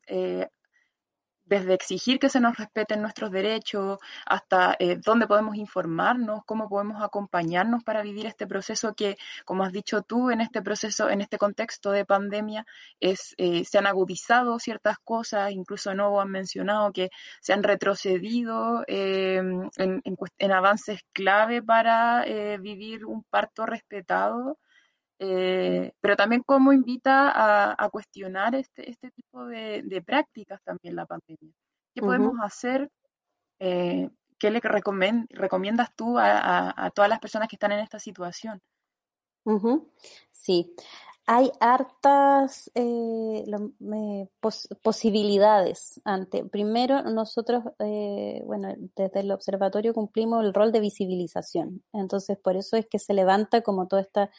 desde 1.49 1.75
exigir 1.75 2.19
que 2.19 2.29
se 2.29 2.41
nos 2.41 2.57
respeten 2.57 3.03
nuestros 3.03 3.31
derechos 3.31 3.99
hasta 4.27 4.77
eh, 4.79 4.99
dónde 5.05 5.27
podemos 5.27 5.57
informarnos, 5.57 6.45
cómo 6.45 6.69
podemos 6.69 7.03
acompañarnos 7.03 7.83
para 7.85 8.03
vivir 8.03 8.27
este 8.27 8.47
proceso 8.47 8.95
que, 8.95 9.17
como 9.45 9.65
has 9.65 9.73
dicho 9.73 10.03
tú, 10.03 10.31
en 10.31 10.41
este 10.41 10.63
proceso, 10.63 11.09
en 11.11 11.21
este 11.21 11.39
contexto 11.39 11.91
de 11.91 12.05
pandemia, 12.05 12.67
es, 13.01 13.35
eh, 13.39 13.65
se 13.65 13.79
han 13.79 13.87
agudizado 13.87 14.59
ciertas 14.59 14.99
cosas, 14.99 15.51
incluso 15.53 15.95
no 15.95 16.21
han 16.21 16.31
mencionado 16.31 16.93
que 16.93 17.11
se 17.41 17.53
han 17.53 17.63
retrocedido 17.63 18.85
eh, 18.87 19.37
en, 19.37 19.71
en, 19.77 20.17
en, 20.39 20.53
avances 20.53 21.01
clave 21.13 21.63
para 21.63 22.25
eh, 22.27 22.59
vivir 22.59 23.05
un 23.05 23.23
parto 23.25 23.67
respetado 23.67 24.59
eh, 25.19 25.93
pero 26.01 26.17
también 26.17 26.43
cómo 26.45 26.73
invita 26.73 27.31
a, 27.31 27.75
a 27.77 27.89
cuestionar 27.91 28.55
este, 28.55 28.91
este 28.91 29.11
tipo 29.11 29.47
de, 29.47 29.83
de, 29.83 30.03
prácticas 30.03 30.61
también 30.63 30.97
la 30.97 31.07
pandemia. 31.07 31.53
¿Qué 31.95 32.01
uh 32.01 32.05
-huh. 32.05 32.07
podemos 32.07 32.35
hacer? 32.41 32.91
Eh, 33.59 34.09
¿Qué 34.39 34.51
le 34.51 34.61
recomiendas 34.61 35.89
tú 35.97 36.19
a, 36.19 36.39
a, 36.39 36.87
a, 36.87 36.91
todas 36.91 37.09
las 37.09 37.19
personas 37.19 37.49
que 37.49 37.57
están 37.57 37.73
en 37.73 37.81
esta 37.81 37.99
situación? 37.99 38.61
Uh 39.45 39.61
-huh. 39.61 39.89
Sí, 40.31 40.75
hay 41.31 41.53
hartas 41.61 42.71
eh, 42.75 43.45
lo, 43.47 43.73
eh, 43.95 44.29
pos 44.41 44.67
posibilidades 44.83 46.01
ante. 46.05 46.43
Primero, 46.47 47.03
nosotros, 47.03 47.65
eh, 47.81 48.43
bueno, 48.47 48.75
desde 48.97 49.21
el 49.21 49.31
observatorio 49.31 49.93
cumplimos 49.93 50.43
el 50.43 50.55
rol 50.55 50.73
de 50.73 50.81
visibilización. 50.81 51.85
Entonces, 51.93 52.39
por 52.39 52.57
eso 52.57 52.79
es 52.79 52.87
que 52.87 52.99
se 52.99 53.13
levanta 53.13 53.61
como 53.61 53.87
toda 53.89 54.01
esta 54.01 54.31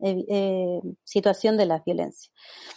eh, 0.00 0.80
situación 1.04 1.56
de 1.56 1.66
la 1.66 1.82
violencia. 1.84 2.30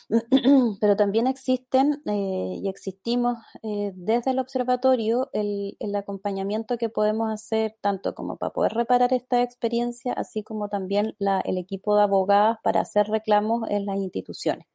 Pero 0.81 0.95
también 0.95 1.27
existen 1.27 2.01
eh, 2.05 2.59
y 2.61 2.69
existimos 2.69 3.37
eh, 3.63 3.91
desde 3.95 4.31
el 4.31 4.39
observatorio 4.39 5.29
el, 5.33 5.75
el, 5.79 5.95
acompañamiento 5.95 6.77
que 6.77 6.89
podemos 6.89 7.31
hacer 7.31 7.75
tanto 7.81 8.15
como 8.15 8.37
para 8.37 8.53
poder 8.53 8.73
reparar 8.73 9.13
esta 9.13 9.41
experiencia, 9.41 10.13
así 10.13 10.43
como 10.43 10.69
también 10.69 11.15
el 11.19 11.57
equipo 11.57 11.95
de 11.95 12.03
abogadas 12.03 12.57
para 12.63 12.81
hacer 12.81 13.07
reclamos 13.07 13.69
en 13.69 13.85
las 13.85 13.97
instituciones 13.97 14.65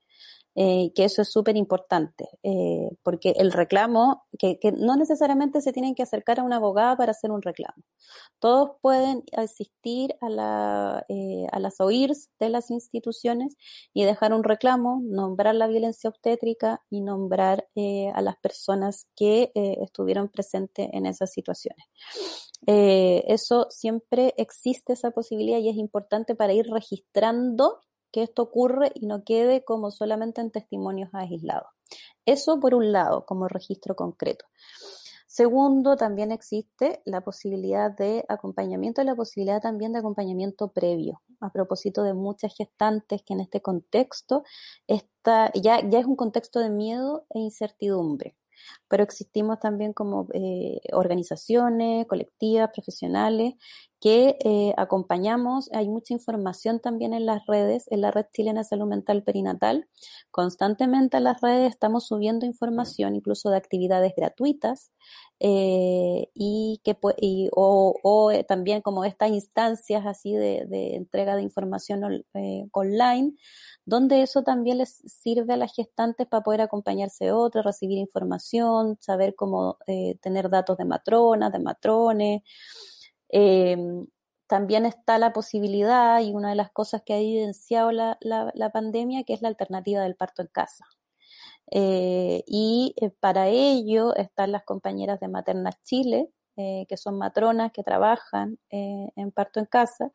eh, 0.57 0.93
que 0.95 1.05
eso 1.05 1.23
es 1.23 1.33
súper 1.33 1.57
importante, 1.57 2.29
eh, 2.45 2.89
porque 3.03 3.31
el 3.37 3.51
reclamo, 3.53 4.25
que, 4.39 4.59
no 4.79 4.95
necesariamente 4.95 5.61
se 5.61 5.73
tienen 5.73 5.97
que 5.97 6.05
acercar 6.05 6.39
a 6.39 6.45
una 6.45 6.57
abogada 6.57 6.97
para 6.97 7.11
hacer 7.11 7.33
un 7.33 7.43
reclamo. 7.43 7.83
Todos 8.39 8.71
pueden 8.81 9.25
asistir 9.37 10.15
a, 10.21 10.29
la, 10.29 11.07
eh, 11.09 11.47
a 11.51 11.59
las 11.59 11.81
OIRS 11.81 12.31
de 12.39 12.51
las 12.51 12.71
instituciones 12.71 13.57
y 13.93 14.05
dejar 14.05 14.33
un 14.33 14.45
reclamo, 14.45 15.01
nombrar 15.03 15.57
la 15.57 15.67
violencia 15.67 16.09
obstétrica 16.09 16.83
y 16.89 17.01
nombrar 17.01 17.67
eh, 17.75 18.11
a 18.15 18.23
las 18.23 18.37
personas 18.37 19.09
que 19.17 19.51
estuvieron 19.55 20.29
presentes 20.29 20.89
en 20.93 21.07
esas 21.07 21.33
situaciones. 21.33 21.87
eso 22.67 23.67
siempre 23.71 24.35
existe 24.37 24.93
esa 24.93 25.11
posibilidad 25.11 25.59
y 25.59 25.69
es 25.69 25.77
importante 25.77 26.35
para 26.35 26.53
ir 26.53 26.67
registrando 26.71 27.81
que 28.15 28.23
esto 28.23 28.43
ocurre 28.43 28.93
y 28.95 29.07
no 29.07 29.25
quede 29.25 29.65
como 29.65 29.91
solamente 29.91 30.41
en 30.41 30.53
testimonios 30.53 31.11
aislados. 31.13 31.67
Eso 32.25 32.61
por 32.61 32.73
un 32.77 32.93
lado, 32.93 33.27
como 33.27 33.49
registro 33.49 33.97
concreto. 33.97 34.45
Segundo, 35.27 35.97
también 35.97 36.31
existe 36.31 37.03
la 37.07 37.23
posibilidad 37.23 37.91
de 37.91 38.25
acompañamiento 38.29 39.03
y 39.03 39.05
la 39.05 39.17
posibilidad 39.17 39.61
también 39.61 39.93
de 39.93 39.99
acompañamiento 39.99 40.69
previo, 40.69 41.23
a 41.41 41.51
propósito 41.51 42.05
de 42.05 42.15
muchas 42.15 42.55
gestantes 42.55 43.25
que 43.25 43.35
en 43.35 43.41
este 43.41 43.61
contexto 43.61 44.45
está, 44.87 45.51
ya, 45.55 45.81
ya 45.81 45.99
es 45.99 46.07
un 46.07 46.15
contexto 46.15 46.61
de 46.61 46.71
miedo 46.71 47.27
e 47.31 47.41
incertidumbre 47.41 48.37
pero 48.89 49.03
existimos 49.03 49.59
también 49.61 49.93
como 49.93 50.29
eh, 50.33 50.81
organizaciones, 50.93 52.07
colectivas, 52.07 52.71
profesionales 52.73 53.55
que 54.05 54.37
eh, 54.45 54.75
acompañamos. 54.77 55.71
Hay 55.73 55.89
mucha 55.89 56.13
información 56.13 56.79
también 56.79 57.15
en 57.15 57.25
las 57.25 57.47
redes, 57.47 57.87
en 57.91 58.03
la 58.03 58.11
red 58.11 58.27
chilena 58.35 58.63
salud 58.63 58.87
mental 58.87 59.23
perinatal. 59.23 59.89
Constantemente 60.31 61.17
en 61.17 61.25
las 61.25 61.41
redes 61.41 61.71
estamos 61.71 62.07
subiendo 62.07 62.45
información, 62.45 63.17
incluso 63.17 63.49
de 63.49 63.57
actividades 63.57 64.13
gratuitas, 64.15 64.93
eh, 65.41 66.29
y 66.35 66.83
que 66.85 66.99
y, 67.17 67.49
o, 67.57 67.95
o, 68.03 68.31
eh, 68.31 68.45
también 68.45 68.83
como 68.83 69.07
estas 69.07 69.31
instancias 69.31 70.05
así 70.05 70.35
de, 70.35 70.67
de 70.69 70.97
entrega 70.97 71.35
de 71.35 71.43
información 71.43 72.27
eh, 72.35 72.69
online, 72.73 73.33
donde 73.87 74.21
eso 74.21 74.43
también 74.43 74.79
les 74.79 74.97
sirve 75.07 75.55
a 75.55 75.57
las 75.57 75.75
gestantes 75.75 76.27
para 76.27 76.43
poder 76.43 76.61
acompañarse 76.61 77.25
de 77.25 77.33
otros, 77.33 77.65
recibir 77.65 77.97
información, 77.97 78.99
saber 79.01 79.35
cómo 79.35 79.79
tener 80.21 80.51
datos 80.51 80.77
de 80.77 80.85
matronas, 80.85 81.53
de 81.53 81.59
matrones. 81.59 82.43
Eh, 83.31 83.77
también 84.47 84.87
está 84.87 85.19
la 85.19 85.33
posibilidad 85.33 86.21
y 86.21 86.33
una 86.33 86.51
de 86.51 86.55
las 86.55 86.71
cosas 86.71 87.03
que 87.05 87.15
ha 87.15 87.19
evidenciado 87.19 87.91
la, 87.93 88.19
la, 88.21 88.71
pandemia, 88.71 89.25
que 89.25 89.33
es 89.35 89.43
la 89.43 89.49
alternativa 89.49 90.03
del 90.03 90.17
parto 90.17 90.43
en 90.43 90.49
casa. 90.49 90.85
Eh, 91.71 92.45
y 92.47 92.95
eh, 93.01 93.11
para 93.21 93.49
ello 93.49 94.15
están 94.17 94.53
las 94.53 94.65
compañeras 94.65 95.19
de 95.21 95.29
Maternas 95.29 95.81
Chile, 95.83 96.31
eh, 96.57 96.87
que 96.89 96.97
son 96.97 97.19
matronas 97.19 97.73
que 97.73 97.83
trabajan 97.83 98.59
en 98.71 99.33
parto 99.33 99.61
en 99.61 99.67
casa. 99.67 100.11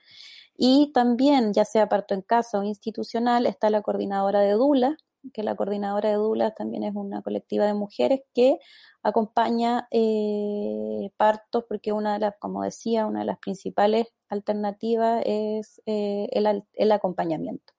Y 0.56 0.92
también, 0.94 1.54
ya 1.54 1.66
sea 1.66 1.90
parto 1.90 2.14
en 2.14 2.22
casa 2.22 2.60
o 2.60 2.64
institucional, 2.64 3.46
está 3.46 3.70
la 3.70 3.82
coordinadora 3.82 4.42
de 4.42 4.52
DULA, 4.54 4.98
que 5.34 5.44
la 5.44 5.56
coordinadora 5.56 6.10
de 6.10 6.16
DULA 6.16 6.52
también 6.52 6.84
es 6.84 6.96
una 6.96 7.22
colectiva 7.22 7.66
de 7.66 7.74
mujeres 7.74 8.22
que 8.34 8.60
acompaña 9.04 9.88
eh, 9.92 11.12
partos, 11.18 11.66
porque 11.68 11.92
una 11.92 12.14
de 12.14 12.20
las, 12.20 12.36
como 12.40 12.64
decía, 12.64 13.06
una 13.06 13.20
de 13.20 13.26
las 13.26 13.40
principales 13.40 14.08
alternativas 14.30 15.22
es 15.26 15.82
eh, 15.86 16.28
el, 16.32 16.64
el, 16.74 16.92
acompañamiento. 16.92 17.74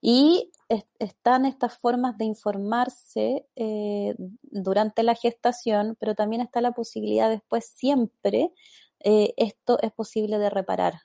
Y 0.00 0.50
est 0.68 0.86
están 0.98 1.44
estas 1.46 1.76
formas 1.76 2.16
de 2.16 2.24
informarse 2.24 3.46
eh, 3.56 4.14
durante 4.42 5.02
la 5.02 5.14
gestación, 5.14 5.96
pero 6.00 6.14
también 6.14 6.42
está 6.42 6.60
la 6.60 6.72
posibilidad 6.72 7.28
después 7.28 7.66
siempre, 7.66 8.52
esto 9.02 9.78
es 9.80 9.92
posible 9.92 10.38
de 10.38 10.50
reparar, 10.50 11.00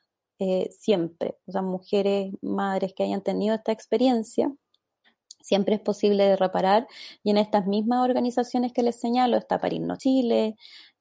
siempre. 0.69 1.37
O 1.47 1.51
sea, 1.53 1.61
mujeres, 1.61 2.33
madres 2.41 2.93
que 2.93 3.03
hayan 3.03 3.21
tenido 3.21 3.55
esta 3.55 3.71
experiencia, 3.71 4.53
siempre 5.45 5.75
es 5.75 5.81
posible 5.81 6.35
reparar. 6.35 6.87
Y 7.23 7.29
en 7.31 7.37
estas 7.37 7.67
mismas 7.67 7.99
organizaciones 8.03 8.73
que 8.73 8.81
les 8.83 8.99
señalo 8.99 9.37
está 9.37 9.59
Parirnos 9.59 9.99
Chile, 9.99 10.55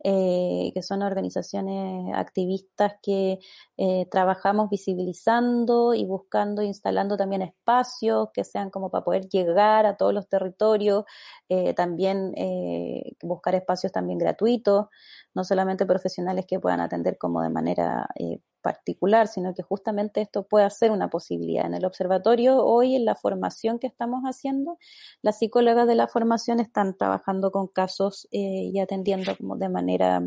eh, 0.06 0.70
que 0.74 0.82
son 0.82 1.02
organizaciones 1.02 2.14
activistas 2.14 2.92
que 3.02 3.38
eh, 3.78 4.06
trabajamos 4.10 4.68
visibilizando 4.68 5.94
y 5.94 6.04
buscando, 6.04 6.60
instalando 6.62 7.16
también 7.16 7.40
espacios 7.40 8.28
que 8.34 8.44
sean 8.44 8.68
como 8.68 8.90
para 8.90 9.04
poder 9.04 9.28
llegar 9.28 9.86
a 9.86 9.96
todos 9.96 10.12
los 10.12 10.28
territorios, 10.28 11.04
eh, 11.48 11.72
también 11.72 12.32
eh, 12.36 13.16
buscar 13.22 13.54
espacios 13.54 13.92
también 13.92 14.18
gratuitos, 14.18 14.88
no 15.34 15.42
solamente 15.42 15.86
profesionales 15.86 16.44
que 16.46 16.60
puedan 16.60 16.80
atender 16.80 17.16
como 17.16 17.40
de 17.40 17.50
manera 17.50 18.06
eh, 18.16 18.40
particular, 18.64 19.28
sino 19.28 19.54
que 19.54 19.62
justamente 19.62 20.22
esto 20.22 20.48
puede 20.48 20.68
ser 20.70 20.90
una 20.90 21.10
posibilidad. 21.10 21.66
En 21.66 21.74
el 21.74 21.84
observatorio 21.84 22.64
hoy, 22.64 22.96
en 22.96 23.04
la 23.04 23.14
formación 23.14 23.78
que 23.78 23.86
estamos 23.86 24.22
haciendo, 24.24 24.78
las 25.22 25.38
psicólogas 25.38 25.86
de 25.86 25.94
la 25.94 26.08
formación 26.08 26.60
están 26.60 26.96
trabajando 26.96 27.52
con 27.52 27.68
casos 27.68 28.26
eh, 28.32 28.70
y 28.72 28.80
atendiendo 28.80 29.36
como 29.36 29.56
de 29.56 29.68
manera 29.68 30.22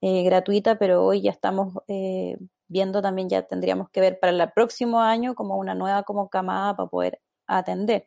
eh, 0.00 0.24
gratuita, 0.24 0.78
pero 0.78 1.04
hoy 1.04 1.20
ya 1.22 1.30
estamos 1.30 1.74
eh, 1.86 2.38
viendo 2.66 3.02
también, 3.02 3.28
ya 3.28 3.42
tendríamos 3.42 3.90
que 3.90 4.00
ver 4.00 4.18
para 4.18 4.32
el 4.32 4.52
próximo 4.52 5.00
año 5.00 5.34
como 5.34 5.56
una 5.58 5.74
nueva 5.74 6.02
como 6.04 6.30
camada 6.30 6.74
para 6.76 6.88
poder 6.88 7.20
atender. 7.46 8.06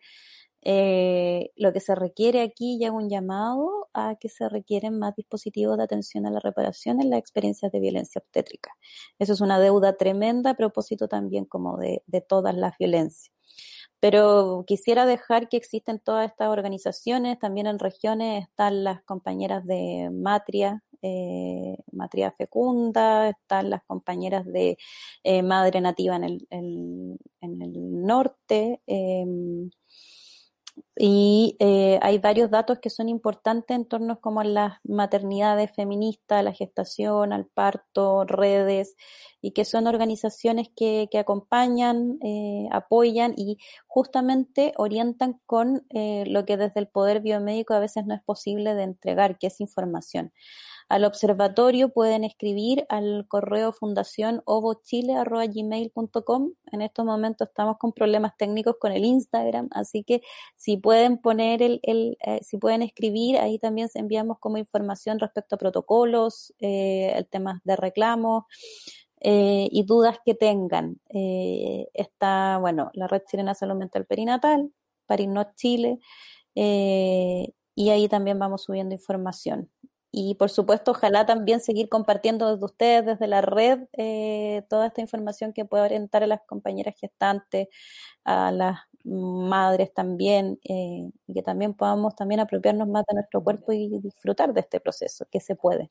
Eh, 0.66 1.52
lo 1.58 1.74
que 1.74 1.82
se 1.82 1.94
requiere 1.94 2.42
aquí 2.42 2.80
ya 2.80 2.92
un 2.92 3.10
llamado 3.10 3.90
a 3.94 4.16
que 4.16 4.30
se 4.30 4.48
requieren 4.48 4.98
más 4.98 5.14
dispositivos 5.16 5.78
de 5.78 5.84
atención 5.84 6.26
a 6.26 6.32
la 6.32 6.40
reparación 6.40 7.02
en 7.02 7.10
las 7.10 7.20
experiencias 7.20 7.72
de 7.72 7.82
violencia 7.82 8.20
obstétrica. 8.20 8.72
Eso 9.20 9.34
es 9.34 9.42
una 9.42 9.60
deuda 9.60 9.98
tremenda 9.98 10.52
a 10.52 10.56
propósito 10.56 11.10
también 11.10 11.46
como 11.46 11.78
de, 11.78 12.02
todas 12.28 12.56
las 12.56 12.78
violencias. 12.78 13.34
Pero 14.00 14.64
quisiera 14.66 15.06
dejar 15.06 15.50
que 15.50 15.58
existen 15.58 16.00
todas 16.00 16.30
estas 16.30 16.50
organizaciones, 16.50 17.40
también 17.40 17.68
en 17.68 17.80
regiones 17.80 18.44
están 18.44 18.84
las 18.84 19.04
compañeras 19.04 19.66
de 19.66 20.10
Matria, 20.14 20.84
eh, 21.02 21.76
Matria 21.92 22.32
Fecunda, 22.32 23.30
están 23.30 23.70
las 23.70 23.84
compañeras 23.86 24.46
de 24.46 24.78
eh, 25.24 25.44
Madre 25.44 25.82
Nativa 25.82 26.16
en 26.16 26.24
el, 26.24 26.48
en, 26.50 27.18
en 27.42 27.62
el 27.62 28.06
norte. 28.06 28.82
Y 30.96 31.58
eh, 31.60 32.00
hay 32.04 32.20
varios 32.20 32.52
datos 32.52 32.80
que 32.80 32.90
son 32.90 33.10
importantes 33.10 33.76
en 33.76 33.86
torno 33.86 34.20
como 34.22 34.42
a 34.42 34.44
las 34.44 34.80
maternidades 34.84 35.72
feministas, 35.76 36.44
la 36.44 36.54
gestación, 36.54 37.34
al 37.34 37.48
parto, 37.48 38.26
redes, 38.26 38.96
y 39.42 39.52
que 39.52 39.66
son 39.66 39.88
organizaciones 39.88 40.70
que, 40.76 41.08
que 41.12 41.18
acompañan, 41.18 42.20
eh, 42.24 42.68
apoyan 42.72 43.34
y 43.36 43.58
justamente 43.88 44.74
orientan 44.78 45.42
con 45.46 45.86
eh, 45.90 46.26
lo 46.28 46.46
que 46.46 46.58
desde 46.58 46.80
el 46.80 46.88
poder 46.88 47.22
biomédico 47.22 47.74
a 47.74 47.80
veces 47.80 48.06
no 48.06 48.14
es 48.14 48.22
posible 48.22 48.76
de 48.76 48.84
entregar, 48.84 49.38
que 49.40 49.48
es 49.48 49.62
información 49.62 50.32
al 50.90 51.06
observatorio 51.06 51.90
pueden 51.90 52.24
escribir 52.24 52.86
al 52.90 53.26
correo 53.28 53.72
fundación 53.72 54.42
ovochile.gmail.com. 54.46 56.52
En 56.72 56.82
estos 56.82 57.06
momentos 57.06 57.48
estamos 57.48 57.78
con 57.78 57.94
problemas 57.94 58.36
técnicos 58.38 58.76
con 58.80 58.92
el 58.92 59.06
Instagram, 59.06 59.70
así 59.72 60.04
que 60.04 60.22
si 60.56 60.78
pueden 60.78 61.18
poner 61.18 61.62
el, 61.62 61.80
el 61.84 62.18
eh, 62.26 62.40
si 62.44 62.58
pueden 62.58 62.82
escribir, 62.82 63.38
ahí 63.38 63.60
también 63.60 63.90
enviamos 63.94 64.40
como 64.40 64.58
información 64.58 65.20
respecto 65.20 65.56
a 65.56 65.58
protocolos, 65.58 66.54
eh, 66.60 67.14
el 67.16 67.28
tema 67.28 67.62
de 67.64 67.76
reclamos. 67.76 68.44
Eh, 69.26 69.70
y 69.72 69.86
dudas 69.86 70.18
que 70.26 70.36
tengan. 70.36 71.00
Eh, 71.08 71.88
está, 71.94 72.58
bueno, 72.60 72.92
la 72.94 73.08
Red 73.08 73.22
Chilena 73.26 73.54
Salud 73.54 73.76
Mental 73.76 74.06
Perinatal, 74.06 74.70
Parinot 75.06 75.56
Chile, 75.56 76.00
y 76.54 77.90
ahí 77.90 78.10
también 78.10 78.38
vamos 78.38 78.64
subiendo 78.64 78.94
información. 78.94 79.72
Y 80.16 80.36
por 80.36 80.52
supuesto, 80.52 80.92
ojalá 80.92 81.26
también 81.26 81.60
seguir 81.60 81.90
compartiendo 81.90 82.52
desde 82.52 82.66
ustedes, 82.66 83.04
desde 83.04 83.26
la 83.26 83.42
red, 83.42 83.88
eh, 83.94 84.64
toda 84.70 84.86
esta 84.86 85.02
información 85.02 85.54
que 85.54 85.66
pueda 85.66 85.86
orientar 85.86 86.22
a 86.22 86.28
las 86.28 86.42
compañeras 86.44 86.94
gestantes, 87.00 87.68
a 88.24 88.52
las 88.52 88.82
madres 89.04 89.92
también, 89.92 90.60
eh, 90.66 91.10
y 91.26 91.34
que 91.34 91.42
también 91.42 91.74
podamos 91.74 92.16
también 92.16 92.42
apropiarnos 92.42 92.88
más 92.88 93.06
de 93.08 93.16
nuestro 93.16 93.44
cuerpo 93.44 93.72
y 93.72 94.00
disfrutar 94.02 94.54
de 94.54 94.60
este 94.60 94.80
proceso, 94.80 95.26
que 95.32 95.40
se 95.40 95.56
puede. 95.56 95.90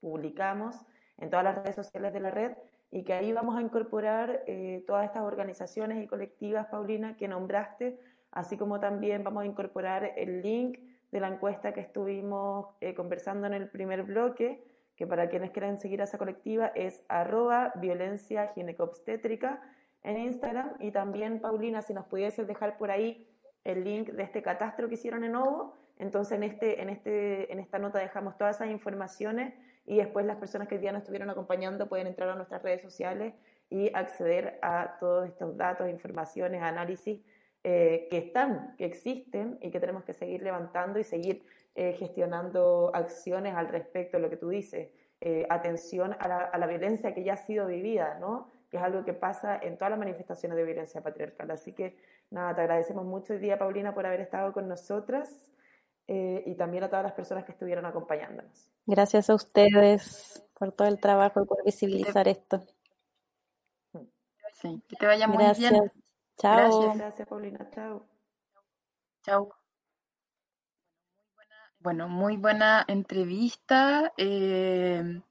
publicamos 0.00 0.76
en 1.18 1.30
todas 1.30 1.44
las 1.44 1.54
redes 1.56 1.76
sociales 1.76 2.12
de 2.12 2.20
la 2.20 2.30
red 2.30 2.52
y 2.90 3.04
que 3.04 3.14
ahí 3.14 3.32
vamos 3.32 3.56
a 3.56 3.62
incorporar 3.62 4.42
eh, 4.46 4.84
todas 4.86 5.06
estas 5.06 5.22
organizaciones 5.22 6.02
y 6.02 6.06
colectivas, 6.06 6.66
Paulina, 6.66 7.16
que 7.16 7.26
nombraste, 7.28 7.98
así 8.32 8.58
como 8.58 8.80
también 8.80 9.24
vamos 9.24 9.44
a 9.44 9.46
incorporar 9.46 10.12
el 10.16 10.42
link 10.42 10.78
de 11.10 11.20
la 11.20 11.28
encuesta 11.28 11.72
que 11.72 11.80
estuvimos 11.80 12.66
eh, 12.80 12.94
conversando 12.94 13.46
en 13.46 13.54
el 13.54 13.68
primer 13.68 14.02
bloque, 14.02 14.62
que 15.00 15.06
para 15.06 15.30
quienes 15.30 15.50
quieran 15.50 15.78
seguir 15.78 16.02
a 16.02 16.04
esa 16.04 16.18
colectiva 16.18 16.66
es 16.74 17.02
arroba 17.08 17.72
violencia 17.76 18.48
ginecobstétrica 18.48 19.62
en 20.02 20.18
Instagram. 20.18 20.74
Y 20.78 20.90
también 20.90 21.40
Paulina 21.40 21.80
si 21.80 21.94
nos 21.94 22.04
pudieses 22.04 22.46
dejar 22.46 22.76
por 22.76 22.90
ahí 22.90 23.26
el 23.64 23.82
link 23.82 24.10
de 24.10 24.22
este 24.22 24.42
catastro 24.42 24.90
que 24.90 24.96
hicieron 24.96 25.24
en 25.24 25.36
Ovo, 25.36 25.74
entonces 25.96 26.36
en, 26.36 26.42
este, 26.42 26.82
en, 26.82 26.90
este, 26.90 27.50
en 27.50 27.60
esta 27.60 27.78
nota 27.78 27.98
dejamos 27.98 28.36
todas 28.36 28.56
esas 28.56 28.68
informaciones 28.68 29.54
y 29.86 29.96
después 29.96 30.26
las 30.26 30.36
personas 30.36 30.68
que 30.68 30.74
hoy 30.74 30.82
día 30.82 30.92
nos 30.92 31.00
estuvieron 31.00 31.30
acompañando 31.30 31.88
pueden 31.88 32.06
entrar 32.06 32.28
a 32.28 32.34
nuestras 32.34 32.62
redes 32.62 32.82
sociales 32.82 33.32
y 33.70 33.90
acceder 33.94 34.58
a 34.60 34.98
todos 35.00 35.26
estos 35.26 35.56
datos, 35.56 35.88
informaciones, 35.88 36.60
análisis 36.60 37.22
eh, 37.64 38.08
que 38.10 38.18
están, 38.18 38.74
que 38.76 38.84
existen 38.84 39.58
y 39.60 39.70
que 39.70 39.80
tenemos 39.80 40.04
que 40.04 40.12
seguir 40.12 40.42
levantando 40.42 40.98
y 40.98 41.04
seguir 41.04 41.44
eh, 41.74 41.94
gestionando 41.98 42.90
acciones 42.94 43.54
al 43.54 43.68
respecto 43.68 44.16
de 44.16 44.22
lo 44.22 44.30
que 44.30 44.36
tú 44.36 44.48
dices, 44.48 44.90
eh, 45.20 45.46
atención 45.50 46.16
a 46.18 46.28
la, 46.28 46.38
a 46.38 46.58
la, 46.58 46.66
violencia 46.66 47.14
que 47.14 47.22
ya 47.22 47.34
ha 47.34 47.36
sido 47.36 47.66
vivida, 47.66 48.18
¿no? 48.18 48.50
que 48.70 48.76
es 48.76 48.82
algo 48.82 49.04
que 49.04 49.12
pasa 49.12 49.58
en 49.58 49.76
todas 49.76 49.90
las 49.90 49.98
manifestaciones 49.98 50.56
de 50.56 50.64
violencia 50.64 51.02
patriarcal. 51.02 51.50
Así 51.50 51.72
que 51.72 51.96
nada, 52.30 52.54
te 52.54 52.60
agradecemos 52.62 53.04
mucho 53.04 53.32
hoy 53.34 53.40
día, 53.40 53.58
Paulina, 53.58 53.92
por 53.92 54.06
haber 54.06 54.20
estado 54.20 54.52
con 54.52 54.68
nosotras 54.68 55.50
eh, 56.06 56.42
y 56.46 56.54
también 56.54 56.84
a 56.84 56.88
todas 56.88 57.04
las 57.04 57.12
personas 57.12 57.44
que 57.44 57.52
estuvieron 57.52 57.84
acompañándonos. 57.84 58.70
Gracias 58.86 59.28
a 59.28 59.34
ustedes 59.34 60.44
por 60.58 60.72
todo 60.72 60.88
el 60.88 61.00
trabajo 61.00 61.42
y 61.42 61.46
por 61.46 61.64
visibilizar 61.64 62.28
esto. 62.28 62.62
Sí, 64.54 64.82
que 64.88 64.96
te 64.96 65.06
vaya 65.06 65.26
muy 65.26 65.38
Gracias. 65.38 65.70
bien. 65.70 65.90
Chao. 66.40 66.56
Gracias, 66.56 66.96
gracias, 66.96 67.28
Paulina. 67.28 67.68
Chao. 67.70 68.06
Chao. 69.22 69.50
Bueno, 71.80 72.08
muy 72.08 72.36
buena 72.36 72.84
entrevista. 72.88 74.12
Eh, 74.16 75.22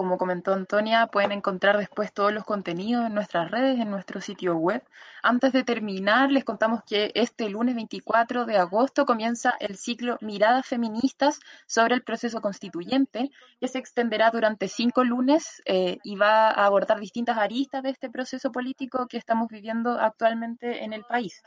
como 0.00 0.16
comentó 0.16 0.54
Antonia, 0.54 1.08
pueden 1.08 1.30
encontrar 1.30 1.76
después 1.76 2.10
todos 2.10 2.32
los 2.32 2.44
contenidos 2.44 3.04
en 3.04 3.12
nuestras 3.12 3.50
redes, 3.50 3.78
en 3.78 3.90
nuestro 3.90 4.22
sitio 4.22 4.56
web. 4.56 4.82
Antes 5.22 5.52
de 5.52 5.62
terminar, 5.62 6.32
les 6.32 6.42
contamos 6.42 6.82
que 6.84 7.12
este 7.14 7.50
lunes 7.50 7.74
24 7.74 8.46
de 8.46 8.56
agosto 8.56 9.04
comienza 9.04 9.52
el 9.60 9.76
ciclo 9.76 10.16
Miradas 10.22 10.66
Feministas 10.66 11.38
sobre 11.66 11.96
el 11.96 12.02
proceso 12.02 12.40
constituyente, 12.40 13.30
que 13.60 13.68
se 13.68 13.78
extenderá 13.78 14.30
durante 14.30 14.68
cinco 14.68 15.04
lunes 15.04 15.60
eh, 15.66 15.98
y 16.02 16.16
va 16.16 16.48
a 16.48 16.64
abordar 16.64 16.98
distintas 16.98 17.36
aristas 17.36 17.82
de 17.82 17.90
este 17.90 18.08
proceso 18.08 18.50
político 18.50 19.06
que 19.06 19.18
estamos 19.18 19.48
viviendo 19.48 20.00
actualmente 20.00 20.82
en 20.82 20.94
el 20.94 21.04
país 21.04 21.42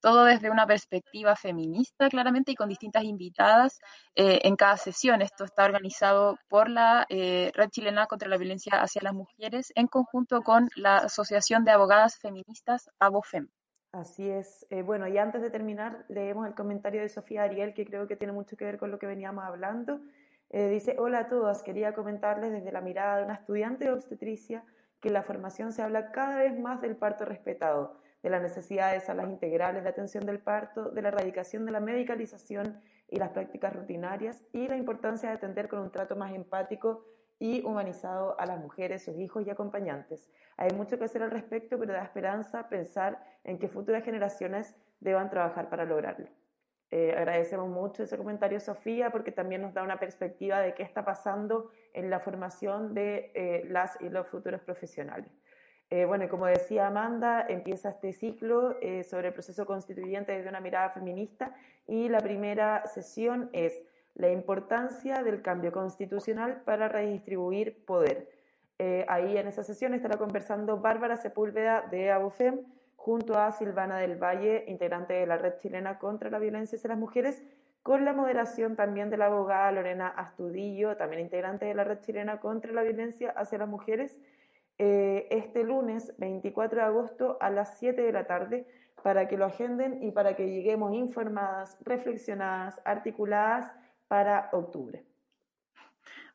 todo 0.00 0.24
desde 0.24 0.50
una 0.50 0.66
perspectiva 0.66 1.36
feminista, 1.36 2.08
claramente, 2.08 2.52
y 2.52 2.54
con 2.54 2.68
distintas 2.68 3.04
invitadas 3.04 3.78
eh, 4.14 4.40
en 4.44 4.56
cada 4.56 4.76
sesión. 4.76 5.22
Esto 5.22 5.44
está 5.44 5.64
organizado 5.64 6.38
por 6.48 6.68
la 6.68 7.06
eh, 7.08 7.50
Red 7.54 7.70
Chilena 7.70 8.06
contra 8.06 8.28
la 8.28 8.36
Violencia 8.36 8.80
hacia 8.80 9.02
las 9.02 9.14
Mujeres 9.14 9.72
en 9.74 9.86
conjunto 9.86 10.42
con 10.42 10.68
la 10.76 10.98
Asociación 10.98 11.64
de 11.64 11.72
Abogadas 11.72 12.18
Feministas, 12.18 12.88
ABOFEM. 12.98 13.48
Así 13.92 14.28
es. 14.28 14.66
Eh, 14.70 14.82
bueno, 14.82 15.08
y 15.08 15.16
antes 15.16 15.40
de 15.40 15.50
terminar, 15.50 16.04
leemos 16.08 16.46
el 16.46 16.54
comentario 16.54 17.00
de 17.00 17.08
Sofía 17.08 17.44
Ariel, 17.44 17.72
que 17.72 17.86
creo 17.86 18.06
que 18.06 18.16
tiene 18.16 18.32
mucho 18.32 18.56
que 18.56 18.64
ver 18.64 18.78
con 18.78 18.90
lo 18.90 18.98
que 18.98 19.06
veníamos 19.06 19.44
hablando. 19.44 20.00
Dice, 20.48 20.94
hola 21.00 21.18
a 21.18 21.28
todas, 21.28 21.64
quería 21.64 21.92
comentarles 21.92 22.52
desde 22.52 22.70
la 22.70 22.80
mirada 22.80 23.18
de 23.18 23.24
una 23.24 23.34
estudiante 23.34 23.90
obstetricia 23.90 24.64
que 25.00 25.08
en 25.08 25.14
la 25.14 25.24
formación 25.24 25.72
se 25.72 25.82
habla 25.82 26.12
cada 26.12 26.38
vez 26.38 26.56
más 26.56 26.80
del 26.80 26.96
parto 26.96 27.24
respetado 27.24 27.98
de 28.26 28.30
la 28.30 28.40
necesidad 28.40 28.92
de 28.92 28.98
salas 28.98 29.28
integrales 29.28 29.84
de 29.84 29.88
atención 29.88 30.26
del 30.26 30.40
parto, 30.40 30.90
de 30.90 31.00
la 31.00 31.08
erradicación 31.10 31.64
de 31.64 31.70
la 31.70 31.78
medicalización 31.78 32.80
y 33.08 33.20
las 33.20 33.30
prácticas 33.30 33.72
rutinarias 33.72 34.42
y 34.52 34.66
la 34.66 34.76
importancia 34.76 35.28
de 35.28 35.36
atender 35.36 35.68
con 35.68 35.78
un 35.78 35.92
trato 35.92 36.16
más 36.16 36.34
empático 36.34 37.06
y 37.38 37.64
humanizado 37.64 38.34
a 38.40 38.46
las 38.46 38.58
mujeres, 38.58 39.04
sus 39.04 39.16
hijos 39.20 39.46
y 39.46 39.50
acompañantes. 39.50 40.28
Hay 40.56 40.72
mucho 40.72 40.98
que 40.98 41.04
hacer 41.04 41.22
al 41.22 41.30
respecto, 41.30 41.78
pero 41.78 41.92
da 41.92 42.02
esperanza 42.02 42.68
pensar 42.68 43.24
en 43.44 43.60
que 43.60 43.68
futuras 43.68 44.02
generaciones 44.02 44.74
deban 44.98 45.30
trabajar 45.30 45.70
para 45.70 45.84
lograrlo. 45.84 46.26
Eh, 46.90 47.14
agradecemos 47.16 47.68
mucho 47.68 48.02
ese 48.02 48.18
comentario, 48.18 48.58
Sofía, 48.58 49.10
porque 49.10 49.30
también 49.30 49.62
nos 49.62 49.72
da 49.72 49.84
una 49.84 50.00
perspectiva 50.00 50.58
de 50.58 50.74
qué 50.74 50.82
está 50.82 51.04
pasando 51.04 51.70
en 51.92 52.10
la 52.10 52.18
formación 52.18 52.92
de 52.92 53.30
eh, 53.36 53.66
las 53.68 54.00
y 54.00 54.08
los 54.08 54.26
futuros 54.26 54.62
profesionales. 54.62 55.30
Eh, 55.88 56.04
bueno, 56.04 56.28
como 56.28 56.46
decía 56.46 56.88
Amanda, 56.88 57.46
empieza 57.48 57.90
este 57.90 58.12
ciclo 58.12 58.76
eh, 58.80 59.04
sobre 59.04 59.28
el 59.28 59.34
proceso 59.34 59.66
constituyente 59.66 60.32
desde 60.32 60.48
una 60.48 60.60
mirada 60.60 60.90
feminista 60.90 61.54
y 61.86 62.08
la 62.08 62.18
primera 62.18 62.86
sesión 62.86 63.50
es 63.52 63.84
la 64.14 64.30
importancia 64.30 65.22
del 65.22 65.42
cambio 65.42 65.70
constitucional 65.70 66.62
para 66.64 66.88
redistribuir 66.88 67.84
poder. 67.84 68.28
Eh, 68.78 69.06
ahí 69.08 69.36
en 69.36 69.46
esa 69.46 69.62
sesión 69.62 69.94
estará 69.94 70.16
conversando 70.16 70.78
Bárbara 70.78 71.16
Sepúlveda 71.16 71.82
de 71.82 72.10
ABUFEM 72.10 72.64
junto 72.96 73.38
a 73.38 73.52
Silvana 73.52 73.98
del 73.98 74.16
Valle, 74.16 74.64
integrante 74.66 75.14
de 75.14 75.26
la 75.26 75.38
Red 75.38 75.58
Chilena 75.58 75.98
contra 75.98 76.30
la 76.30 76.40
Violencia 76.40 76.76
hacia 76.76 76.88
las 76.88 76.98
Mujeres, 76.98 77.44
con 77.82 78.04
la 78.04 78.12
moderación 78.12 78.74
también 78.74 79.10
de 79.10 79.16
la 79.16 79.26
abogada 79.26 79.70
Lorena 79.70 80.08
Astudillo, 80.08 80.96
también 80.96 81.22
integrante 81.22 81.66
de 81.66 81.74
la 81.74 81.84
Red 81.84 82.00
Chilena 82.00 82.40
contra 82.40 82.72
la 82.72 82.82
Violencia 82.82 83.30
hacia 83.30 83.58
las 83.58 83.68
Mujeres, 83.68 84.18
eh, 84.78 85.26
este 85.30 85.64
lunes 85.64 86.12
24 86.18 86.80
de 86.80 86.84
agosto 86.84 87.38
a 87.40 87.50
las 87.50 87.78
7 87.78 88.00
de 88.00 88.12
la 88.12 88.26
tarde 88.26 88.66
para 89.02 89.28
que 89.28 89.36
lo 89.36 89.46
agenden 89.46 90.02
y 90.02 90.10
para 90.10 90.36
que 90.36 90.50
lleguemos 90.50 90.94
informadas, 90.94 91.78
reflexionadas, 91.82 92.80
articuladas 92.84 93.72
para 94.08 94.48
octubre. 94.52 95.04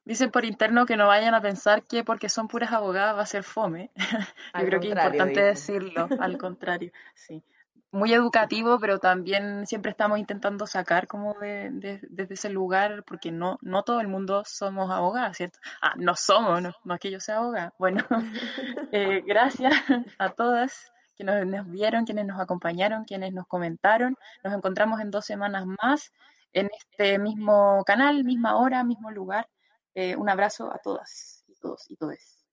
Dicen 0.03 0.31
por 0.31 0.45
interno 0.45 0.85
que 0.85 0.97
no 0.97 1.07
vayan 1.07 1.35
a 1.35 1.41
pensar 1.41 1.83
que 1.83 2.03
porque 2.03 2.29
son 2.29 2.47
puras 2.47 2.71
abogadas 2.71 3.15
va 3.15 3.21
a 3.21 3.25
ser 3.25 3.43
fome. 3.43 3.91
Yo 4.59 4.65
creo 4.65 4.79
que 4.79 4.87
es 4.87 4.93
importante 4.93 5.41
decirlo, 5.41 6.07
al 6.19 6.37
contrario, 6.37 6.91
sí. 7.13 7.43
Muy 7.91 8.13
educativo, 8.13 8.79
pero 8.79 8.99
también 8.99 9.67
siempre 9.67 9.91
estamos 9.91 10.17
intentando 10.17 10.65
sacar 10.65 11.07
como 11.07 11.33
de, 11.35 11.69
desde 12.09 12.33
ese 12.33 12.49
lugar, 12.49 13.03
porque 13.05 13.31
no, 13.31 13.57
no 13.61 13.83
todo 13.83 13.99
el 13.99 14.07
mundo 14.07 14.43
somos 14.45 14.89
abogadas, 14.89 15.35
¿cierto? 15.37 15.59
Ah, 15.81 15.93
no 15.97 16.15
somos, 16.15 16.61
no, 16.61 16.71
no 16.85 16.93
es 16.93 16.99
que 17.01 17.11
yo 17.11 17.19
sea 17.19 17.37
abogada. 17.37 17.73
Bueno, 17.77 18.05
eh, 18.93 19.21
gracias 19.25 19.73
a 20.17 20.29
todas 20.29 20.91
quienes 21.17 21.45
nos 21.45 21.69
vieron, 21.69 22.05
quienes 22.05 22.25
nos 22.25 22.39
acompañaron, 22.39 23.03
quienes 23.03 23.33
nos 23.33 23.45
comentaron. 23.47 24.17
Nos 24.43 24.53
encontramos 24.53 25.01
en 25.01 25.11
dos 25.11 25.25
semanas 25.25 25.65
más 25.81 26.11
en 26.53 26.69
este 26.77 27.19
mismo 27.19 27.83
canal, 27.85 28.23
misma 28.23 28.57
hora, 28.57 28.83
mismo 28.83 29.11
lugar. 29.11 29.47
Eh, 29.93 30.15
un 30.15 30.29
abrazo 30.29 30.71
a 30.73 30.77
todas 30.79 31.43
y 31.47 31.55
todos 31.55 31.89
y 31.89 31.95
todes. 31.95 32.45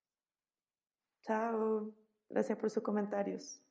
Chao. 1.23 1.93
Gracias 2.29 2.59
por 2.59 2.71
sus 2.71 2.83
comentarios. 2.83 3.63